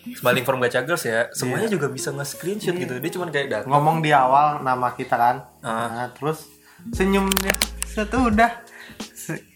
Smiling 0.00 0.48
from 0.48 0.58
Gacha 0.58 0.80
Girls 0.80 1.04
ya, 1.04 1.28
semuanya 1.30 1.66
Iya. 1.66 1.76
juga 1.76 1.86
bisa 1.88 2.08
nge-screenshot 2.08 2.72
gitu. 2.72 2.96
Dia 2.96 3.10
cuma 3.10 3.28
kayak 3.28 3.48
datang. 3.50 3.68
ngomong 3.68 4.00
di 4.00 4.08
awal 4.10 4.64
nama 4.64 4.88
kita 4.90 5.12
kan 5.12 5.36
Ah. 5.60 5.88
nah, 5.90 6.08
terus 6.10 6.48
senyumnya. 6.90 7.54
Itu 7.84 8.18
udah. 8.32 8.50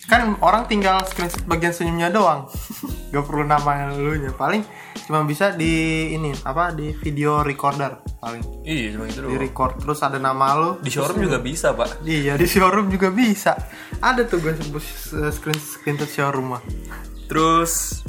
Kan 0.04 0.36
orang 0.44 0.68
tinggal 0.68 1.00
screenshot 1.08 1.42
bagian 1.48 1.72
senyumnya 1.72 2.12
doang. 2.12 2.46
Gak 3.14 3.24
perlu 3.24 3.46
nama 3.46 3.94
lu 3.94 4.18
nya 4.18 4.34
paling 4.34 4.62
cuma 5.04 5.20
bisa 5.20 5.52
di 5.52 5.68
ini 6.16 6.32
apa 6.48 6.72
di 6.72 6.90
video 6.96 7.44
recorder 7.44 8.00
paling. 8.18 8.64
Iya, 8.64 8.96
cuma 8.96 9.04
gitu 9.04 9.28
di 9.28 9.36
record 9.36 9.76
terus 9.76 10.00
ada 10.00 10.16
nama 10.16 10.56
lu 10.56 10.70
Di 10.80 10.88
showroom 10.88 11.20
juga 11.28 11.38
bisa, 11.38 11.76
Pak. 11.76 12.00
iya 12.08 12.34
di 12.34 12.48
showroom 12.48 12.88
juga 12.88 13.12
bisa. 13.12 13.52
Ada 14.00 14.24
tuh 14.24 14.40
gue 14.40 14.56
sebut 14.56 14.80
screen 15.30 15.58
screenshot 15.60 16.08
showroom 16.08 16.56
mah. 16.56 16.62
Terus 17.28 18.02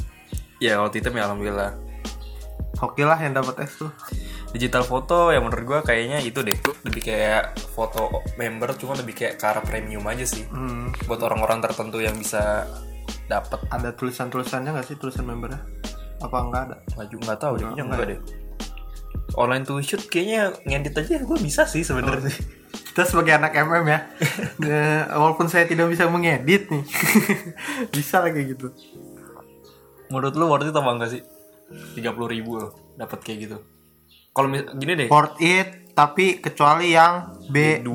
ya 0.56 0.80
kalau 0.80 0.88
Titem 0.88 1.14
ya 1.16 1.28
alhamdulillah. 1.28 1.70
oke 2.76 3.00
lah 3.00 3.16
yang 3.20 3.32
dapat 3.36 3.64
S 3.64 3.80
tuh 3.80 3.92
Digital 4.56 4.88
foto 4.88 5.28
ya 5.28 5.38
menurut 5.44 5.64
gua 5.68 5.80
kayaknya 5.84 6.24
itu 6.24 6.40
deh. 6.40 6.56
Lebih 6.82 7.02
kayak 7.04 7.60
foto 7.76 8.24
member 8.40 8.72
cuma 8.80 8.96
lebih 8.96 9.12
kayak 9.12 9.36
ke 9.36 9.44
arah 9.44 9.60
premium 9.60 10.00
aja 10.08 10.24
sih. 10.24 10.48
hmm, 10.48 11.04
Buat 11.04 11.20
orang-orang 11.28 11.60
tertentu 11.60 12.00
yang 12.00 12.16
bisa 12.16 12.64
dapat 13.28 13.58
ada 13.68 13.92
tulisan 13.92 14.32
tulisannya 14.32 14.70
nggak 14.72 14.86
sih 14.86 14.96
tulisan 14.96 15.26
membernya 15.26 15.60
apa 16.16 16.36
enggak 16.40 16.62
ada 16.70 16.76
maju 16.96 17.16
nggak 17.20 17.38
tahu 17.38 17.52
deh, 17.58 17.64
kayaknya 17.68 17.84
enggak 17.84 18.06
deh. 18.08 18.20
Online 19.36 19.64
to 19.66 19.76
shoot 19.84 20.02
kayaknya 20.08 20.54
ngedit 20.64 20.94
aja 20.96 21.20
gue 21.20 21.38
bisa 21.42 21.68
sih 21.68 21.84
sebenarnya. 21.84 22.32
kita 22.72 23.04
sebagai 23.04 23.36
anak 23.36 23.52
MM 23.52 23.84
ya 23.92 24.00
walaupun 25.12 25.52
saya 25.52 25.68
tidak 25.68 25.92
bisa 25.92 26.08
mengedit 26.08 26.72
nih 26.72 26.80
bisa 27.96 28.24
lah 28.24 28.32
kayak 28.32 28.56
gitu 28.56 28.72
Menurut 30.08 30.32
lu 30.32 30.48
worth 30.48 30.64
it 30.64 30.72
apa 30.72 30.90
enggak 30.96 31.10
sih? 31.12 31.22
30 31.98 32.00
ribu 32.30 32.62
loh 32.62 32.72
dapat 32.94 33.20
kayak 33.20 33.38
gitu. 33.44 33.56
Kalau 34.36 34.52
mis- 34.52 34.68
gini 34.76 34.92
deh, 34.94 35.08
worth 35.08 35.40
it 35.40 35.96
tapi 35.96 36.36
kecuali 36.36 36.92
yang 36.92 37.40
B2 37.48 37.88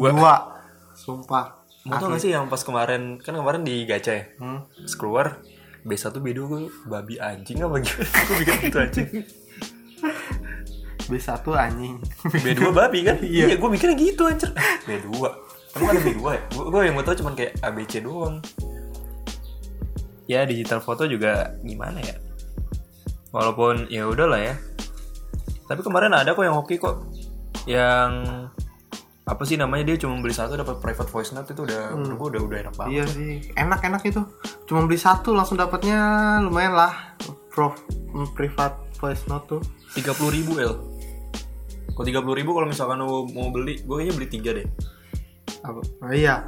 sumpah 0.92 1.62
mau 1.82 1.98
tau 1.98 2.10
gak 2.10 2.22
sih 2.22 2.30
yang 2.30 2.46
pas 2.46 2.62
kemarin 2.62 3.18
kan 3.18 3.34
kemarin 3.34 3.62
di 3.62 3.86
gacha 3.86 4.12
ya? 4.12 4.24
Hmm. 4.38 4.66
Terus 4.76 4.96
keluar 4.96 5.38
B1 5.82 6.14
B2 6.14 6.40
gue 6.42 6.62
babi 6.86 7.18
anjing 7.18 7.58
apa 7.58 7.78
gimana? 7.78 8.06
gue 8.28 8.36
bikin 8.38 8.56
gitu 8.60 8.78
anjing. 8.78 9.10
B1 11.04 11.30
anjing 11.52 11.96
B2 12.38 12.62
babi 12.72 13.00
kan? 13.02 13.18
Iya. 13.26 13.46
iya, 13.50 13.56
gue 13.58 13.70
mikirnya 13.70 13.98
gitu 13.98 14.26
anjir. 14.26 14.50
B2. 14.86 15.10
Emang 15.72 15.90
ada 15.90 16.02
B2 16.02 16.22
ya? 16.22 16.42
Gue, 16.54 16.66
gue 16.70 16.82
yang 16.86 16.94
gue 16.94 17.06
tau 17.06 17.18
cuman 17.18 17.34
kayak 17.34 17.54
ABC 17.62 18.02
doang. 18.02 18.42
Ya 20.26 20.46
digital 20.46 20.80
foto 20.80 21.06
juga 21.06 21.58
gimana 21.62 21.98
ya? 21.98 22.14
Walaupun 23.30 23.90
ya 23.90 24.06
udahlah 24.06 24.38
ya. 24.40 24.56
Tapi 25.72 25.82
kemarin 25.88 26.12
ada 26.12 26.36
kok 26.36 26.44
yang 26.44 26.60
hoki 26.60 26.76
kok. 26.76 27.08
yang 27.70 28.12
apa 29.22 29.44
sih 29.46 29.56
namanya 29.56 29.94
dia 29.94 30.02
cuma 30.02 30.18
beli 30.20 30.34
satu 30.34 30.58
dapat 30.58 30.82
private 30.82 31.08
voice 31.08 31.32
note 31.32 31.54
itu 31.54 31.62
udah 31.64 31.94
menurut 31.94 32.18
gua 32.18 32.28
udah 32.36 32.42
udah 32.42 32.58
enak 32.68 32.74
banget. 32.76 32.92
Iya 32.92 33.04
sih, 33.08 33.32
enak-enak 33.54 34.02
itu. 34.04 34.22
Cuma 34.66 34.84
beli 34.90 34.98
satu 34.98 35.38
langsung 35.38 35.62
dapatnya 35.62 36.00
lumayan 36.42 36.74
lah. 36.76 37.16
Pro 37.54 37.72
privat 38.34 38.82
voice 38.98 39.30
note 39.30 39.46
tuh. 39.48 39.62
Tiga 39.94 40.12
puluh 40.18 40.34
ribu 40.34 40.58
el. 40.58 40.74
Kalau 41.92 42.06
tiga 42.08 42.20
puluh 42.24 42.36
ribu 42.40 42.52
kalau 42.56 42.68
misalkan 42.68 43.04
lu 43.04 43.30
mau 43.30 43.52
beli, 43.52 43.84
gue 43.84 43.96
kayaknya 44.00 44.16
beli 44.16 44.28
tiga 44.32 44.50
deh. 44.58 44.68
Apa? 45.62 45.80
Oh, 45.80 46.12
iya. 46.16 46.48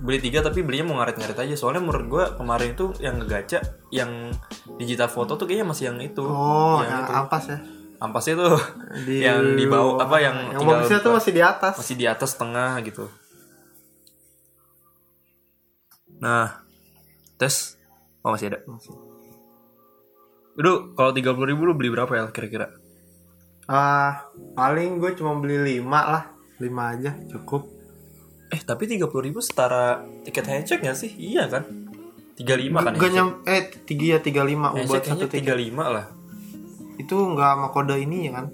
Beli 0.00 0.18
tiga 0.18 0.40
tapi 0.40 0.64
belinya 0.64 0.90
mau 0.90 0.96
ngaret-ngaret 0.98 1.38
aja. 1.38 1.54
Soalnya 1.54 1.84
menurut 1.84 2.06
gue 2.08 2.24
kemarin 2.40 2.72
itu 2.72 2.96
yang 2.98 3.20
ngegaca, 3.20 3.62
yang 3.92 4.32
digital 4.80 5.12
foto 5.12 5.36
tuh 5.36 5.44
kayaknya 5.44 5.68
masih 5.68 5.84
yang 5.92 6.00
itu. 6.00 6.24
Oh, 6.24 6.80
yang 6.82 6.88
yang 6.88 7.02
itu. 7.04 7.14
ampas 7.14 7.44
ya. 7.46 7.58
Ampasnya 7.98 8.34
tuh 8.38 8.58
yang 9.26 9.58
di 9.58 9.66
bawah 9.66 9.98
apa 9.98 10.16
yang, 10.22 10.36
yang 10.54 10.62
tinggal 10.62 10.78
bagusnya 10.82 10.98
tuh 11.02 11.12
masih 11.18 11.32
di 11.34 11.42
atas. 11.42 11.74
masih 11.74 11.96
di 11.98 12.06
atas 12.06 12.30
tengah 12.38 12.78
gitu. 12.86 13.10
Nah, 16.18 16.62
tes 17.38 17.78
oh 18.22 18.30
masih 18.34 18.54
ada. 18.54 18.58
Udah, 20.58 20.90
kalau 20.98 21.10
tiga 21.14 21.34
puluh 21.34 21.54
ribu 21.54 21.70
lu 21.70 21.74
beli 21.78 21.90
berapa 21.94 22.10
ya 22.10 22.26
kira-kira? 22.34 22.74
Ah, 23.68 24.26
paling 24.56 24.96
gue 24.96 25.12
cuma 25.12 25.36
beli 25.36 25.78
5 25.78 25.84
lah. 25.86 26.24
5 26.56 26.64
aja 26.66 27.10
cukup. 27.28 27.68
Eh 28.48 28.64
tapi 28.64 28.88
tiga 28.88 29.06
puluh 29.12 29.28
ribu 29.28 29.44
setara 29.44 30.02
tiket 30.24 30.48
handshake 30.48 30.82
nggak 30.82 30.96
sih? 30.96 31.12
Iya 31.14 31.52
kan? 31.52 31.68
Tiga 32.32 32.54
lima 32.56 32.80
kan? 32.80 32.96
Gak 32.96 33.12
nyam 33.12 33.44
eh 33.44 33.68
3 33.68 34.14
ya 34.14 34.18
35 34.24 34.24
Handshake 34.24 34.88
buat 34.88 35.02
satu 35.04 35.26
tiga 35.28 35.52
lima 35.52 35.84
lah. 35.92 36.06
Itu 37.00 37.16
nggak 37.34 37.50
sama 37.54 37.68
kode 37.70 37.96
ini 38.02 38.28
ya 38.28 38.42
kan? 38.42 38.46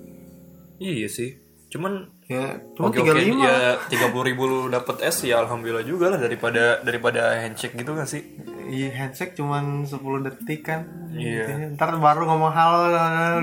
Iya 0.79 1.09
sih. 1.09 1.41
Cuman 1.73 2.15
Ya, 2.25 2.57
cuma 2.73 2.89
35. 2.89 3.05
oke 3.05 3.45
ya 3.45 3.77
tiga 3.93 4.09
puluh 4.09 4.25
ribu 4.25 4.49
lu 4.49 4.73
dapet 4.73 4.97
S 5.05 5.29
ya 5.29 5.45
alhamdulillah 5.45 5.85
juga 5.85 6.09
lah 6.09 6.17
daripada 6.17 6.81
daripada 6.81 7.37
handshake 7.37 7.77
gitu 7.77 7.93
kan 7.93 8.09
sih? 8.09 8.25
Iya 8.65 8.97
handshake 8.97 9.37
cuman 9.37 9.85
10 9.85 10.01
detik 10.25 10.65
kan. 10.65 10.89
Iya. 11.13 11.77
Ntar 11.77 12.01
baru 12.01 12.25
ngomong 12.25 12.49
halo 12.49 12.89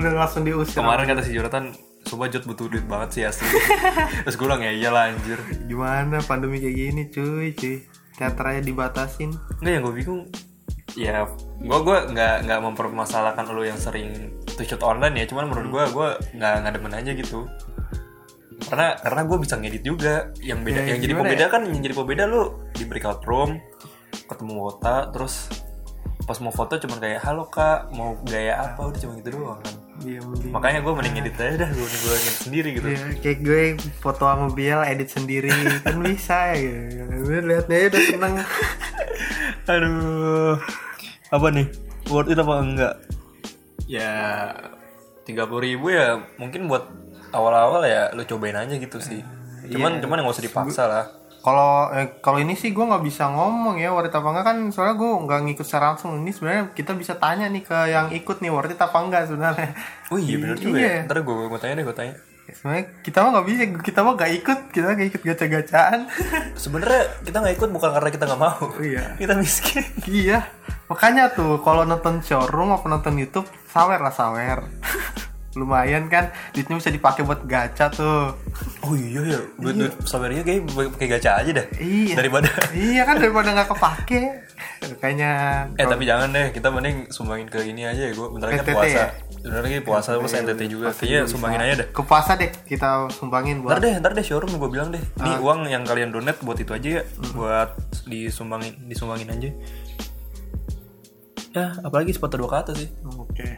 udah 0.02 0.12
langsung 0.18 0.42
diusir. 0.42 0.82
Kemarin 0.82 1.06
kata 1.06 1.22
si 1.22 1.30
Jonathan, 1.30 1.70
Sobat 2.02 2.34
Jot 2.34 2.42
butuh 2.42 2.66
duit 2.66 2.82
banget 2.90 3.08
sih 3.14 3.22
asli. 3.22 3.46
Terus 4.26 4.34
gue 4.34 4.46
bilang 4.50 4.66
ya 4.66 4.74
iyalah 4.74 5.14
anjir. 5.14 5.38
Gimana 5.70 6.18
pandemi 6.26 6.58
kayak 6.58 6.74
gini 6.74 7.02
cuy 7.06 7.54
cuy. 7.54 7.86
Teater 8.18 8.44
aja 8.50 8.62
dibatasin. 8.66 9.30
Enggak 9.62 9.72
yang 9.78 9.82
gue 9.86 9.94
bingung 9.94 10.22
ya 10.92 11.24
gue 11.56 11.78
gue 11.88 11.98
nggak 12.12 12.44
nggak 12.44 12.60
mempermasalahkan 12.60 13.48
lo 13.48 13.64
yang 13.64 13.80
sering 13.80 14.28
to 14.52 14.62
shoot 14.62 14.80
online 14.80 15.14
ya 15.14 15.24
cuman 15.24 15.48
menurut 15.48 15.68
gue 15.68 15.84
gue 15.90 16.08
nggak 16.36 16.54
nggak 16.60 16.72
demen 16.74 16.94
aja 16.94 17.10
gitu. 17.12 17.48
Karena 18.62 18.94
karena 18.96 19.20
gue 19.22 19.38
bisa 19.38 19.54
ngedit 19.56 19.82
juga 19.82 20.14
yang 20.38 20.62
beda 20.62 20.80
Ya, 20.80 20.94
yang 20.94 21.00
jadi 21.02 21.14
pembeda 21.14 21.44
kan 21.48 21.62
yang 21.66 21.82
jadi 21.82 21.94
pembeda 21.94 22.24
lo 22.24 22.42
di 22.70 22.86
breakout 22.86 23.20
room 23.24 23.58
ketemu 24.24 24.52
wota 24.56 25.10
terus 25.10 25.50
pas 26.22 26.38
mau 26.38 26.54
foto 26.54 26.78
cuman 26.78 27.02
kayak 27.02 27.20
halo 27.20 27.50
kak 27.50 27.90
mau 27.92 28.14
gaya 28.22 28.62
apa? 28.62 28.86
Udah 28.86 28.98
cuma 28.98 29.18
gitu 29.18 29.34
doang. 29.34 29.58
Kan 29.58 29.74
Iya 30.02 30.18
mending. 30.18 30.50
makanya 30.50 30.78
gue 30.82 30.92
mending 30.94 31.14
ngedit 31.14 31.36
aja 31.36 31.56
dah 31.62 31.70
gue 31.70 31.86
gue 31.86 32.14
ngedit 32.16 32.38
sendiri 32.40 32.68
gitu. 32.74 32.86
Iya, 32.86 32.98
kayak 33.18 33.38
gue 33.42 33.62
foto 33.98 34.24
sama 34.24 34.46
Biel 34.50 34.80
edit 34.82 35.10
sendiri. 35.10 35.50
Kan 35.84 35.98
bisa 36.00 36.54
ya 36.54 37.02
gue 37.06 37.38
liatnya 37.38 37.90
udah 37.90 38.02
seneng. 38.02 38.34
Aduh. 39.70 40.56
Apa 41.30 41.46
nih? 41.50 41.66
Worth 42.10 42.30
it 42.30 42.38
apa 42.38 42.54
enggak? 42.58 42.94
Ya 43.92 44.12
tiga 45.22 45.44
puluh 45.44 45.62
ribu 45.62 45.86
ya 45.88 46.08
mungkin 46.34 46.64
buat 46.64 46.88
awal-awal 47.30 47.84
ya 47.84 48.08
lu 48.10 48.24
cobain 48.24 48.56
aja 48.56 48.74
gitu 48.74 48.98
sih. 48.98 49.20
Cuman 49.64 50.00
cuman 50.00 50.16
nggak 50.18 50.32
usah 50.32 50.44
dipaksa 50.44 50.84
lah. 50.84 51.06
kalau 51.38 51.90
eh, 51.90 52.06
kalau 52.18 52.38
ini 52.38 52.54
sih 52.54 52.70
gue 52.70 52.80
nggak 52.80 53.02
bisa 53.02 53.26
ngomong 53.26 53.74
ya 53.76 53.90
worth 53.90 54.08
apa 54.10 54.22
enggak 54.24 54.46
kan 54.46 54.56
soalnya 54.70 54.94
gue 54.94 55.10
nggak 55.26 55.40
ngikut 55.42 55.66
secara 55.66 55.90
langsung 55.90 56.14
ini 56.16 56.30
sebenarnya 56.30 56.70
kita 56.70 56.94
bisa 56.94 57.18
tanya 57.18 57.46
nih 57.46 57.60
ke 57.60 57.74
yang 57.88 58.08
ikut 58.10 58.38
nih 58.38 58.46
worth 58.48 58.70
apa 58.72 58.94
enggak 58.96 59.26
sebenarnya 59.26 59.74
Oh 60.08 60.18
iya 60.18 60.38
bener 60.38 60.54
juga 60.56 60.78
Iya. 60.78 60.92
ya. 60.94 61.00
Ntar 61.02 61.18
gue 61.20 61.34
gue 61.34 61.58
tanya 61.58 61.74
deh 61.74 61.84
gue 61.84 61.96
tanya. 61.96 62.14
sebenarnya 62.44 62.84
kita 63.00 63.18
mah 63.18 63.30
nggak 63.32 63.46
bisa 63.48 63.62
kita 63.80 64.00
mah 64.00 64.12
nggak 64.14 64.32
ikut 64.36 64.58
kita 64.70 64.86
nggak 64.92 65.08
ikut 65.08 65.22
gacha-gacaan 65.24 66.00
Sebenarnya 66.62 67.02
kita 67.22 67.36
nggak 67.38 67.54
ikut 67.56 67.70
bukan 67.70 67.90
karena 67.90 68.10
kita 68.12 68.24
nggak 68.24 68.40
mau. 68.40 68.62
Iya. 68.78 69.04
Kita 69.22 69.34
miskin. 69.34 69.82
iya 70.06 70.38
makanya 70.86 71.26
tuh 71.28 71.58
kalau 71.58 71.82
nonton 71.82 72.20
showroom 72.20 72.70
apa 72.70 72.86
nonton 72.86 73.18
YouTube 73.18 73.48
sawer 73.72 73.98
lah 74.04 74.12
sawer 74.12 74.68
lumayan 75.56 76.08
kan 76.08 76.32
duitnya 76.52 76.76
bisa 76.80 76.92
dipakai 76.92 77.24
buat 77.24 77.44
gacha 77.44 77.88
tuh 77.92 78.36
Oh 78.82 78.98
iya 78.98 79.22
ya. 79.22 79.40
Buat 79.62 79.74
duit 79.78 79.94
sawernya 80.02 80.42
kayak 80.42 80.66
pakai 80.74 81.06
gacha 81.06 81.38
aja 81.38 81.50
dah. 81.54 81.66
Iya. 81.78 82.18
Daripada. 82.18 82.50
iya 82.74 83.06
kan 83.06 83.14
daripada 83.14 83.54
nggak 83.54 83.70
kepake 83.70 84.22
kayaknya 84.98 85.30
Eh 85.78 85.86
tapi 85.86 86.02
jangan 86.02 86.34
deh, 86.34 86.50
kita 86.50 86.66
mending 86.70 87.06
sumbangin 87.14 87.46
ke 87.46 87.62
ini 87.62 87.86
aja 87.86 88.10
ya 88.10 88.12
gue. 88.12 88.26
Bentar 88.26 88.50
lagi 88.50 88.66
puasa. 88.66 88.90
ya? 88.90 89.06
Bentar 89.38 89.60
lagi 89.62 89.78
puasa 89.86 90.08
terus 90.18 90.34
NTT 90.34 90.60
juga. 90.66 90.90
Kayaknya 90.90 91.20
sumbangin 91.30 91.60
aja 91.62 91.74
dah. 91.78 91.88
ke 91.94 92.02
puasa 92.02 92.30
deh 92.34 92.50
kita 92.66 93.06
sumbangin 93.14 93.62
Ntar 93.62 93.78
buat 93.78 93.82
deh, 93.86 93.94
ntar 94.02 94.12
deh 94.18 94.24
showroom 94.26 94.58
gue 94.58 94.70
bilang 94.70 94.90
deh. 94.90 95.02
Ini 95.22 95.38
uang 95.38 95.70
yang 95.70 95.86
kalian 95.86 96.10
donate 96.10 96.42
buat 96.42 96.58
itu 96.58 96.74
aja 96.74 96.88
ya, 96.98 97.02
buat 97.38 97.70
disumbangin, 98.10 98.74
disumbangin 98.90 99.30
aja. 99.30 99.48
Ya, 101.52 101.76
apalagi 101.78 102.10
sepatu 102.10 102.36
dua 102.36 102.50
kata 102.50 102.72
sih. 102.72 102.88
oke 103.04 103.48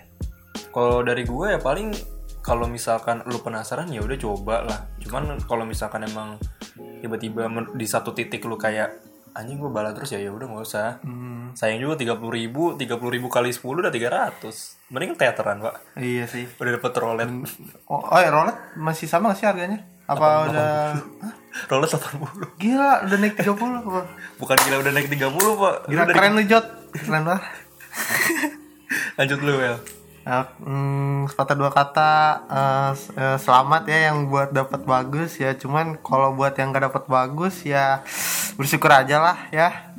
Kalau 0.69 1.01
dari 1.01 1.23
gue 1.23 1.47
ya 1.49 1.59
paling 1.59 1.95
kalau 2.41 2.67
misalkan 2.67 3.23
lu 3.25 3.39
penasaran 3.39 3.87
ya 3.89 4.01
udah 4.01 4.19
coba 4.19 4.57
lah. 4.61 4.81
Cuman 4.99 5.39
kalau 5.41 5.63
misalkan 5.63 6.03
emang 6.03 6.37
tiba-tiba 7.01 7.47
di 7.71 7.87
satu 7.87 8.11
titik 8.11 8.43
lu 8.43 8.55
kayak 8.55 8.99
anjing 9.33 9.57
gue 9.57 9.67
bala 9.67 9.91
terus 9.91 10.11
ya 10.11 10.19
ya 10.19 10.29
udah 10.29 10.45
nggak 10.45 10.65
usah. 10.65 10.99
Sayang 11.55 11.79
juga 11.79 11.95
tiga 11.97 12.15
puluh 12.15 12.35
ribu, 12.35 12.75
tiga 12.75 12.99
puluh 12.99 13.15
ribu 13.15 13.31
kali 13.31 13.55
sepuluh 13.55 13.79
udah 13.81 13.91
tiga 13.91 14.11
ratus. 14.11 14.83
Mending 14.91 15.15
teateran 15.15 15.59
pak. 15.59 15.75
iya 15.97 16.27
sih 16.27 16.45
Udah 16.55 16.75
dapet 16.75 16.93
rolet, 16.97 17.31
oh, 17.87 18.03
oh 18.03 18.19
ya 18.19 18.29
rolet 18.29 18.55
masih 18.75 19.07
sama 19.07 19.31
gak 19.31 19.39
sih 19.39 19.47
harganya 19.47 19.81
apa 20.05 20.27
udah 20.45 20.71
Hah? 21.25 21.35
rolet 21.73 21.89
80 21.89 22.61
gila 22.61 23.09
udah 23.09 23.17
naik 23.17 23.35
30 23.41 23.57
apa 23.57 24.01
Bukan 24.37 24.57
gila 24.61 24.77
udah 24.85 24.93
naik 24.93 25.09
30 25.09 25.17
pak. 25.17 25.75
Lu 25.81 25.89
gila 25.89 26.03
dari- 26.05 26.13
keren 26.13 26.33
lu 26.35 26.43
Jot 26.45 26.67
keren 26.93 27.23
banget 27.25 27.43
Lanjut 29.19 29.41
lu 29.43 29.55
Wel. 29.59 29.79
Nah, 30.25 30.49
hmm, 30.57 31.29
sepatah 31.29 31.53
dua 31.53 31.69
kata 31.69 32.13
eh, 32.49 33.37
selamat 33.37 33.83
ya 33.85 33.99
yang 34.11 34.33
buat 34.33 34.57
dapat 34.57 34.81
bagus 34.89 35.37
ya. 35.37 35.53
Cuman 35.53 36.01
kalau 36.01 36.33
buat 36.33 36.57
yang 36.57 36.73
gak 36.73 36.89
dapat 36.89 37.05
bagus 37.05 37.61
ya 37.69 38.01
bersyukur 38.57 38.89
aja 38.89 39.21
lah 39.21 39.39
ya. 39.53 39.93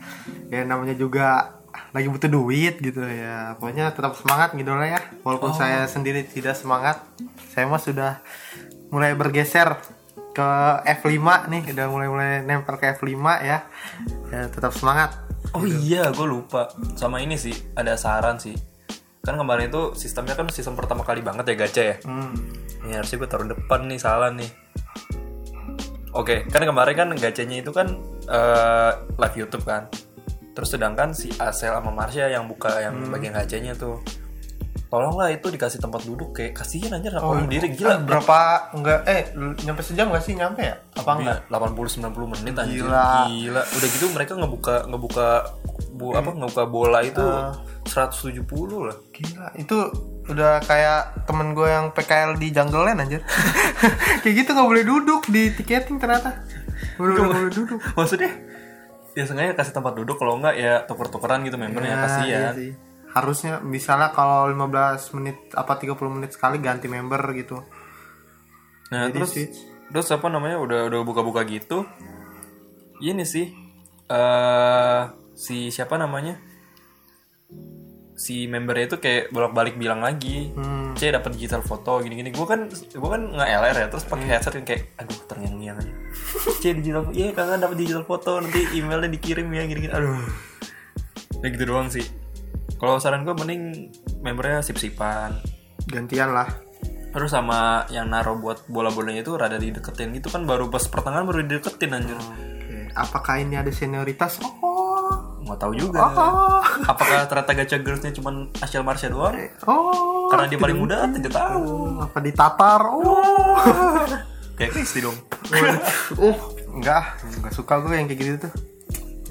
Ya 0.49 0.65
namanya 0.65 0.97
juga 0.97 1.61
lagi 1.93 2.09
butuh 2.09 2.27
duit 2.27 2.81
gitu 2.81 3.05
ya. 3.05 3.53
Pokoknya 3.61 3.93
tetap 3.93 4.17
semangat 4.17 4.57
gitu 4.57 4.73
lah 4.73 4.97
ya. 4.97 5.01
Walaupun 5.21 5.53
saya 5.53 5.85
sendiri 5.85 6.25
tidak 6.25 6.57
semangat 6.57 7.05
saya 7.53 7.69
mah 7.69 7.79
sudah 7.79 8.19
mulai 8.89 9.13
bergeser 9.13 9.77
ke 10.33 10.49
F5 10.89 11.21
nih. 11.53 11.63
Udah 11.69 11.85
mulai 11.85 12.07
mulai 12.09 12.31
nempel 12.41 12.81
ke 12.81 12.97
F5 12.97 13.13
ya. 13.45 13.61
Ya 14.33 14.41
tetap 14.49 14.73
semangat 14.73 15.24
Oh 15.55 15.63
iya, 15.63 16.11
gue 16.11 16.27
lupa. 16.27 16.67
Sama 16.99 17.23
ini 17.23 17.39
sih, 17.39 17.55
ada 17.79 17.95
saran 17.95 18.35
sih. 18.35 18.51
Kan 19.23 19.39
kemarin 19.39 19.71
itu 19.71 19.95
sistemnya 19.95 20.35
kan 20.35 20.51
sistem 20.51 20.75
pertama 20.75 21.07
kali 21.07 21.23
banget 21.23 21.47
ya 21.47 21.55
gacha 21.55 21.83
ya. 21.83 21.95
hmm. 22.03 22.33
Ini 22.85 22.99
harusnya 22.99 23.17
gue 23.23 23.29
taruh 23.31 23.47
depan 23.47 23.87
nih, 23.87 23.97
salah 23.97 24.29
nih. 24.35 24.51
Oke, 26.11 26.43
kan 26.51 26.63
kemarin 26.63 26.95
kan 26.95 27.07
gacanya 27.15 27.63
itu 27.63 27.71
kan 27.71 27.87
eh, 28.27 28.91
live 29.15 29.35
YouTube 29.39 29.63
kan. 29.63 29.87
Terus 30.55 30.69
sedangkan 30.75 31.11
si 31.11 31.31
Asel 31.39 31.71
sama 31.71 31.91
Marsha 31.91 32.27
yang 32.27 32.47
buka 32.47 32.75
yang 32.79 33.07
bagian 33.11 33.35
gacanya 33.35 33.75
tuh. 33.75 33.99
Tolonglah 34.85 35.27
itu 35.27 35.47
dikasih 35.47 35.77
tempat 35.77 36.01
duduk 36.01 36.31
kayak 36.31 36.53
kasihan 36.53 36.93
anjir 36.93 37.11
Oh, 37.15 37.31
orang 37.31 37.45
diri 37.45 37.67
eh, 37.67 37.73
gila. 37.73 37.99
berapa 37.99 38.37
enggak 38.71 38.99
eh 39.03 39.21
nyampe 39.61 39.81
sejam 39.81 40.07
gak 40.07 40.21
sih 40.21 40.33
nyampe 40.33 40.61
ya 40.61 40.75
apa 40.93 41.11
enggak 41.15 41.39
80 41.47 42.05
90 42.05 42.31
menit 42.31 42.53
anjir. 42.55 42.81
Gila. 42.81 43.09
Gila. 43.27 43.61
Udah 43.65 43.87
gitu 43.89 44.05
mereka 44.09 44.31
ngebuka 44.33 44.75
ngebuka 44.85 45.27
bu 45.91 46.11
apa 46.11 46.29
ngebuka 46.29 46.63
bola 46.65 46.99
itu 47.01 47.25
170 47.85 48.45
lah. 48.81 48.97
Gila, 49.09 49.47
itu 49.55 49.77
udah 50.25 50.57
kayak 50.61 51.01
temen 51.23 51.53
gue 51.53 51.65
yang 51.65 51.89
PKL 51.91 52.35
di 52.35 52.49
Jungle 52.49 52.83
Land 52.83 52.99
anjir. 52.99 53.21
kayak 54.21 54.35
gitu 54.35 54.49
nggak 54.51 54.67
boleh 54.67 54.83
duduk 54.83 55.21
di 55.27 55.49
tiketing 55.51 55.97
ternyata. 55.97 56.45
Nggak 56.95 57.25
boleh 57.25 57.49
duduk. 57.49 57.79
Maksudnya 57.97 58.31
ya 59.11 59.23
sengaja 59.23 59.55
kasih 59.55 59.71
tempat 59.71 59.95
duduk 59.95 60.15
kalau 60.15 60.35
enggak 60.35 60.55
ya 60.55 60.83
tuker-tukeran 60.83 61.39
gitu 61.41 61.55
membernya 61.55 61.87
Ya, 61.89 62.01
kasihan. 62.01 62.27
iya 62.27 62.49
sih. 62.51 62.71
Harusnya 63.15 63.63
misalnya 63.63 64.11
kalau 64.11 64.51
15 64.51 65.15
menit 65.15 65.37
apa 65.55 65.79
30 65.79 65.95
menit 66.11 66.35
sekali 66.35 66.59
ganti 66.59 66.91
member 66.91 67.23
gitu. 67.31 67.63
Nah, 68.91 69.07
Jadi 69.07 69.15
terus 69.15 69.31
switch. 69.31 69.57
terus 69.89 70.07
apa 70.11 70.27
namanya 70.27 70.59
udah 70.59 70.91
udah 70.91 70.99
buka-buka 71.07 71.47
gitu. 71.47 71.87
Ini 72.99 73.23
sih 73.23 73.47
eh 74.11 75.01
si 75.31 75.71
siapa 75.71 75.95
namanya? 75.95 76.35
Si 78.15 78.47
membernya 78.47 78.95
itu 78.95 78.97
kayak 78.99 79.31
bolak-balik 79.31 79.79
bilang 79.79 80.03
lagi. 80.03 80.51
Hmm. 80.51 80.91
C 80.95 81.11
dapat 81.11 81.35
digital 81.35 81.59
foto 81.59 81.99
gini-gini 81.99 82.31
gue 82.31 82.47
kan 82.47 82.71
gue 82.71 83.09
kan 83.11 83.21
nggak 83.35 83.49
LR 83.51 83.75
ya 83.83 83.87
terus 83.91 84.07
pakai 84.07 84.31
headset 84.31 84.55
kan 84.55 84.63
kayak 84.63 84.95
aduh 84.95 85.19
terngiang-ngiang 85.27 85.75
aja 85.83 85.91
C 86.63 86.71
digital 86.71 87.11
iya 87.11 87.35
kangen 87.35 87.59
dapat 87.59 87.83
digital 87.83 88.07
foto 88.07 88.39
nanti 88.39 88.63
emailnya 88.79 89.11
dikirim 89.11 89.43
ya 89.51 89.67
gini-gini 89.67 89.91
aduh 89.91 90.15
ya 91.43 91.47
gitu 91.51 91.67
doang 91.67 91.91
sih 91.91 92.07
kalau 92.75 92.99
saran 92.99 93.23
gue 93.23 93.35
mending 93.35 93.91
membernya 94.19 94.59
sip-sipan. 94.59 95.39
Gantian 95.87 96.35
lah. 96.35 96.49
Terus 97.15 97.31
sama 97.31 97.87
yang 97.87 98.11
naruh 98.11 98.35
buat 98.35 98.67
bola-bolanya 98.67 99.23
itu 99.23 99.31
rada 99.39 99.55
dideketin. 99.55 100.11
Gitu 100.11 100.27
kan 100.27 100.43
baru 100.43 100.67
pas 100.67 100.83
pertengahan 100.83 101.23
baru 101.23 101.47
dideketin 101.47 101.95
anjir. 101.95 102.19
Oke, 102.19 102.91
apakah 102.91 103.39
ini 103.39 103.55
ada 103.55 103.71
senioritas? 103.71 104.43
Oh. 104.43 105.39
Nggak 105.47 105.59
tahu 105.61 105.73
juga. 105.79 106.03
Oh. 106.03 106.59
Apakah 106.83 107.29
ternyata 107.31 107.51
gacha 107.55 107.77
girlsnya 107.79 108.11
cuma 108.11 108.51
Ashel 108.59 108.83
Marsha 108.83 109.07
doang? 109.07 109.39
Oh. 109.63 110.27
Karena 110.27 110.51
dia 110.51 110.59
paling 110.59 110.75
muda 110.75 111.07
tidak 111.07 111.31
tahu. 111.31 112.03
Apa 112.03 112.19
ditatar? 112.19 112.81
Oh. 112.91 113.55
Kayak 114.59 114.71
Kristi 114.75 114.99
dong. 114.99 115.15
Uh 116.19 116.35
enggak. 116.75 117.23
Enggak 117.23 117.53
suka 117.55 117.79
gue 117.79 117.95
yang 117.95 118.07
kayak 118.07 118.19
gitu 118.19 118.37
tuh. 118.47 118.53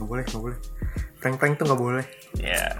Nggak 0.00 0.08
boleh 0.08 0.24
nggak 0.24 0.42
boleh. 0.42 0.58
Prank 1.20 1.36
prank 1.40 1.54
tuh 1.60 1.64
nggak 1.68 1.80
boleh. 1.80 2.04
Ya 2.36 2.76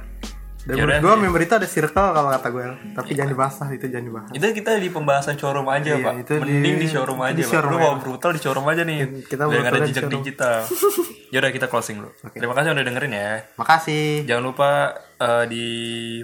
dan 0.65 0.75
Yaudah. 0.75 0.97
menurut 0.97 1.05
gue 1.05 1.15
member 1.23 1.43
itu 1.43 1.55
ada 1.55 1.69
circle 1.69 2.09
kalau 2.11 2.29
kata 2.31 2.49
gue 2.49 2.65
tapi 2.93 3.11
jangan 3.13 3.31
dibahas 3.31 3.55
lah 3.57 3.69
itu 3.71 3.85
jangan 3.85 4.07
dibahas. 4.07 4.29
Itu 4.33 4.45
kita 4.51 4.71
di 4.75 4.89
pembahasan 4.89 5.35
showroom 5.35 5.69
aja 5.69 5.93
Iya, 5.93 6.01
pak. 6.01 6.15
itu 6.19 6.33
mending 6.39 6.75
di- 6.75 6.81
di, 6.81 6.87
showroom 6.89 7.21
aja 7.21 7.35
di 7.35 7.43
pak. 7.43 7.51
showroom 7.53 7.71
lu 7.71 7.79
mau 7.79 7.95
brutal 7.97 8.31
di 8.31 8.41
showroom 8.41 8.67
aja 8.67 8.83
nih 8.83 8.99
Kita 9.23 9.45
biar 9.45 9.61
nggak 9.61 9.73
ada 9.75 9.87
jejak 9.87 10.09
digital. 10.11 10.57
Yaudah 11.35 11.51
kita 11.51 11.67
closing 11.67 11.97
dulu. 11.99 12.11
Terima 12.31 12.55
kasih 12.55 12.73
udah 12.73 12.81
dengerin 12.83 13.13
ya. 13.13 13.31
Makasih. 13.55 14.25
Jangan 14.25 14.41
lupa 14.43 14.71
eh, 15.19 15.45
di 15.45 15.67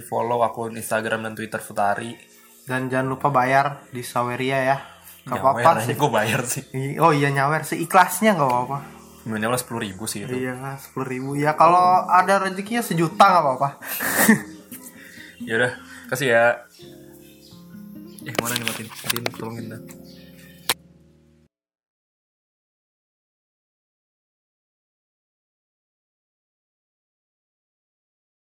follow 0.01 0.41
akun 0.41 0.73
Instagram 0.73 1.21
dan 1.21 1.33
Twitter 1.33 1.59
Futari. 1.59 2.17
Dan 2.63 2.87
jangan 2.87 3.11
lupa 3.11 3.29
bayar 3.29 3.85
di 3.89 4.01
Saweria 4.01 4.57
ya. 4.63 4.77
Gak 5.21 5.37
apa-apa 5.37 5.85
sih. 5.85 5.93
gue 5.93 6.09
bayar 6.09 6.41
sih. 6.43 6.63
Oh 6.97 7.11
iya 7.11 7.29
nyawer. 7.29 7.61
Seikhlasnya 7.61 8.33
nggak 8.33 8.49
apa-apa 8.49 9.00
minimal 9.27 9.57
sepuluh 9.57 9.81
ribu 9.85 10.09
sih 10.09 10.25
itu. 10.25 10.33
Iya 10.33 10.77
sepuluh 10.81 11.07
ribu. 11.07 11.29
Ya 11.37 11.53
kalau 11.53 12.07
ada 12.09 12.41
rezekinya 12.41 12.81
sejuta 12.81 13.21
nggak 13.21 13.43
apa-apa. 13.43 13.69
Yaudah 15.47 15.77
kasih 16.09 16.27
ya. 16.33 16.45
Eh 18.21 18.33
mana 18.37 18.53
nih 18.57 18.65
matiin 18.65 18.87
matiin 18.89 19.23
tolongin 19.33 19.65
dah 19.73 19.81